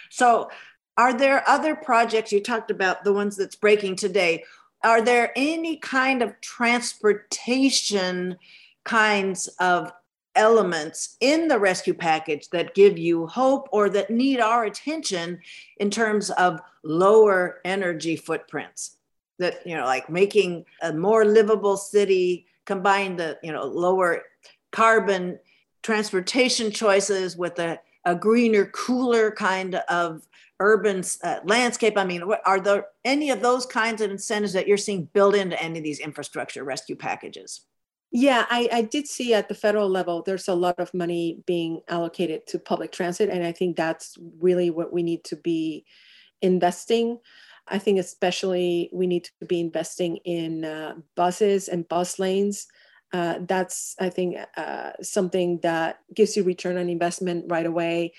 so 0.10 0.50
are 0.98 1.14
there 1.14 1.48
other 1.48 1.76
projects 1.76 2.32
you 2.32 2.42
talked 2.42 2.72
about, 2.72 3.04
the 3.04 3.14
ones 3.14 3.36
that's 3.36 3.56
breaking 3.56 3.98
today? 3.98 4.44
Are 4.84 5.02
there 5.02 5.32
any 5.36 5.78
kind 5.78 6.22
of 6.22 6.40
transportation 6.42 8.38
kinds 8.84 9.48
of 9.60 9.92
elements 10.38 11.18
in 11.20 11.48
the 11.48 11.60
rescue 11.60 11.94
package 11.94 12.50
that 12.50 12.76
give 12.76 12.98
you 12.98 13.28
hope 13.28 13.68
or 13.72 13.90
that 13.90 14.10
need 14.10 14.40
our 14.40 14.64
attention 14.64 15.40
in 15.78 15.90
terms 15.90 16.30
of 16.32 16.62
lower 16.84 17.60
energy 17.66 18.16
footprints? 18.16 18.98
That, 19.40 19.66
you 19.66 19.76
know, 19.76 19.86
like 19.86 20.10
making 20.10 20.66
a 20.82 20.94
more 20.94 21.26
livable 21.26 21.78
city, 21.78 22.48
combine 22.66 23.18
the, 23.18 23.38
you 23.44 23.52
know, 23.52 23.66
lower 23.66 24.24
carbon 24.72 25.40
transportation 25.84 26.72
choices 26.72 27.38
with 27.38 27.60
a, 27.60 27.80
a 28.06 28.16
greener, 28.16 28.66
cooler 28.68 29.32
kind 29.32 29.76
of 29.90 30.28
urban 30.60 31.04
uh, 31.24 31.40
landscape? 31.46 31.98
I 31.98 32.06
mean, 32.06 32.24
are 32.46 32.60
there 32.60 32.88
any 33.06 33.30
of 33.32 33.42
those 33.42 33.66
kinds 33.66 34.02
of 34.02 34.12
incentives 34.12 34.54
that 34.54 34.68
you're 34.68 34.78
seeing 34.78 35.06
built 35.14 35.36
into 35.36 35.62
any 35.62 35.80
of 35.80 35.84
these 35.84 36.00
infrastructure 36.00 36.64
rescue 36.64 36.96
packages? 36.96 37.62
Yeah, 38.20 38.48
I, 38.50 38.68
I 38.74 38.82
did 38.82 39.08
see 39.08 39.36
at 39.36 39.48
the 39.48 39.54
federal 39.54 39.88
level, 39.88 40.24
there's 40.24 40.48
a 40.48 40.56
lot 40.56 40.80
of 40.80 40.92
money 40.92 41.44
being 41.46 41.82
allocated 41.88 42.48
to 42.48 42.58
public 42.58 42.92
transit. 42.92 43.30
And 43.30 43.46
I 43.46 43.52
think 43.52 43.78
that's 43.78 44.18
really 44.40 44.72
what 44.72 44.92
we 44.92 45.04
need 45.04 45.24
to 45.26 45.36
be 45.36 45.86
investing. 46.42 47.20
I 47.68 47.78
think, 47.78 48.00
especially, 48.00 48.90
we 48.92 49.06
need 49.06 49.26
to 49.26 49.46
be 49.46 49.60
investing 49.60 50.18
in 50.26 50.66
uh, 50.66 50.96
buses 51.16 51.68
and 51.68 51.88
bus 51.88 52.18
lanes. 52.18 52.66
Uh, 53.14 53.36
that's, 53.48 53.96
I 54.00 54.10
think, 54.10 54.38
uh, 54.58 54.94
something 55.00 55.60
that 55.62 56.00
gives 56.16 56.36
you 56.36 56.42
return 56.42 56.76
on 56.78 56.90
investment 56.90 57.46
right 57.50 57.68
away 57.68 58.14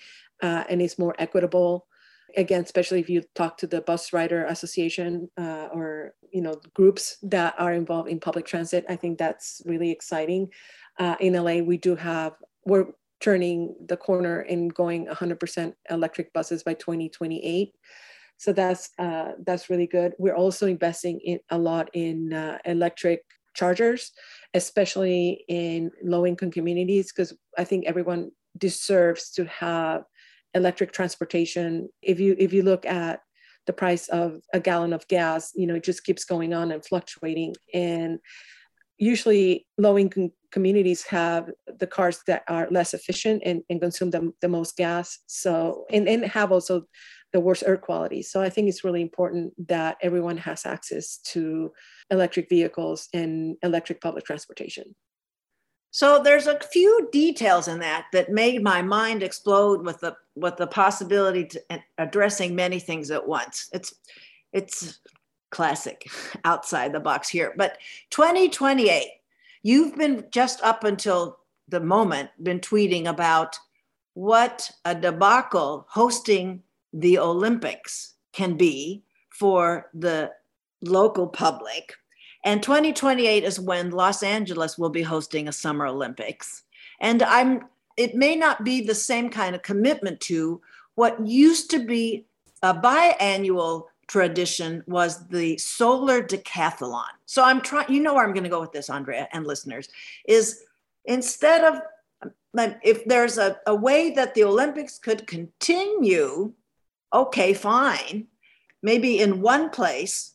uh, 0.44 0.62
and 0.68 0.80
is 0.80 0.96
more 0.96 1.16
equitable 1.18 1.88
again 2.36 2.62
especially 2.62 3.00
if 3.00 3.08
you 3.08 3.22
talk 3.34 3.56
to 3.56 3.66
the 3.66 3.80
bus 3.82 4.12
rider 4.12 4.44
association 4.46 5.28
uh, 5.38 5.68
or 5.72 6.12
you 6.32 6.40
know 6.40 6.54
groups 6.74 7.16
that 7.22 7.54
are 7.58 7.72
involved 7.72 8.08
in 8.08 8.20
public 8.20 8.46
transit 8.46 8.84
i 8.88 8.96
think 8.96 9.18
that's 9.18 9.62
really 9.64 9.90
exciting. 9.90 10.48
Uh, 10.98 11.16
in 11.20 11.34
la 11.34 11.56
we 11.62 11.78
do 11.78 11.94
have 11.94 12.32
we're 12.66 12.86
turning 13.20 13.74
the 13.86 13.96
corner 13.96 14.40
and 14.40 14.72
going 14.74 15.06
100% 15.06 15.72
electric 15.90 16.32
buses 16.32 16.62
by 16.62 16.74
2028 16.74 17.72
so 18.36 18.52
that's 18.52 18.90
uh, 19.00 19.32
that's 19.44 19.68
really 19.68 19.88
good. 19.88 20.12
We're 20.16 20.36
also 20.36 20.68
investing 20.68 21.18
in 21.24 21.40
a 21.50 21.58
lot 21.58 21.90
in 21.92 22.32
uh, 22.32 22.58
electric 22.64 23.24
chargers 23.58 24.12
especially 24.54 25.44
in 25.48 25.90
low 26.02 26.24
income 26.24 26.50
communities 26.50 27.10
because 27.10 27.36
i 27.56 27.64
think 27.64 27.84
everyone 27.86 28.30
deserves 28.56 29.30
to 29.32 29.44
have 29.46 30.02
electric 30.54 30.92
transportation 30.92 31.88
if 32.02 32.20
you 32.20 32.34
if 32.38 32.52
you 32.52 32.62
look 32.62 32.86
at 32.86 33.20
the 33.66 33.72
price 33.72 34.08
of 34.08 34.40
a 34.54 34.60
gallon 34.60 34.92
of 34.92 35.06
gas 35.08 35.52
you 35.54 35.66
know 35.66 35.74
it 35.74 35.84
just 35.84 36.04
keeps 36.04 36.24
going 36.24 36.52
on 36.54 36.72
and 36.72 36.84
fluctuating. 36.84 37.54
And 37.74 38.18
usually 38.98 39.66
low 39.76 39.96
income 39.98 40.32
communities 40.50 41.04
have 41.04 41.50
the 41.78 41.86
cars 41.86 42.22
that 42.26 42.42
are 42.48 42.66
less 42.70 42.94
efficient 42.94 43.42
and, 43.44 43.62
and 43.68 43.80
consume 43.80 44.10
the, 44.10 44.32
the 44.40 44.48
most 44.48 44.76
gas. 44.76 45.18
So 45.26 45.84
and, 45.90 46.08
and 46.08 46.24
have 46.24 46.50
also 46.50 46.84
the 47.32 47.40
worst 47.40 47.62
air 47.66 47.76
quality. 47.76 48.22
So 48.22 48.40
i 48.40 48.48
think 48.48 48.68
it's 48.68 48.84
really 48.84 49.02
important 49.02 49.52
that 49.68 49.98
everyone 50.00 50.38
has 50.38 50.64
access 50.64 51.18
to 51.32 51.72
electric 52.10 52.48
vehicles 52.48 53.08
and 53.12 53.56
electric 53.62 54.00
public 54.00 54.24
transportation 54.24 54.94
so 55.98 56.22
there's 56.22 56.46
a 56.46 56.60
few 56.60 57.08
details 57.10 57.66
in 57.66 57.80
that 57.80 58.06
that 58.12 58.30
made 58.30 58.62
my 58.62 58.80
mind 58.80 59.20
explode 59.20 59.84
with 59.84 59.98
the 59.98 60.16
with 60.36 60.56
the 60.56 60.68
possibility 60.68 61.44
to 61.44 61.60
addressing 61.98 62.54
many 62.54 62.78
things 62.78 63.10
at 63.10 63.26
once. 63.26 63.68
It's 63.72 63.92
it's 64.52 65.00
classic 65.50 66.08
outside 66.44 66.92
the 66.92 67.00
box 67.00 67.28
here. 67.28 67.52
But 67.56 67.78
2028, 68.10 69.08
you've 69.64 69.96
been 69.96 70.24
just 70.30 70.62
up 70.62 70.84
until 70.84 71.40
the 71.66 71.80
moment 71.80 72.30
been 72.44 72.60
tweeting 72.60 73.06
about 73.06 73.58
what 74.14 74.70
a 74.84 74.94
debacle 74.94 75.84
hosting 75.90 76.62
the 76.92 77.18
Olympics 77.18 78.14
can 78.32 78.56
be 78.56 79.02
for 79.30 79.90
the 79.94 80.30
local 80.80 81.26
public 81.26 81.92
and 82.48 82.62
2028 82.62 83.44
is 83.44 83.60
when 83.60 83.90
Los 83.90 84.22
Angeles 84.22 84.78
will 84.78 84.88
be 84.88 85.02
hosting 85.02 85.48
a 85.48 85.52
Summer 85.52 85.86
Olympics. 85.86 86.62
And 86.98 87.22
I'm 87.22 87.66
it 87.98 88.14
may 88.14 88.36
not 88.36 88.64
be 88.64 88.80
the 88.80 88.94
same 88.94 89.28
kind 89.28 89.54
of 89.54 89.60
commitment 89.60 90.18
to 90.20 90.62
what 90.94 91.26
used 91.26 91.70
to 91.72 91.84
be 91.84 92.24
a 92.62 92.72
biannual 92.72 93.88
tradition 94.06 94.82
was 94.86 95.26
the 95.28 95.58
solar 95.58 96.22
decathlon. 96.22 97.10
So 97.26 97.44
I'm 97.44 97.60
trying, 97.60 97.92
you 97.92 98.00
know 98.00 98.14
where 98.14 98.24
I'm 98.24 98.32
going 98.32 98.44
to 98.44 98.48
go 98.48 98.62
with 98.62 98.72
this, 98.72 98.88
Andrea 98.88 99.28
and 99.32 99.46
listeners, 99.46 99.90
is 100.26 100.62
instead 101.04 101.64
of 101.64 101.82
if 102.82 103.04
there's 103.04 103.36
a, 103.36 103.58
a 103.66 103.74
way 103.74 104.12
that 104.12 104.34
the 104.34 104.44
Olympics 104.44 104.98
could 104.98 105.26
continue, 105.26 106.54
okay, 107.12 107.52
fine, 107.52 108.26
maybe 108.82 109.18
in 109.18 109.42
one 109.42 109.68
place 109.68 110.32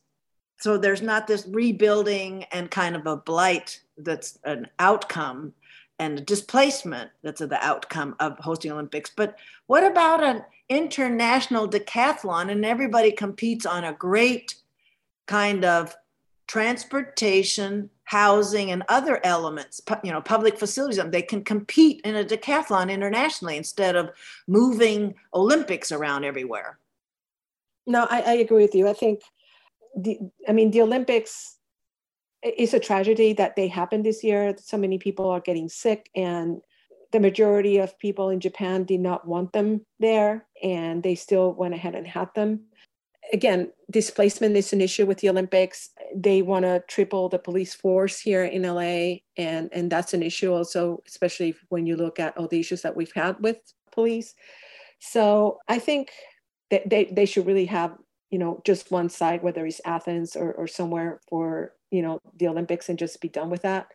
so 0.64 0.78
there's 0.78 1.02
not 1.02 1.28
this 1.28 1.46
rebuilding 1.48 2.46
and 2.46 2.72
kind 2.72 2.96
of 2.96 3.06
a 3.06 3.18
blight 3.18 3.82
that's 3.98 4.40
an 4.46 4.66
outcome 4.80 5.52
and 6.00 6.20
a 6.20 6.22
displacement 6.22 7.12
that's 7.22 7.42
the 7.42 7.60
outcome 7.62 8.16
of 8.22 8.38
hosting 8.40 8.72
olympics. 8.72 9.12
But 9.14 9.38
what 9.68 9.84
about 9.84 10.24
an 10.24 10.46
international 10.70 11.68
decathlon 11.68 12.50
and 12.50 12.64
everybody 12.64 13.12
competes 13.12 13.66
on 13.66 13.84
a 13.84 13.92
great 13.92 14.56
kind 15.26 15.66
of 15.66 15.94
transportation 16.48 17.90
housing 18.06 18.72
and 18.72 18.84
other 18.88 19.20
elements 19.26 19.82
you 20.02 20.14
know 20.14 20.22
public 20.22 20.58
facilities? 20.58 20.98
Um, 20.98 21.12
they 21.12 21.22
can 21.22 21.44
compete 21.44 22.00
in 22.06 22.16
a 22.16 22.24
decathlon 22.24 22.90
internationally 22.90 23.58
instead 23.58 23.98
of 23.98 24.12
moving 24.48 25.16
olympics 25.34 25.92
around 25.92 26.24
everywhere. 26.24 26.80
No 27.86 28.08
i, 28.10 28.22
I 28.22 28.34
agree 28.36 28.64
with 28.64 28.76
you. 28.76 28.88
I 28.88 28.94
think 28.94 29.24
the, 29.96 30.20
I 30.48 30.52
mean, 30.52 30.72
the 30.72 30.82
Olympics 30.82 31.58
is 32.42 32.74
a 32.74 32.80
tragedy 32.80 33.34
that 33.34 33.56
they 33.56 33.68
happened 33.68 34.06
this 34.06 34.24
year. 34.24 34.56
So 34.58 34.78
many 34.78 34.98
people 34.98 35.30
are 35.30 35.40
getting 35.40 35.70
sick, 35.70 36.10
and 36.16 36.62
the 37.12 37.20
majority 37.20 37.78
of 37.78 37.98
people 38.00 38.30
in 38.30 38.40
Japan 38.40 38.84
did 38.84 39.00
not 39.00 39.28
want 39.28 39.54
them 39.54 39.86
there, 40.00 40.46
and 40.62 41.04
they 41.04 41.16
still 41.16 41.54
went 41.54 41.74
ahead 41.74 41.96
and 41.96 42.08
had 42.08 42.30
them. 42.36 42.62
Again, 43.32 43.72
displacement 43.90 44.58
is 44.58 44.74
an 44.74 44.82
issue 44.82 45.06
with 45.06 45.20
the 45.20 45.30
Olympics. 45.30 45.92
They 46.14 46.42
want 46.42 46.66
to 46.66 46.84
triple 46.88 47.30
the 47.30 47.40
police 47.40 47.74
force 47.74 48.20
here 48.20 48.44
in 48.44 48.64
LA, 48.64 49.20
and, 49.38 49.70
and 49.72 49.90
that's 49.90 50.14
an 50.14 50.24
issue 50.24 50.52
also, 50.52 51.02
especially 51.08 51.56
when 51.70 51.86
you 51.86 51.96
look 51.96 52.20
at 52.20 52.38
all 52.38 52.48
the 52.48 52.60
issues 52.60 52.82
that 52.82 52.96
we've 52.96 53.14
had 53.14 53.40
with 53.40 53.58
police. 53.92 54.34
So 55.00 55.60
I 55.68 55.80
think 55.80 56.12
that 56.72 56.90
they, 56.90 57.06
they 57.06 57.26
should 57.26 57.46
really 57.46 57.66
have 57.66 57.96
you 58.34 58.40
know 58.40 58.60
just 58.66 58.90
one 58.90 59.10
side 59.10 59.44
whether 59.44 59.64
it's 59.64 59.80
athens 59.86 60.36
or, 60.36 60.54
or 60.54 60.66
somewhere 60.66 61.22
for 61.30 61.74
you 61.92 62.02
know 62.02 62.20
the 62.40 62.48
olympics 62.48 62.90
and 62.90 62.98
just 62.98 63.22
be 63.22 63.30
done 63.30 63.52
with 63.52 63.62
that. 63.62 63.88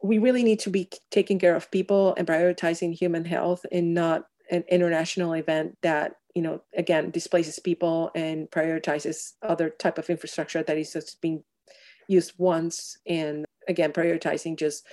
We 0.00 0.18
really 0.18 0.44
need 0.44 0.60
to 0.60 0.70
be 0.70 0.88
taking 1.10 1.40
care 1.40 1.56
of 1.56 1.68
people 1.72 2.14
and 2.16 2.28
prioritizing 2.28 2.94
human 2.94 3.24
health 3.24 3.66
and 3.72 3.94
not 3.94 4.26
an 4.52 4.62
international 4.70 5.32
event 5.32 5.76
that 5.82 6.12
you 6.36 6.42
know 6.42 6.62
again 6.76 7.10
displaces 7.10 7.58
people 7.58 8.12
and 8.14 8.48
prioritizes 8.48 9.32
other 9.42 9.70
type 9.70 9.98
of 9.98 10.08
infrastructure 10.08 10.62
that 10.62 10.78
is 10.78 10.92
just 10.92 11.20
being 11.20 11.42
used 12.06 12.32
once 12.38 12.96
and 13.08 13.44
again 13.66 13.92
prioritizing 13.92 14.56
just 14.56 14.86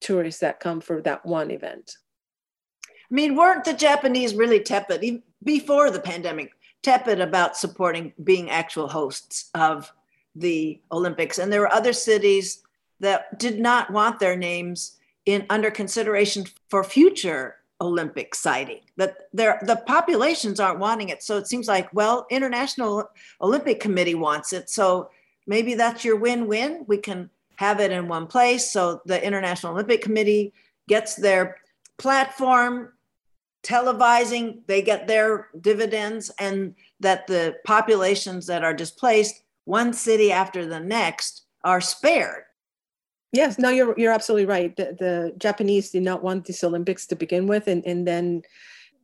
tourists 0.00 0.40
that 0.40 0.58
come 0.58 0.80
for 0.80 1.02
that 1.02 1.26
one 1.26 1.50
event. 1.50 1.92
I 3.10 3.14
mean 3.14 3.36
weren't 3.36 3.64
the 3.64 3.74
japanese 3.74 4.34
really 4.34 4.60
tepid 4.60 5.22
before 5.44 5.90
the 5.90 6.00
pandemic 6.00 6.52
tepid 6.82 7.20
about 7.20 7.56
supporting 7.56 8.12
being 8.22 8.50
actual 8.50 8.88
hosts 8.88 9.50
of 9.54 9.92
the 10.34 10.80
Olympics. 10.92 11.38
And 11.38 11.52
there 11.52 11.60
were 11.60 11.72
other 11.72 11.92
cities 11.92 12.62
that 13.00 13.38
did 13.38 13.58
not 13.58 13.92
want 13.92 14.18
their 14.18 14.36
names 14.36 14.96
in 15.26 15.44
under 15.50 15.70
consideration 15.70 16.44
for 16.68 16.82
future 16.84 17.56
Olympic 17.80 18.34
siting. 18.34 18.80
That 18.96 19.28
the 19.32 19.82
populations 19.86 20.58
aren't 20.58 20.80
wanting 20.80 21.10
it. 21.10 21.22
So 21.22 21.36
it 21.36 21.46
seems 21.46 21.68
like, 21.68 21.92
well, 21.92 22.26
International 22.30 23.10
Olympic 23.40 23.80
Committee 23.80 24.16
wants 24.16 24.52
it. 24.52 24.70
So 24.70 25.10
maybe 25.46 25.74
that's 25.74 26.04
your 26.04 26.16
win-win. 26.16 26.84
We 26.88 26.98
can 26.98 27.30
have 27.56 27.80
it 27.80 27.92
in 27.92 28.08
one 28.08 28.26
place. 28.26 28.70
So 28.70 29.00
the 29.04 29.24
International 29.24 29.72
Olympic 29.72 30.02
Committee 30.02 30.52
gets 30.88 31.14
their 31.14 31.56
platform 31.98 32.92
televising, 33.68 34.66
they 34.66 34.80
get 34.80 35.06
their 35.06 35.48
dividends, 35.60 36.30
and 36.38 36.74
that 37.00 37.26
the 37.26 37.56
populations 37.66 38.46
that 38.46 38.64
are 38.64 38.74
displaced, 38.74 39.42
one 39.64 39.92
city 39.92 40.32
after 40.32 40.64
the 40.66 40.80
next, 40.80 41.44
are 41.64 41.80
spared. 41.80 42.44
Yes, 43.32 43.58
no, 43.58 43.68
you're 43.68 43.94
you're 43.98 44.12
absolutely 44.12 44.46
right. 44.46 44.74
The, 44.74 44.96
the 44.98 45.34
Japanese 45.36 45.90
did 45.90 46.02
not 46.02 46.22
want 46.22 46.46
these 46.46 46.64
Olympics 46.64 47.06
to 47.08 47.16
begin 47.16 47.46
with, 47.46 47.68
and 47.68 47.84
and 47.84 48.06
then 48.06 48.42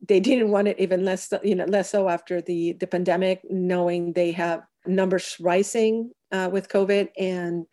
they 0.07 0.19
didn't 0.19 0.49
want 0.49 0.67
it 0.67 0.79
even 0.79 1.05
less, 1.05 1.31
you 1.43 1.55
know, 1.55 1.65
less 1.65 1.91
so 1.91 2.09
after 2.09 2.41
the 2.41 2.73
the 2.73 2.87
pandemic, 2.87 3.41
knowing 3.49 4.13
they 4.13 4.31
have 4.31 4.63
numbers 4.87 5.37
rising 5.39 6.11
uh, 6.31 6.49
with 6.51 6.69
COVID, 6.69 7.09
and 7.19 7.67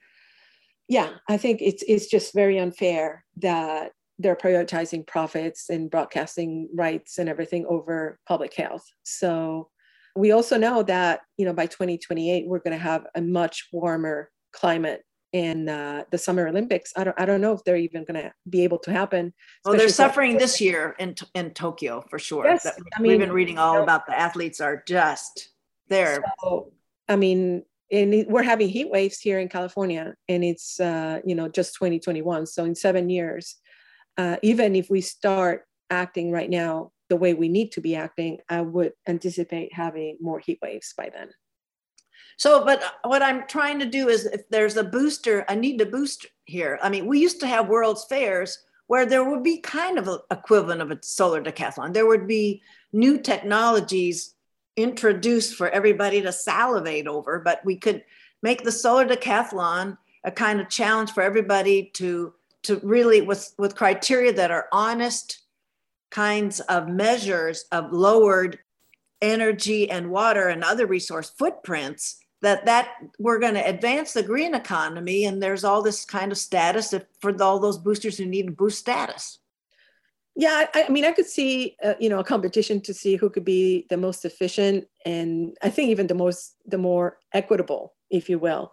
yeah, 0.89 1.11
I 1.27 1.39
think 1.39 1.63
it's 1.63 1.83
it's 1.89 2.07
just 2.07 2.35
very 2.35 2.59
unfair 2.59 3.25
that 3.39 3.93
they're 4.23 4.37
prioritizing 4.37 5.07
profits 5.07 5.69
and 5.71 5.91
broadcasting 5.91 6.69
rights 6.75 7.19
and 7.19 7.29
everything 7.29 7.67
over 7.69 8.19
public 8.27 8.55
health. 8.55 8.85
So 9.03 9.69
we 10.15 10.33
also 10.33 10.57
know 10.57 10.83
that 10.83 11.21
you 11.37 11.45
know 11.45 11.53
by 11.53 11.67
2028 11.67 12.47
we're 12.47 12.59
going 12.59 12.77
to 12.77 12.83
have 12.83 13.07
a 13.15 13.21
much 13.21 13.69
warmer 13.73 14.31
climate 14.53 15.03
in 15.33 15.67
uh, 15.69 16.05
the 16.11 16.19
Summer 16.19 16.47
Olympics. 16.47 16.93
I 16.97 17.05
don't 17.05 17.19
I 17.19 17.25
don't 17.25 17.41
know 17.41 17.53
if 17.53 17.65
they're 17.65 17.77
even 17.77 18.05
going 18.05 18.23
to 18.23 18.33
be 18.49 18.65
able 18.65 18.79
to 18.81 18.93
happen. 18.93 19.33
Well, 19.65 19.77
they're 19.77 19.89
suffering 19.89 20.37
this 20.37 20.61
year 20.61 20.95
in 20.99 21.15
in 21.35 21.53
Tokyo 21.53 22.05
for 22.11 22.19
sure. 22.19 22.45
Yes, 22.45 22.67
I 22.67 23.01
mean, 23.01 23.13
we've 23.13 23.21
been 23.21 23.33
reading 23.33 23.59
all 23.59 23.73
you 23.73 23.79
know, 23.79 23.85
about 23.85 24.07
the 24.07 24.19
athletes 24.19 24.61
are 24.61 24.83
just 24.87 25.49
there. 25.89 26.23
So, 26.43 26.73
I 27.09 27.17
mean, 27.17 27.65
and 27.91 28.27
we're 28.29 28.43
having 28.43 28.69
heat 28.69 28.91
waves 28.91 29.21
here 29.21 29.39
in 29.39 29.49
California, 29.49 30.15
and 30.29 30.45
it's 30.45 30.79
uh, 30.81 31.21
you 31.25 31.35
know 31.35 31.49
just 31.49 31.75
2021. 31.75 32.47
So 32.47 32.65
in 32.65 32.75
seven 32.75 33.09
years, 33.09 33.57
uh, 34.17 34.37
even 34.43 34.75
if 34.77 34.91
we 34.91 35.01
start 35.01 35.67
acting 35.91 36.31
right 36.31 36.51
now 36.51 36.93
the 37.09 37.17
way 37.17 37.35
we 37.35 37.49
need 37.49 37.73
to 37.73 37.81
be 37.81 37.95
acting, 37.95 38.39
I 38.49 38.63
would 38.63 38.93
anticipate 39.07 39.75
having 39.75 40.17
more 40.21 40.39
heat 40.39 40.59
waves 40.63 40.95
by 40.97 41.11
then. 41.15 41.31
So, 42.39 42.65
but 42.65 42.83
what 43.05 43.23
I'm 43.23 43.47
trying 43.47 43.79
to 43.81 43.87
do 43.87 44.09
is 44.09 44.25
if 44.25 44.49
there's 44.49 44.77
a 44.77 44.85
booster, 44.85 45.45
I 45.49 45.55
need 45.55 45.79
to 45.79 45.87
boost 45.87 46.27
here. 46.45 46.79
I 46.83 46.89
mean, 46.89 47.07
we 47.07 47.21
used 47.21 47.41
to 47.41 47.47
have 47.47 47.69
World's 47.69 48.05
Fairs 48.05 48.59
where 48.87 49.07
there 49.07 49.25
would 49.25 49.43
be 49.43 49.59
kind 49.59 49.99
of 49.99 50.09
an 50.09 50.19
equivalent 50.31 50.83
of 50.83 50.91
a 50.91 50.99
solar 51.03 51.43
decathlon. 51.43 51.95
There 51.95 52.07
would 52.07 52.27
be 52.27 52.63
new 52.93 53.19
technologies 53.19 54.35
introduced 54.77 55.55
for 55.55 55.69
everybody 55.69 56.21
to 56.23 56.33
salivate 56.33 57.07
over, 57.07 57.41
but 57.41 57.65
we 57.65 57.77
could 57.77 58.05
make 58.43 58.65
the 58.65 58.73
solar 58.73 59.07
decathlon 59.07 59.97
a 60.25 60.31
kind 60.31 60.61
of 60.61 60.69
challenge 60.69 61.13
for 61.13 61.23
everybody 61.23 61.91
to 61.95 62.35
to 62.63 62.81
really 62.83 63.21
with 63.21 63.53
with 63.59 63.77
criteria 63.77 64.33
that 64.33 64.51
are 64.51 64.69
honest 64.73 65.43
kinds 66.11 66.61
of 66.61 66.89
measures 66.89 67.65
of 67.73 67.93
lowered 67.93 68.59
energy 69.21 69.91
and 69.91 70.11
water 70.11 70.49
and 70.49 70.63
other 70.63 70.87
resource 70.87 71.31
footprints 71.31 72.19
that 72.43 72.67
that 72.67 72.89
we're 73.19 73.39
going 73.39 73.55
to 73.55 73.67
advance 73.67 74.13
the 74.13 74.23
green 74.23 74.55
economy 74.55 75.25
and 75.25 75.43
there's 75.43 75.65
all 75.65 75.83
this 75.83 76.05
kind 76.05 76.33
of 76.33 76.39
status 76.39 76.93
for 77.21 77.43
all 77.43 77.59
those 77.59 77.79
boosters 77.79 78.19
who 78.19 78.27
need 78.27 78.47
to 78.47 78.53
boost 78.53 78.79
status. 78.79 79.39
Yeah 80.35 80.67
i, 80.75 80.85
I 80.85 80.89
mean 80.89 81.05
i 81.05 81.13
could 81.13 81.27
see 81.27 81.77
uh, 81.85 81.95
you 82.01 82.09
know 82.09 82.19
a 82.19 82.25
competition 82.25 82.81
to 82.83 82.95
see 82.95 83.17
who 83.17 83.31
could 83.31 83.45
be 83.45 83.87
the 83.91 83.97
most 83.97 84.25
efficient 84.25 84.87
and 85.05 85.57
i 85.63 85.69
think 85.69 85.91
even 85.91 86.07
the 86.07 86.15
most 86.15 86.57
the 86.67 86.79
more 86.79 87.19
equitable 87.33 87.95
if 88.13 88.29
you 88.29 88.39
will. 88.39 88.73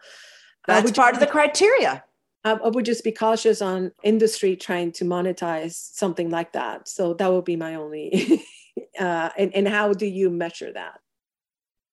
That's 0.68 0.92
part 0.92 1.16
of 1.16 1.20
the 1.20 1.26
criteria 1.26 2.04
I, 2.44 2.52
I 2.52 2.70
would 2.70 2.86
just 2.86 3.04
be 3.04 3.12
cautious 3.12 3.62
on 3.62 3.92
industry 4.04 4.56
trying 4.56 4.92
to 4.94 5.06
monetize 5.06 5.74
something 5.74 6.30
like 6.30 6.54
that 6.54 6.88
so 6.88 7.14
that 7.16 7.32
would 7.32 7.46
be 7.46 7.56
my 7.56 7.76
only 7.76 8.44
uh, 9.00 9.30
and, 9.38 9.54
and 9.56 9.68
how 9.68 9.94
do 9.94 10.06
you 10.06 10.30
measure 10.30 10.72
that 10.74 11.00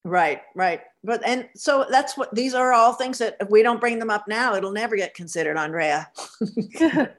Right, 0.07 0.42
right. 0.55 0.82
But 1.03 1.26
and 1.26 1.49
so 1.57 1.84
that's 1.90 2.16
what 2.16 2.32
these 2.32 2.55
are 2.55 2.72
all 2.72 2.92
things 2.92 3.18
that 3.18 3.36
if 3.40 3.51
we 3.51 3.64
don't 3.64 3.80
bring 3.80 3.99
them 3.99 4.09
up 4.09 4.28
now, 4.28 4.55
it'll 4.55 4.70
never 4.70 4.94
get 4.94 5.14
considered, 5.14 5.57
Andrea. 5.59 6.09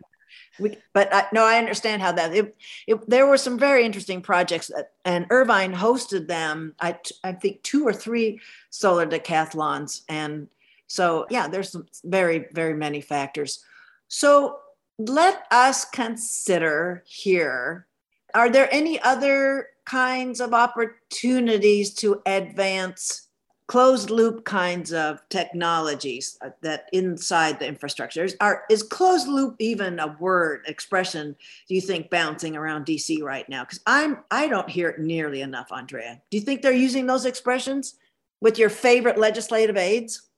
we, 0.60 0.78
but 0.94 1.14
I, 1.14 1.26
no, 1.34 1.44
I 1.44 1.58
understand 1.58 2.02
how 2.02 2.14
that. 2.14 2.34
It, 2.34 2.56
it, 2.88 3.10
there 3.10 3.28
were 3.28 3.38
some 3.38 3.60
very 3.60 3.84
interesting 3.84 4.22
projects, 4.22 4.68
that, 4.68 4.92
and 5.04 5.26
Irvine 5.30 5.74
hosted 5.74 6.28
them. 6.30 6.76
I 6.80 6.98
I 7.26 7.34
think 7.34 7.62
two 7.62 7.86
or 7.86 7.92
three 7.92 8.40
solar 8.70 9.06
decathlons, 9.06 10.04
and 10.08 10.48
so 10.88 11.28
yeah, 11.30 11.48
there's 11.48 11.76
very 12.04 12.48
very 12.52 12.74
many 12.74 13.02
factors. 13.02 13.64
So 14.08 14.60
let 14.98 15.44
us 15.52 15.86
consider 15.86 17.04
here. 17.06 17.88
Are 18.34 18.50
there 18.50 18.74
any 18.74 19.00
other 19.02 19.68
kinds 19.86 20.42
of 20.42 20.54
opportunities 20.54 21.94
to 21.96 22.22
advance 22.26 23.28
closed 23.68 24.10
loop 24.10 24.46
kinds 24.46 24.94
of 24.94 25.20
technologies 25.30 26.38
that 26.62 26.90
inside 26.94 27.60
the 27.60 27.68
infrastructure 27.68 28.28
are 28.40 28.64
is 28.70 28.82
closed 28.82 29.28
loop 29.28 29.56
even 29.60 30.00
a 30.00 30.16
word 30.20 30.62
expression 30.68 31.36
do 31.68 31.76
you 31.76 31.82
think 31.82 32.10
bouncing 32.10 32.56
around 32.56 32.86
dc 32.86 33.22
right 33.22 33.48
now 33.50 33.64
because 33.64 33.82
i'm 33.86 34.20
i 34.32 34.48
don't 34.48 34.70
hear 34.70 34.90
it 34.90 35.00
nearly 35.00 35.42
enough 35.42 35.70
andrea 35.72 36.22
do 36.32 36.38
you 36.38 36.44
think 36.44 36.62
they're 36.62 36.72
using 36.72 37.06
those 37.06 37.26
expressions 37.26 37.96
with 38.40 38.58
your 38.58 38.70
favorite 38.70 39.18
legislative 39.18 39.76
aides 39.76 40.30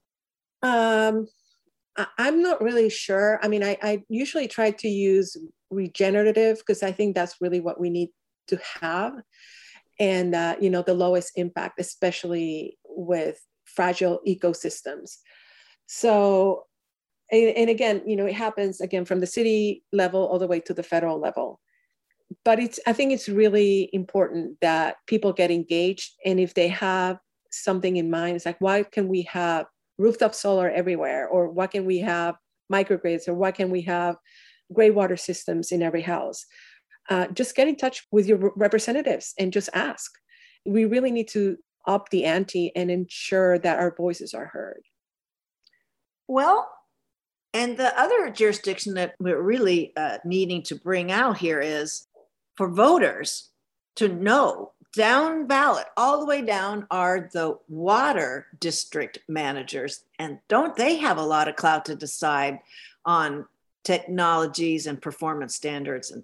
um 0.62 1.28
i'm 2.18 2.42
not 2.42 2.62
really 2.62 2.90
sure. 2.90 3.40
I 3.42 3.48
mean 3.48 3.64
i, 3.64 3.78
I 3.82 4.04
usually 4.10 4.48
try 4.48 4.72
to 4.72 4.88
use 4.88 5.36
regenerative 5.70 6.58
because 6.60 6.84
i 6.84 6.92
think 6.92 7.16
that's 7.16 7.36
really 7.42 7.60
what 7.60 7.80
we 7.80 7.90
need 7.90 8.10
to 8.50 8.60
have. 8.82 9.14
And 10.00 10.34
uh, 10.34 10.56
you 10.62 10.70
know 10.70 10.82
the 10.82 10.94
lowest 10.94 11.34
impact 11.36 11.80
especially 11.80 12.78
with 12.86 13.40
fragile 13.66 14.20
ecosystems. 14.28 15.18
So 15.88 16.64
and, 17.32 17.50
and, 17.50 17.70
again 17.70 18.02
you 18.06 18.16
know 18.16 18.26
it 18.26 18.36
happens 18.36 18.82
again 18.82 19.06
from 19.06 19.20
the 19.20 19.28
city 19.28 19.84
level 19.92 20.26
all 20.26 20.40
the 20.40 20.48
way 20.48 20.60
to 20.62 20.74
the 20.74 20.84
federal 20.84 21.20
level. 21.20 21.60
But 22.46 22.60
it's 22.60 22.80
i 22.88 22.94
think 22.94 23.12
it's 23.12 23.28
really 23.28 23.90
important 23.94 24.58
that 24.62 24.98
people 25.06 25.34
get 25.34 25.52
engaged. 25.52 26.12
And 26.26 26.40
if 26.40 26.54
they 26.54 26.70
have 26.70 27.18
something 27.52 27.98
in 27.98 28.10
mind 28.10 28.36
it's 28.36 28.46
like 28.46 28.60
why 28.60 28.84
can 28.84 29.08
we 29.08 29.24
have 29.24 29.66
rooftop 30.00 30.34
solar 30.34 30.70
everywhere 30.70 31.28
or 31.28 31.50
why 31.50 31.68
can 31.68 31.86
we 31.86 32.00
have 32.00 32.36
microgrids 32.72 33.28
or 33.28 33.36
why 33.36 33.52
can 33.52 33.70
we 33.70 33.82
have 33.82 34.16
gray 34.74 34.90
water 34.90 35.18
systems 35.18 35.72
in 35.72 35.84
every 35.84 36.02
house 36.02 36.46
uh, 37.10 37.28
just 37.28 37.56
get 37.56 37.68
in 37.68 37.76
touch 37.76 38.06
with 38.12 38.28
your 38.28 38.54
representatives 38.56 39.34
and 39.40 39.52
just 39.52 39.70
ask. 39.74 40.12
We 40.66 40.86
really 40.86 41.12
need 41.12 41.28
to 41.30 41.58
up 41.88 42.10
the 42.10 42.26
ante 42.26 42.72
and 42.76 42.92
ensure 42.92 43.58
that 43.60 43.80
our 43.80 43.96
voices 43.96 44.34
are 44.34 44.46
heard. 44.46 44.84
Well, 46.28 46.70
and 47.54 47.78
the 47.78 48.00
other 48.00 48.30
jurisdiction 48.30 48.94
that 48.94 49.16
we're 49.20 49.42
really 49.42 49.92
uh, 49.98 50.20
needing 50.24 50.62
to 50.64 50.76
bring 50.76 51.12
out 51.12 51.40
here 51.40 51.60
is 51.60 52.06
for 52.56 52.70
voters 52.70 53.50
to 53.96 54.08
know 54.08 54.74
down 54.94 55.48
ballot, 55.48 55.86
all 55.98 56.20
the 56.20 56.26
way 56.26 56.42
down, 56.42 56.88
are 56.90 57.30
the 57.32 57.58
water 57.68 58.48
district 58.60 59.20
managers. 59.28 60.04
And 60.18 60.40
don't 60.48 60.76
they 60.76 60.98
have 60.98 61.18
a 61.18 61.26
lot 61.26 61.48
of 61.48 61.56
clout 61.56 61.86
to 61.86 61.96
decide 61.96 62.60
on 63.06 63.46
technologies 63.84 64.88
and 64.88 65.02
performance 65.02 65.56
standards 65.56 66.12
and 66.12 66.24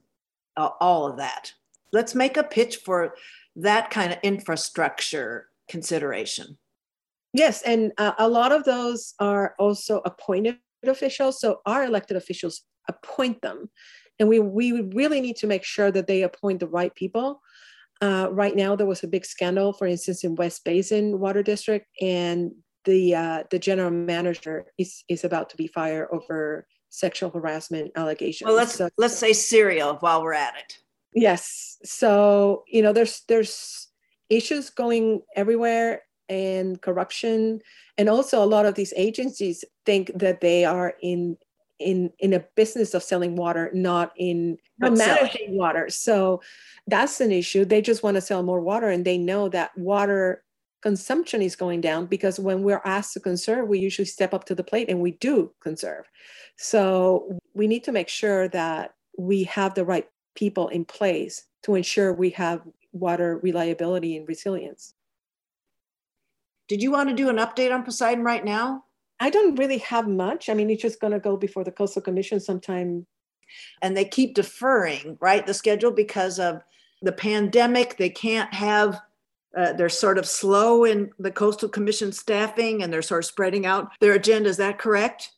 all 0.57 1.07
of 1.07 1.18
that. 1.18 1.53
Let's 1.91 2.16
make 2.16 2.38
a 2.38 2.43
pitch 2.43 2.78
for 2.78 3.16
that 3.55 3.89
kind 3.89 4.11
of 4.11 4.20
infrastructure 4.24 5.47
consideration. 5.70 6.57
Yes, 7.34 7.61
and 7.63 7.91
uh, 7.97 8.13
a 8.18 8.30
lot 8.30 8.51
of 8.51 8.63
those 8.63 9.13
are 9.20 9.55
also 9.59 10.01
appointed 10.05 10.57
officials. 10.86 11.39
So 11.39 11.61
our 11.66 11.84
elected 11.84 12.18
officials 12.18 12.61
appoint 12.88 13.41
them, 13.41 13.70
and 14.20 14.30
we 14.30 14.39
we 14.39 14.82
really 14.93 15.20
need 15.20 15.36
to 15.38 15.47
make 15.47 15.63
sure 15.63 15.91
that 15.91 16.07
they 16.07 16.24
appoint 16.24 16.59
the 16.59 16.68
right 16.68 16.93
people. 16.95 17.41
Uh, 18.02 18.28
right 18.32 18.56
now, 18.56 18.76
there 18.76 18.86
was 18.86 19.04
a 19.04 19.08
big 19.08 19.26
scandal, 19.26 19.74
for 19.74 19.88
instance, 19.88 20.24
in 20.24 20.36
West 20.36 20.64
Basin 20.66 21.20
Water 21.20 21.41
District, 21.41 21.88
and 22.02 22.52
the 22.84 23.16
uh, 23.16 23.43
the 23.52 23.60
general 23.60 23.91
manager 23.91 24.66
is 24.78 25.04
is 25.10 25.24
about 25.24 25.50
to 25.50 25.58
be 25.58 25.68
fired 25.68 26.08
over 26.12 26.68
sexual 26.89 27.30
harassment 27.30 27.91
allegations. 27.96 28.48
Well, 28.48 28.56
let's 28.56 28.76
so, 28.76 28.89
let's 28.98 29.18
say 29.18 29.34
serial 29.34 29.96
while 29.96 30.22
we're 30.22 30.34
at 30.34 30.56
it. 30.56 30.78
Yes. 31.14 31.78
So 31.84 32.64
you 32.68 32.82
know, 32.82 32.93
there's 32.93 33.24
there's 33.28 33.88
issues 34.30 34.70
going 34.70 35.22
everywhere 35.36 36.02
and 36.28 36.82
corruption, 36.82 37.62
and 37.98 38.10
also 38.10 38.43
a 38.43 38.46
lot 38.46 38.66
of 38.66 38.76
these 38.76 38.93
agencies 38.98 39.64
think 39.86 40.12
that 40.16 40.41
they 40.41 40.66
are 40.66 40.96
in 41.02 41.38
in 41.80 42.11
in 42.19 42.34
a 42.34 42.45
business 42.55 42.93
of 42.93 43.03
selling 43.03 43.36
water, 43.36 43.69
not 43.73 44.13
in 44.17 44.57
not 44.80 44.97
managing 44.97 45.57
water. 45.57 45.89
So 45.89 46.41
that's 46.88 47.21
an 47.21 47.32
issue. 47.32 47.65
They 47.65 47.82
just 47.82 48.03
want 48.03 48.15
to 48.15 48.21
sell 48.21 48.43
more 48.43 48.61
water, 48.61 48.89
and 48.89 49.05
they 49.05 49.17
know 49.17 49.49
that 49.49 49.78
water 49.78 50.43
consumption 50.82 51.41
is 51.41 51.55
going 51.55 51.82
down 51.82 52.05
because 52.05 52.39
when 52.39 52.61
we're 52.61 52.82
asked 52.86 53.13
to 53.13 53.19
conserve, 53.19 53.67
we 53.67 53.80
usually 53.80 54.05
step 54.05 54.36
up 54.36 54.43
to 54.45 54.53
the 54.53 54.63
plate 54.63 54.88
and 54.88 55.01
we 55.01 55.11
do 55.13 55.51
conserve. 55.59 56.05
So 56.57 57.39
we 57.55 57.65
need 57.67 57.84
to 57.86 57.91
make 57.91 58.07
sure 58.07 58.47
that 58.49 58.93
we 59.17 59.45
have 59.45 59.73
the 59.73 59.84
right 59.84 60.07
people 60.36 60.67
in 60.67 60.86
place 60.86 61.45
to 61.63 61.73
ensure 61.73 62.13
we 62.13 62.30
have 62.32 62.61
water 62.91 63.39
reliability 63.39 64.15
and 64.15 64.28
resilience. 64.28 64.93
Did 66.67 66.84
you 66.84 66.91
want 66.91 67.09
to 67.09 67.15
do 67.15 67.30
an 67.30 67.38
update 67.38 67.73
on 67.73 67.84
Poseidon 67.84 68.23
right 68.23 68.45
now? 68.45 68.84
I 69.20 69.30
don't 69.30 69.55
really 69.55 69.78
have 69.80 70.07
much. 70.07 70.49
I 70.49 70.53
mean, 70.53 70.70
it's 70.70 70.82
just 70.82 70.99
going 70.99 71.13
to 71.13 71.20
go 71.20 71.38
before 71.38 71.63
the 71.63 71.72
Coastal 71.72 72.01
Commission 72.01 72.39
sometime. 72.39 73.05
And 73.82 73.95
they 73.95 74.05
keep 74.05 74.34
deferring, 74.34 75.18
right, 75.22 75.45
the 75.45 75.53
schedule 75.53 75.91
because 75.91 76.39
of 76.39 76.61
the 77.01 77.11
pandemic. 77.11 77.97
They 77.97 78.09
can't 78.09 78.53
have 78.53 78.99
uh, 79.55 79.74
they're 79.74 79.89
sort 79.89 80.18
of 80.18 80.26
slow 80.26 80.84
in 80.84 81.09
the 81.18 81.32
coastal 81.32 81.70
commission 81.70 82.11
staffing 82.11 82.84
and 82.84 82.91
they're 82.91 83.01
sort 83.01 83.24
of 83.24 83.26
spreading 83.26 83.66
out 83.66 83.89
their 84.01 84.13
agenda 84.13 84.49
is 84.49 84.57
that 84.57 84.78
correct 84.78 85.32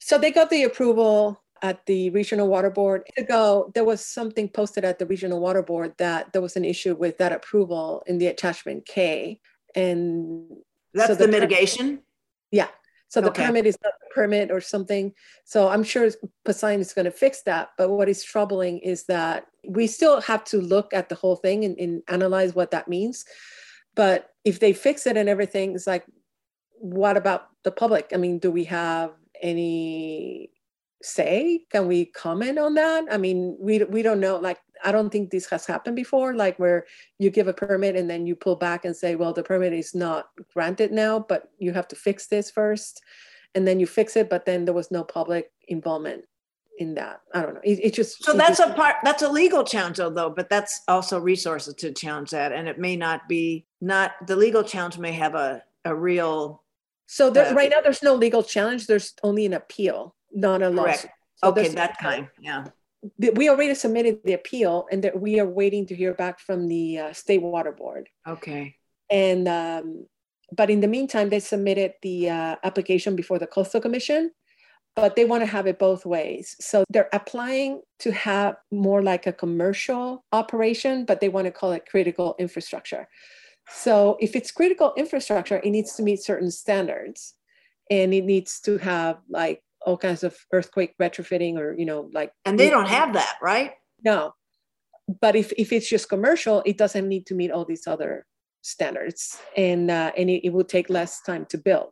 so 0.00 0.18
they 0.18 0.30
got 0.30 0.50
the 0.50 0.64
approval 0.64 1.40
at 1.62 1.86
the 1.86 2.10
regional 2.10 2.48
water 2.48 2.70
board 2.70 3.06
ago 3.16 3.70
there 3.74 3.84
was 3.84 4.04
something 4.04 4.48
posted 4.48 4.84
at 4.84 4.98
the 4.98 5.06
regional 5.06 5.40
water 5.40 5.62
board 5.62 5.94
that 5.98 6.32
there 6.32 6.42
was 6.42 6.56
an 6.56 6.64
issue 6.64 6.94
with 6.94 7.16
that 7.18 7.32
approval 7.32 8.02
in 8.06 8.18
the 8.18 8.26
attachment 8.26 8.84
k 8.86 9.38
and 9.76 10.44
that's 10.92 11.08
so 11.08 11.14
the, 11.14 11.26
the 11.26 11.30
mitigation 11.30 12.00
yeah 12.52 12.68
so 13.12 13.20
the 13.20 13.28
okay. 13.28 13.44
permit 13.44 13.66
is 13.66 13.76
not 13.84 13.92
a 13.92 14.14
permit 14.14 14.50
or 14.50 14.62
something. 14.62 15.12
So 15.44 15.68
I'm 15.68 15.84
sure 15.84 16.08
Poseidon 16.46 16.80
is 16.80 16.94
going 16.94 17.04
to 17.04 17.10
fix 17.10 17.42
that. 17.42 17.68
But 17.76 17.90
what 17.90 18.08
is 18.08 18.24
troubling 18.24 18.78
is 18.78 19.04
that 19.04 19.48
we 19.68 19.86
still 19.86 20.22
have 20.22 20.44
to 20.44 20.62
look 20.62 20.94
at 20.94 21.10
the 21.10 21.14
whole 21.14 21.36
thing 21.36 21.66
and, 21.66 21.78
and 21.78 22.02
analyze 22.08 22.54
what 22.54 22.70
that 22.70 22.88
means. 22.88 23.26
But 23.94 24.30
if 24.46 24.60
they 24.60 24.72
fix 24.72 25.06
it 25.06 25.18
and 25.18 25.28
everything, 25.28 25.74
it's 25.74 25.86
like, 25.86 26.06
what 26.78 27.18
about 27.18 27.48
the 27.64 27.70
public? 27.70 28.12
I 28.14 28.16
mean, 28.16 28.38
do 28.38 28.50
we 28.50 28.64
have 28.64 29.10
any 29.42 30.48
say? 31.02 31.66
Can 31.70 31.88
we 31.88 32.06
comment 32.06 32.58
on 32.58 32.76
that? 32.76 33.04
I 33.10 33.18
mean, 33.18 33.58
we 33.60 33.84
we 33.84 34.00
don't 34.00 34.20
know. 34.20 34.38
Like, 34.38 34.58
I 34.84 34.92
don't 34.92 35.10
think 35.10 35.30
this 35.30 35.48
has 35.50 35.66
happened 35.66 35.96
before. 35.96 36.34
Like, 36.34 36.58
where 36.58 36.86
you 37.18 37.30
give 37.30 37.48
a 37.48 37.52
permit 37.52 37.96
and 37.96 38.08
then 38.08 38.26
you 38.26 38.36
pull 38.36 38.56
back 38.56 38.84
and 38.84 38.96
say, 38.96 39.14
well, 39.14 39.32
the 39.32 39.42
permit 39.42 39.72
is 39.72 39.94
not 39.94 40.26
granted 40.52 40.92
now, 40.92 41.18
but 41.20 41.50
you 41.58 41.72
have 41.72 41.88
to 41.88 41.96
fix 41.96 42.26
this 42.26 42.50
first, 42.50 43.02
and 43.54 43.66
then 43.66 43.80
you 43.80 43.86
fix 43.86 44.16
it, 44.16 44.28
but 44.28 44.44
then 44.44 44.64
there 44.64 44.74
was 44.74 44.90
no 44.90 45.04
public 45.04 45.50
involvement 45.68 46.24
in 46.78 46.94
that. 46.94 47.20
I 47.34 47.42
don't 47.42 47.54
know. 47.54 47.60
It, 47.62 47.80
it 47.82 47.94
just 47.94 48.24
so 48.24 48.32
that's 48.32 48.58
just, 48.58 48.70
a 48.70 48.74
part. 48.74 48.96
That's 49.04 49.22
a 49.22 49.28
legal 49.28 49.62
challenge, 49.64 49.98
though. 49.98 50.30
But 50.30 50.48
that's 50.48 50.80
also 50.88 51.20
resources 51.20 51.74
to 51.74 51.92
challenge 51.92 52.30
that, 52.30 52.52
and 52.52 52.66
it 52.68 52.78
may 52.78 52.96
not 52.96 53.28
be 53.28 53.66
not 53.80 54.12
the 54.26 54.36
legal 54.36 54.62
challenge 54.62 54.98
may 54.98 55.12
have 55.12 55.34
a, 55.34 55.62
a 55.84 55.94
real. 55.94 56.62
So 57.06 57.28
there, 57.28 57.46
uh, 57.46 57.54
right 57.54 57.70
now, 57.70 57.82
there's 57.82 58.02
no 58.02 58.14
legal 58.14 58.42
challenge. 58.42 58.86
There's 58.86 59.14
only 59.22 59.44
an 59.44 59.52
appeal, 59.52 60.14
not 60.32 60.62
a 60.62 60.70
lawsuit. 60.70 61.10
So 61.36 61.48
okay, 61.48 61.68
that 61.68 61.98
kind, 61.98 62.28
yeah. 62.40 62.66
We 63.18 63.48
already 63.48 63.74
submitted 63.74 64.20
the 64.24 64.34
appeal, 64.34 64.86
and 64.90 65.02
that 65.04 65.20
we 65.20 65.40
are 65.40 65.48
waiting 65.48 65.86
to 65.86 65.94
hear 65.94 66.14
back 66.14 66.38
from 66.38 66.68
the 66.68 66.98
uh, 66.98 67.12
state 67.12 67.42
water 67.42 67.72
board. 67.72 68.08
Okay. 68.26 68.76
And 69.10 69.48
um, 69.48 70.06
but 70.54 70.70
in 70.70 70.80
the 70.80 70.88
meantime, 70.88 71.30
they 71.30 71.40
submitted 71.40 71.94
the 72.02 72.30
uh, 72.30 72.56
application 72.62 73.16
before 73.16 73.38
the 73.38 73.46
coastal 73.46 73.80
commission, 73.80 74.30
but 74.94 75.16
they 75.16 75.24
want 75.24 75.42
to 75.42 75.46
have 75.46 75.66
it 75.66 75.78
both 75.78 76.04
ways. 76.04 76.56
So 76.60 76.84
they're 76.90 77.08
applying 77.12 77.80
to 78.00 78.12
have 78.12 78.56
more 78.70 79.02
like 79.02 79.26
a 79.26 79.32
commercial 79.32 80.24
operation, 80.32 81.04
but 81.04 81.20
they 81.20 81.28
want 81.28 81.46
to 81.46 81.50
call 81.50 81.72
it 81.72 81.86
critical 81.86 82.36
infrastructure. 82.38 83.08
So 83.70 84.18
if 84.20 84.36
it's 84.36 84.50
critical 84.50 84.92
infrastructure, 84.96 85.56
it 85.56 85.70
needs 85.70 85.94
to 85.96 86.02
meet 86.02 86.22
certain 86.22 86.50
standards 86.50 87.34
and 87.90 88.12
it 88.12 88.24
needs 88.24 88.60
to 88.60 88.78
have 88.78 89.18
like 89.28 89.62
all 89.86 89.96
kinds 89.96 90.22
of 90.22 90.36
earthquake 90.52 90.94
retrofitting 91.00 91.56
or, 91.58 91.74
you 91.78 91.84
know, 91.84 92.08
like. 92.12 92.32
And 92.44 92.58
they 92.58 92.70
don't 92.70 92.88
have 92.88 93.14
that, 93.14 93.36
right? 93.42 93.72
No. 94.04 94.34
But 95.20 95.36
if, 95.36 95.52
if 95.58 95.72
it's 95.72 95.88
just 95.88 96.08
commercial, 96.08 96.62
it 96.64 96.78
doesn't 96.78 97.08
need 97.08 97.26
to 97.26 97.34
meet 97.34 97.50
all 97.50 97.64
these 97.64 97.86
other 97.86 98.26
standards 98.62 99.38
and, 99.56 99.90
uh, 99.90 100.12
and 100.16 100.30
it, 100.30 100.46
it 100.46 100.52
will 100.52 100.64
take 100.64 100.88
less 100.88 101.20
time 101.22 101.46
to 101.46 101.58
build. 101.58 101.90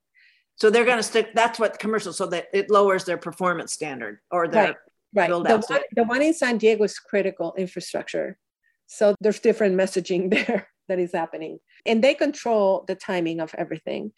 So 0.57 0.71
they're 0.71 0.85
going 0.85 0.99
to 0.99 1.03
stick, 1.03 1.35
that's 1.35 1.59
what 1.59 1.79
commercial, 1.79 2.13
so 2.13 2.27
that 2.27 2.47
it 2.53 2.71
lowers 2.71 3.05
their 3.05 3.17
performance 3.17 3.73
standard 3.73 4.21
or 4.31 4.47
their 4.47 4.65
right. 4.65 4.77
Right. 5.13 5.29
The 5.29 5.39
one, 5.41 5.81
the 5.97 6.05
one 6.05 6.23
in 6.23 6.35
San 6.35 6.59
Diego 6.59 6.85
is 6.85 6.99
critical 6.99 7.55
infrastructure. 7.59 8.39
So 8.87 9.15
there's 9.21 9.41
different 9.41 9.77
messaging 9.77 10.31
there 10.47 10.69
that 10.91 10.99
is 10.99 11.13
happening. 11.13 11.59
And 11.87 12.05
they 12.05 12.15
control 12.15 12.85
the 12.87 12.95
timing 12.95 13.41
of 13.41 13.55
everything. 13.57 14.13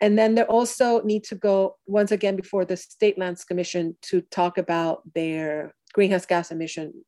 And 0.00 0.18
then 0.18 0.34
they 0.34 0.42
also 0.42 1.02
need 1.02 1.22
to 1.24 1.36
go 1.36 1.76
once 1.86 2.10
again 2.10 2.34
before 2.34 2.64
the 2.64 2.76
State 2.76 3.18
Lands 3.18 3.44
Commission 3.44 3.96
to 4.02 4.22
talk 4.22 4.58
about 4.58 5.02
their 5.14 5.74
greenhouse 5.92 6.26
gas 6.26 6.50
emission 6.50 7.04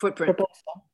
footprint 0.00 0.36
proposal. 0.36 0.84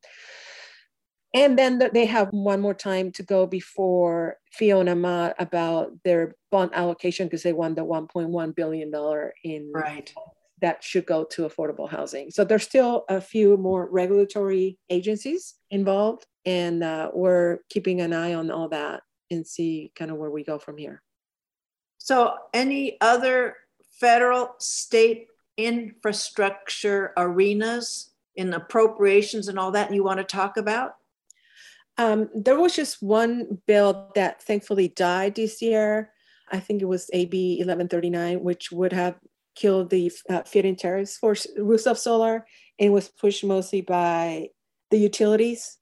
And 1.35 1.59
then 1.59 1.83
they 1.93 2.07
have 2.07 2.29
one 2.31 2.61
more 2.61 2.75
time 2.75 3.11
to 3.13 3.25
go 3.25 3.45
before 3.45 4.37
Fiona 4.53 4.95
Ma 4.95 5.33
about 5.41 5.91
their 6.05 6.37
bond 6.53 6.71
allocation 6.75 7.27
because 7.27 7.43
they 7.43 7.53
won 7.53 7.75
the 7.75 7.85
1.1 7.85 8.55
billion 8.55 8.93
dollar 8.93 9.35
in 9.43 9.73
right 9.75 10.15
that 10.65 10.83
should 10.83 11.05
go 11.05 11.25
to 11.25 11.43
affordable 11.43 11.91
housing. 11.91 12.31
So 12.31 12.43
there's 12.43 12.63
still 12.63 13.05
a 13.11 13.21
few 13.21 13.59
more 13.59 13.87
regulatory 13.87 14.79
agencies 14.89 15.57
involved, 15.71 16.25
and 16.47 16.83
uh, 16.83 17.11
we're 17.13 17.59
keeping 17.69 18.01
an 18.01 18.15
eye 18.15 18.33
on 18.33 18.51
all 18.51 18.71
that 18.71 19.03
and 19.31 19.47
see 19.47 19.93
kind 19.95 20.11
of 20.11 20.17
where 20.17 20.31
we 20.31 20.43
go 20.43 20.59
from 20.59 20.79
here. 20.79 21.03
So, 21.99 22.37
any 22.55 22.97
other 23.03 23.57
federal, 24.01 24.55
state 24.59 25.27
infrastructure 25.59 27.13
arenas 27.19 28.13
in 28.35 28.55
appropriations 28.55 29.49
and 29.49 29.59
all 29.59 29.73
that 29.73 29.93
you 29.93 30.03
want 30.03 30.19
to 30.19 30.25
talk 30.25 30.57
about? 30.57 30.95
Um, 31.99 32.31
there 32.35 32.59
was 32.59 32.75
just 32.75 33.03
one 33.03 33.59
bill 33.67 34.13
that 34.15 34.43
thankfully 34.43 34.89
died 34.89 35.35
this 35.35 35.61
year. 35.61 36.11
I 36.51 36.59
think 36.59 36.81
it 36.81 36.87
was 36.87 37.11
AB 37.13 37.57
1139, 37.59 38.43
which 38.43 38.73
would 38.73 38.95
have 38.95 39.17
killed 39.55 39.91
the 39.91 40.11
uh, 40.29 40.43
feed-in 40.43 40.77
tariffs 40.77 41.17
for 41.17 41.35
rooftop 41.57 41.97
solar 41.97 42.47
and 42.79 42.93
was 42.93 43.09
pushed 43.09 43.45
mostly 43.45 43.81
by 43.81 44.49
the 44.91 44.99
utilities. 44.99 45.79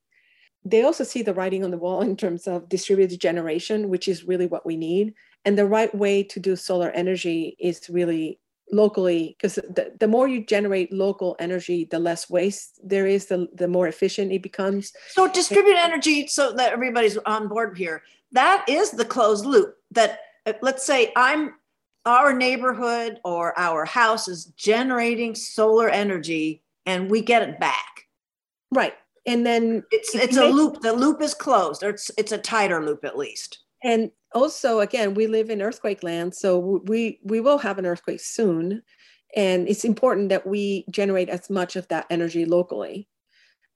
They 0.65 0.83
also 0.83 1.03
see 1.03 1.21
the 1.21 1.33
writing 1.33 1.63
on 1.63 1.71
the 1.71 1.77
wall 1.77 2.01
in 2.09 2.15
terms 2.15 2.47
of 2.47 2.69
distributed 2.69 3.19
generation, 3.19 3.89
which 3.89 4.07
is 4.07 4.25
really 4.25 4.47
what 4.47 4.65
we 4.65 4.77
need. 4.77 5.13
And 5.45 5.57
the 5.57 5.65
right 5.65 5.93
way 5.93 6.23
to 6.23 6.39
do 6.39 6.55
solar 6.55 6.89
energy 6.91 7.57
is 7.59 7.89
really 7.89 8.39
locally, 8.71 9.35
because 9.37 9.55
the, 9.55 9.93
the 9.99 10.07
more 10.07 10.27
you 10.27 10.45
generate 10.45 10.91
local 10.91 11.35
energy, 11.37 11.85
the 11.91 11.99
less 11.99 12.29
waste 12.29 12.79
there 12.83 13.05
is, 13.05 13.25
the, 13.25 13.47
the 13.53 13.67
more 13.67 13.87
efficient 13.87 14.31
it 14.31 14.41
becomes. 14.41 14.93
So 15.09 15.27
distributed 15.27 15.79
energy, 15.79 16.27
so 16.27 16.53
that 16.53 16.71
everybody's 16.71 17.17
on 17.17 17.49
board 17.49 17.77
here, 17.77 18.03
that 18.31 18.65
is 18.67 18.91
the 18.91 19.05
closed 19.05 19.45
loop 19.45 19.75
that 19.91 20.19
uh, 20.45 20.53
let's 20.61 20.85
say 20.85 21.11
I'm 21.15 21.53
our 22.05 22.33
neighborhood 22.33 23.19
or 23.23 23.57
our 23.57 23.85
house 23.85 24.27
is 24.27 24.45
generating 24.57 25.35
solar 25.35 25.89
energy 25.89 26.63
and 26.85 27.09
we 27.09 27.21
get 27.21 27.47
it 27.47 27.59
back. 27.59 28.03
Right. 28.71 28.93
And 29.25 29.45
then 29.45 29.83
it's 29.91 30.13
it's 30.13 30.35
a 30.35 30.47
loop. 30.47 30.81
The 30.81 30.91
loop 30.91 31.21
is 31.21 31.33
closed. 31.33 31.83
Or 31.83 31.89
it's 31.89 32.11
it's 32.17 32.33
a 32.33 32.37
tighter 32.37 32.83
loop 32.85 33.05
at 33.05 33.17
least. 33.17 33.59
And 33.83 34.11
also 34.33 34.81
again, 34.81 35.13
we 35.13 35.27
live 35.27 35.49
in 35.49 35.61
earthquake 35.61 36.03
land, 36.03 36.35
so 36.35 36.81
we 36.85 37.19
we 37.23 37.39
will 37.39 37.57
have 37.57 37.77
an 37.77 37.85
earthquake 37.85 38.19
soon. 38.19 38.81
And 39.35 39.67
it's 39.67 39.85
important 39.85 40.29
that 40.29 40.45
we 40.45 40.85
generate 40.89 41.29
as 41.29 41.49
much 41.49 41.75
of 41.75 41.87
that 41.87 42.05
energy 42.09 42.45
locally 42.45 43.07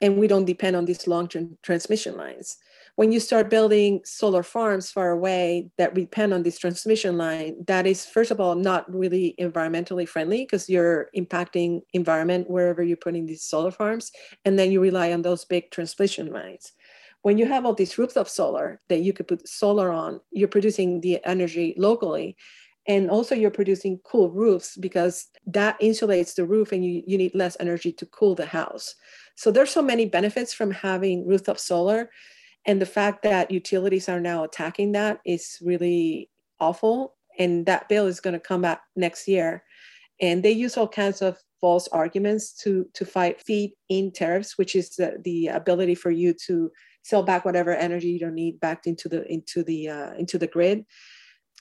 and 0.01 0.17
we 0.17 0.27
don't 0.27 0.45
depend 0.45 0.75
on 0.75 0.85
these 0.85 1.07
long-term 1.07 1.57
transmission 1.63 2.15
lines. 2.15 2.57
When 2.95 3.11
you 3.11 3.19
start 3.19 3.49
building 3.49 4.01
solar 4.05 4.41
farms 4.41 4.89
far 4.89 5.11
away 5.11 5.69
that 5.77 5.93
depend 5.93 6.33
on 6.33 6.41
this 6.41 6.57
transmission 6.57 7.17
line 7.17 7.63
that 7.67 7.85
is 7.85 8.05
first 8.05 8.31
of 8.31 8.39
all 8.39 8.55
not 8.55 8.91
really 8.91 9.35
environmentally 9.39 10.07
friendly 10.07 10.39
because 10.43 10.67
you're 10.67 11.09
impacting 11.15 11.81
environment 11.93 12.49
wherever 12.49 12.81
you're 12.81 12.97
putting 12.97 13.27
these 13.27 13.43
solar 13.43 13.69
farms 13.69 14.11
and 14.45 14.57
then 14.57 14.71
you 14.71 14.81
rely 14.81 15.13
on 15.13 15.21
those 15.21 15.45
big 15.45 15.69
transmission 15.69 16.31
lines. 16.31 16.71
When 17.21 17.37
you 17.37 17.45
have 17.45 17.65
all 17.65 17.73
these 17.73 17.97
rooftop 17.97 18.27
solar 18.27 18.81
that 18.89 19.01
you 19.01 19.13
could 19.13 19.27
put 19.27 19.47
solar 19.47 19.91
on 19.91 20.19
you're 20.31 20.47
producing 20.47 21.01
the 21.01 21.23
energy 21.23 21.75
locally 21.77 22.35
and 22.87 23.11
also 23.11 23.35
you're 23.35 23.51
producing 23.51 23.99
cool 24.05 24.31
roofs 24.31 24.75
because 24.75 25.27
that 25.45 25.79
insulates 25.81 26.33
the 26.33 26.45
roof 26.45 26.71
and 26.71 26.83
you, 26.83 27.03
you 27.05 27.17
need 27.17 27.35
less 27.35 27.57
energy 27.59 27.91
to 27.91 28.05
cool 28.07 28.33
the 28.33 28.45
house 28.45 28.95
so 29.37 29.51
there's 29.51 29.69
so 29.69 29.83
many 29.83 30.05
benefits 30.05 30.51
from 30.53 30.71
having 30.71 31.27
rooftop 31.27 31.59
solar 31.59 32.09
and 32.65 32.81
the 32.81 32.85
fact 32.87 33.23
that 33.23 33.49
utilities 33.49 34.09
are 34.09 34.19
now 34.19 34.43
attacking 34.43 34.91
that 34.91 35.19
is 35.25 35.57
really 35.61 36.29
awful. 36.59 37.15
And 37.39 37.65
that 37.67 37.87
bill 37.87 38.07
is 38.07 38.19
going 38.19 38.33
to 38.33 38.39
come 38.39 38.61
back 38.61 38.81
next 38.95 39.27
year. 39.27 39.63
And 40.19 40.43
they 40.43 40.51
use 40.51 40.75
all 40.75 40.87
kinds 40.87 41.21
of 41.21 41.37
false 41.61 41.87
arguments 41.89 42.51
to, 42.63 42.87
to 42.95 43.05
fight 43.05 43.39
feed 43.39 43.73
in 43.89 44.11
tariffs, 44.11 44.57
which 44.57 44.75
is 44.75 44.95
the, 44.95 45.17
the 45.23 45.47
ability 45.47 45.95
for 45.95 46.11
you 46.11 46.33
to 46.47 46.71
sell 47.03 47.23
back 47.23 47.45
whatever 47.45 47.73
energy 47.73 48.07
you 48.07 48.19
don't 48.19 48.35
need 48.35 48.59
back 48.59 48.85
into 48.85 49.07
the 49.07 49.25
into 49.31 49.63
the 49.63 49.87
uh, 49.87 50.13
into 50.15 50.37
the 50.37 50.47
grid. 50.47 50.83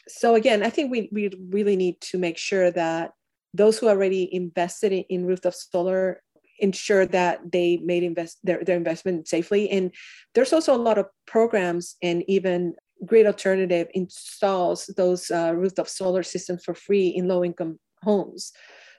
So 0.08 0.34
again, 0.34 0.62
I 0.64 0.70
think 0.70 0.90
we, 0.90 1.08
we 1.12 1.30
really 1.50 1.76
need 1.76 2.00
to 2.00 2.18
make 2.18 2.38
sure 2.38 2.70
that 2.72 3.12
those 3.54 3.78
who 3.78 3.88
already 3.88 4.32
invested 4.34 4.92
in, 4.92 5.04
in 5.08 5.26
rooftop 5.26 5.54
solar 5.54 6.22
ensure 6.58 7.06
that 7.06 7.52
they 7.52 7.78
made 7.78 8.02
invest 8.02 8.38
their, 8.44 8.62
their 8.64 8.76
investment 8.76 9.28
safely. 9.28 9.70
And 9.70 9.92
there's 10.34 10.52
also 10.52 10.74
a 10.74 10.78
lot 10.78 10.98
of 10.98 11.06
programs 11.26 11.96
and 12.02 12.24
even 12.28 12.74
GRID 13.04 13.26
Alternative 13.26 13.88
installs 13.94 14.86
those 14.96 15.30
uh, 15.30 15.52
rooftop 15.54 15.88
solar 15.88 16.22
systems 16.22 16.64
for 16.64 16.74
free 16.74 17.08
in 17.08 17.28
low 17.28 17.44
income 17.44 17.78
homes. 18.02 18.52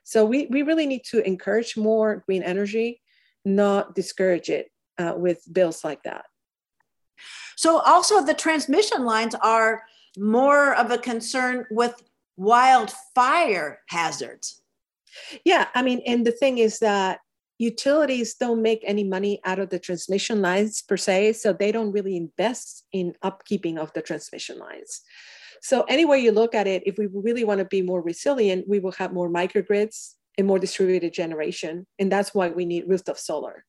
So 0.03 0.24
we, 0.24 0.47
we 0.47 0.62
really 0.62 0.88
need 0.88 1.03
to 1.10 1.26
encourage 1.26 1.76
more 1.76 2.24
green 2.26 2.43
energy, 2.43 3.01
not 3.43 3.95
discourage 3.95 4.49
it 4.49 4.70
uh, 4.97 5.14
with 5.18 5.41
bills 5.51 5.84
like 5.84 6.03
that. 6.03 6.26
So 7.55 7.80
also 7.80 8.24
the 8.24 8.34
transmission 8.34 9.03
lines 9.03 9.36
are 9.36 9.82
more 10.18 10.76
of 10.76 10.91
a 10.91 10.97
concern 10.97 11.66
with 11.72 12.01
wildfire 12.38 13.80
hazards. 13.89 14.62
Yeah, 15.43 15.68
I 15.74 15.82
mean, 15.82 16.01
and 16.05 16.26
the 16.26 16.32
thing 16.32 16.60
is 16.60 16.80
that 16.80 17.20
utilities 17.58 18.36
don't 18.36 18.62
make 18.62 18.84
any 18.86 19.03
money 19.03 19.39
out 19.45 19.60
of 19.60 19.70
the 19.70 19.80
transmission 19.80 20.41
lines 20.41 20.82
per 20.82 20.97
se, 20.97 21.34
so 21.34 21.53
they 21.53 21.72
don't 21.72 21.91
really 21.91 22.16
invest 22.16 22.86
in 22.91 23.14
upkeeping 23.24 23.78
of 23.78 23.91
the 23.93 24.01
transmission 24.01 24.60
lines. 24.60 25.01
So, 25.62 25.84
any 25.89 26.05
way 26.05 26.20
you 26.20 26.32
look 26.32 26.53
at 26.53 26.68
it, 26.68 26.84
if 26.86 26.97
we 26.97 27.08
really 27.08 27.43
want 27.43 27.60
to 27.60 27.66
be 27.66 27.82
more 27.82 28.01
resilient, 28.01 28.68
we 28.68 28.80
will 28.80 28.91
have 28.93 29.12
more 29.12 29.30
microgrids 29.30 30.14
and 30.38 30.45
more 30.45 30.60
distributed 30.60 31.14
generation. 31.14 31.88
And 31.97 32.12
that's 32.12 32.34
why 32.34 32.49
we 32.49 32.66
need 32.66 32.88
rooftop 32.88 33.18
solar. 33.18 33.66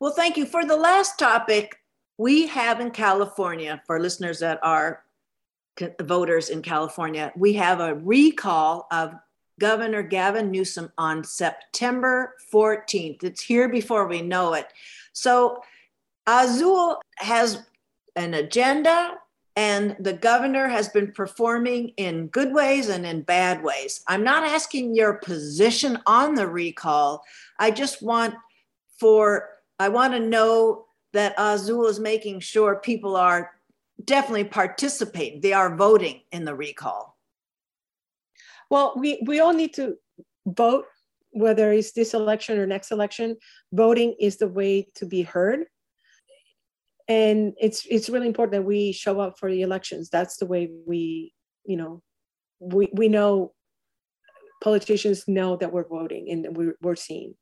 Well, 0.00 0.12
thank 0.12 0.36
you. 0.36 0.46
For 0.46 0.64
the 0.64 0.76
last 0.76 1.18
topic, 1.18 1.76
we 2.18 2.48
have 2.48 2.80
in 2.80 2.90
California, 2.90 3.80
for 3.86 4.00
listeners 4.00 4.40
that 4.40 4.58
are 4.62 5.04
voters 6.00 6.48
in 6.48 6.62
California, 6.62 7.32
we 7.36 7.52
have 7.54 7.80
a 7.80 7.94
recall 7.94 8.86
of 8.90 9.14
Governor 9.62 10.02
Gavin 10.02 10.50
Newsom 10.50 10.90
on 10.98 11.22
September 11.22 12.34
14th. 12.52 13.22
It's 13.22 13.40
here 13.40 13.68
before 13.68 14.08
we 14.08 14.20
know 14.20 14.54
it. 14.54 14.66
So 15.12 15.62
Azul 16.26 17.00
has 17.18 17.62
an 18.16 18.34
agenda, 18.34 19.18
and 19.54 19.94
the 20.00 20.14
governor 20.14 20.66
has 20.66 20.88
been 20.88 21.12
performing 21.12 21.90
in 21.90 22.26
good 22.26 22.52
ways 22.52 22.88
and 22.88 23.06
in 23.06 23.22
bad 23.22 23.62
ways. 23.62 24.02
I'm 24.08 24.24
not 24.24 24.42
asking 24.42 24.96
your 24.96 25.14
position 25.18 25.96
on 26.06 26.34
the 26.34 26.48
recall. 26.48 27.22
I 27.60 27.70
just 27.70 28.02
want 28.02 28.34
for 28.98 29.48
I 29.78 29.90
want 29.90 30.12
to 30.14 30.18
know 30.18 30.86
that 31.12 31.36
Azul 31.38 31.86
is 31.86 32.00
making 32.00 32.40
sure 32.40 32.80
people 32.82 33.14
are 33.14 33.52
definitely 34.04 34.42
participating. 34.42 35.40
They 35.40 35.52
are 35.52 35.76
voting 35.76 36.22
in 36.32 36.44
the 36.44 36.56
recall. 36.56 37.11
Well, 38.72 38.94
we, 38.96 39.22
we 39.26 39.38
all 39.40 39.52
need 39.52 39.74
to 39.74 39.96
vote, 40.46 40.86
whether 41.32 41.70
it's 41.72 41.92
this 41.92 42.14
election 42.14 42.58
or 42.58 42.66
next 42.66 42.90
election. 42.90 43.36
Voting 43.70 44.16
is 44.18 44.38
the 44.38 44.48
way 44.48 44.88
to 44.94 45.04
be 45.04 45.20
heard. 45.20 45.66
And 47.06 47.52
it's 47.60 47.84
it's 47.84 48.08
really 48.08 48.28
important 48.28 48.52
that 48.52 48.66
we 48.66 48.92
show 48.92 49.20
up 49.20 49.38
for 49.38 49.50
the 49.50 49.60
elections. 49.60 50.08
That's 50.08 50.38
the 50.38 50.46
way 50.46 50.70
we, 50.86 51.34
you 51.66 51.76
know, 51.76 52.00
we, 52.60 52.88
we 52.94 53.08
know 53.08 53.52
politicians 54.64 55.24
know 55.28 55.56
that 55.56 55.70
we're 55.70 55.86
voting 55.86 56.30
and 56.30 56.56
we're, 56.56 56.76
we're 56.80 56.96
seen. 56.96 57.34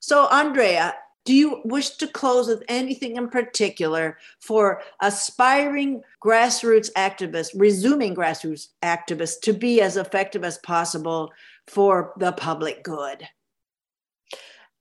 So, 0.00 0.26
Andrea, 0.26 0.96
do 1.26 1.34
you 1.34 1.60
wish 1.64 1.90
to 1.90 2.06
close 2.06 2.46
with 2.46 2.62
anything 2.68 3.16
in 3.16 3.28
particular 3.28 4.16
for 4.40 4.80
aspiring 5.02 6.02
grassroots 6.24 6.88
activists, 6.96 7.50
resuming 7.56 8.14
grassroots 8.14 8.68
activists, 8.82 9.40
to 9.42 9.52
be 9.52 9.80
as 9.82 9.96
effective 9.96 10.44
as 10.44 10.58
possible 10.58 11.32
for 11.66 12.12
the 12.16 12.30
public 12.32 12.84
good? 12.84 13.28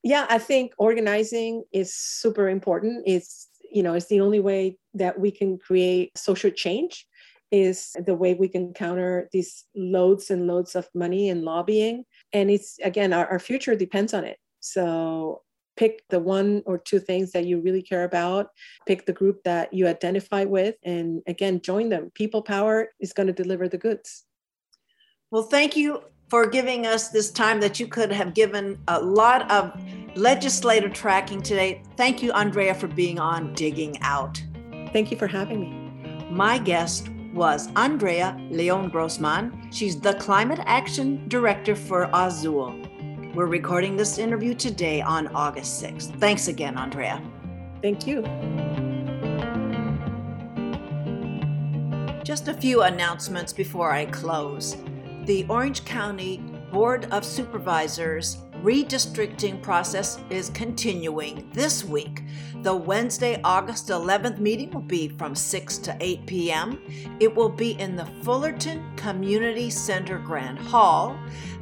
Yeah, 0.04 0.28
I 0.30 0.38
think 0.38 0.74
organizing 0.78 1.64
is 1.74 1.94
super 1.96 2.48
important. 2.48 3.04
It's 3.08 3.50
you 3.72 3.82
know 3.82 3.96
it's 3.96 4.06
the 4.06 4.22
only 4.22 4.40
way 4.40 4.78
that 4.94 5.20
we 5.20 5.32
can 5.32 5.58
create 5.58 6.16
social 6.16 6.52
change 6.52 7.08
is 7.52 7.96
the 8.06 8.14
way 8.14 8.36
we 8.36 8.48
can 8.48 8.74
counter 8.74 9.30
these 9.32 9.66
loads 9.76 10.30
and 10.30 10.46
loads 10.46 10.76
of 10.76 10.88
money 10.94 11.30
and 11.30 11.44
lobbying 11.44 12.04
and 12.34 12.50
it's 12.50 12.80
again 12.84 13.14
our, 13.14 13.28
our 13.28 13.40
future 13.40 13.76
depends 13.76 14.14
on 14.14 14.24
it 14.24 14.38
so 14.60 15.42
pick 15.78 16.04
the 16.10 16.20
one 16.20 16.64
or 16.66 16.78
two 16.78 17.00
things 17.00 17.32
that 17.32 17.46
you 17.46 17.60
really 17.60 17.82
care 17.82 18.04
about, 18.04 18.50
pick 18.86 19.06
the 19.06 19.14
group 19.14 19.44
that 19.44 19.74
you 19.74 19.88
identify 19.88 20.44
with, 20.44 20.76
and 20.84 21.22
again, 21.28 21.62
join 21.62 21.90
them. 21.90 22.12
People 22.14 22.42
power 22.42 22.90
is 23.00 23.14
going 23.14 23.28
to 23.28 23.34
deliver 23.34 23.68
the 23.68 23.78
goods. 23.78 24.26
Well, 25.32 25.44
thank 25.44 25.76
you 25.76 26.04
for 26.30 26.48
giving 26.48 26.86
us 26.88 27.10
this 27.10 27.30
time 27.32 27.60
that 27.62 27.80
you 27.80 27.88
could 27.88 28.12
have 28.12 28.34
given 28.34 28.80
a 28.88 29.00
lot 29.00 29.50
of 29.52 29.72
legislative 30.16 30.94
tracking 30.94 31.42
today. 31.42 31.84
Thank 31.98 32.24
you, 32.24 32.32
Andrea, 32.32 32.74
for 32.74 32.88
being 32.88 33.20
on 33.20 33.54
Digging 33.54 33.98
Out. 34.02 34.42
Thank 34.94 35.12
you 35.12 35.18
for 35.18 35.28
having 35.28 35.60
me. 35.60 36.26
My 36.32 36.58
guest 36.58 37.10
was 37.34 37.70
Andrea 37.76 38.36
León 38.50 38.92
Grossmann. 38.92 39.70
She's 39.72 40.00
the 40.00 40.14
Climate 40.14 40.62
Action 40.66 41.28
Director 41.28 41.76
for 41.76 42.10
Azul. 42.14 42.85
We're 43.36 43.48
recording 43.48 43.98
this 43.98 44.18
interview 44.18 44.54
today 44.54 45.02
on 45.02 45.28
August 45.36 45.84
6th. 45.84 46.18
Thanks 46.22 46.48
again, 46.48 46.78
Andrea. 46.78 47.22
Thank 47.82 48.08
you. 48.08 48.22
Just 52.24 52.48
a 52.48 52.54
few 52.54 52.84
announcements 52.84 53.52
before 53.52 53.92
I 53.92 54.06
close. 54.06 54.78
The 55.26 55.46
Orange 55.50 55.84
County 55.84 56.38
Board 56.72 57.10
of 57.12 57.26
Supervisors 57.26 58.38
redistricting 58.66 59.62
process 59.62 60.18
is 60.32 60.50
continuing 60.50 61.48
this 61.54 61.86
week. 61.86 62.24
The 62.64 62.76
Wednesday, 62.76 63.40
August 63.44 63.90
11th 63.90 64.40
meeting 64.40 64.72
will 64.72 64.82
be 64.82 65.08
from 65.08 65.36
6 65.36 65.78
to 65.78 65.96
8 66.00 66.26
p.m. 66.26 66.82
It 67.20 67.34
will 67.36 67.50
be 67.50 67.80
in 67.80 67.96
the 67.96 68.08
Fullerton 68.24 68.84
Community 68.96 69.70
Center 69.70 70.18
Grand 70.18 70.58
Hall. 70.58 71.16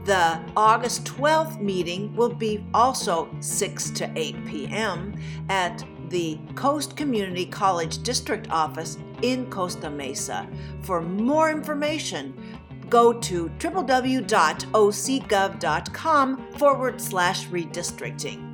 The 0.05 0.39
August 0.55 1.03
12th 1.03 1.59
meeting 1.59 2.15
will 2.15 2.33
be 2.33 2.63
also 2.73 3.29
6 3.41 3.89
to 3.91 4.09
8 4.15 4.45
p.m. 4.45 5.13
at 5.49 5.83
the 6.07 6.39
Coast 6.55 6.95
Community 6.95 7.45
College 7.45 8.01
District 8.03 8.49
Office 8.49 8.97
in 9.23 9.49
Costa 9.49 9.89
Mesa. 9.89 10.47
For 10.81 11.01
more 11.01 11.49
information, 11.49 12.33
go 12.89 13.13
to 13.13 13.49
www.ocgov.com 13.59 16.51
forward 16.53 17.01
slash 17.01 17.47
redistricting. 17.47 18.49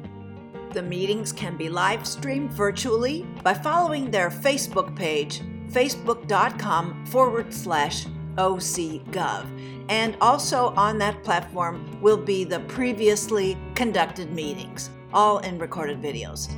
The 0.73 0.83
meetings 0.83 1.31
can 1.31 1.57
be 1.57 1.69
live 1.69 2.05
streamed 2.05 2.51
virtually 2.51 3.25
by 3.43 3.55
following 3.55 4.11
their 4.11 4.29
Facebook 4.29 4.95
page, 4.95 5.41
facebook.com 5.71 7.05
forward 7.07 7.51
slash 7.53 8.05
OCGov. 8.35 9.45
And 9.89 10.15
also 10.21 10.67
on 10.75 10.99
that 10.99 11.23
platform 11.23 11.99
will 12.01 12.17
be 12.17 12.43
the 12.43 12.59
previously 12.61 13.57
conducted 13.73 14.31
meetings, 14.31 14.91
all 15.13 15.39
in 15.39 15.57
recorded 15.57 15.99
videos. 16.01 16.49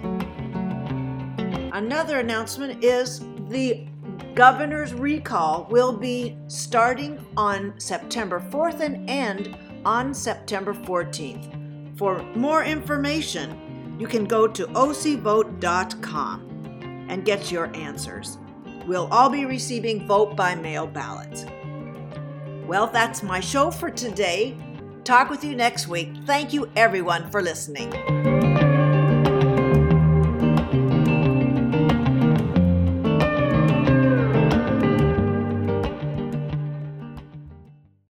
Another 1.73 2.19
announcement 2.19 2.83
is 2.83 3.25
the 3.47 3.87
governor's 4.35 4.93
recall 4.93 5.67
will 5.69 5.91
be 5.91 6.37
starting 6.47 7.23
on 7.35 7.73
September 7.79 8.39
4th 8.39 8.79
and 8.79 9.09
end 9.09 9.57
on 9.85 10.13
September 10.13 10.73
14th. 10.73 11.97
For 11.97 12.23
more 12.35 12.63
information, 12.63 13.97
you 13.99 14.07
can 14.07 14.25
go 14.25 14.47
to 14.47 14.65
ocvote.com 14.67 16.47
and 17.09 17.25
get 17.25 17.51
your 17.51 17.75
answers. 17.75 18.37
We'll 18.87 19.07
all 19.11 19.29
be 19.29 19.45
receiving 19.45 20.07
vote 20.07 20.35
by 20.35 20.55
mail 20.55 20.87
ballots. 20.87 21.45
Well, 22.65 22.87
that's 22.87 23.21
my 23.21 23.39
show 23.39 23.69
for 23.69 23.91
today. 23.91 24.57
Talk 25.03 25.29
with 25.29 25.43
you 25.43 25.55
next 25.55 25.87
week. 25.87 26.09
Thank 26.25 26.53
you, 26.53 26.71
everyone, 26.75 27.29
for 27.29 27.41
listening. 27.41 28.40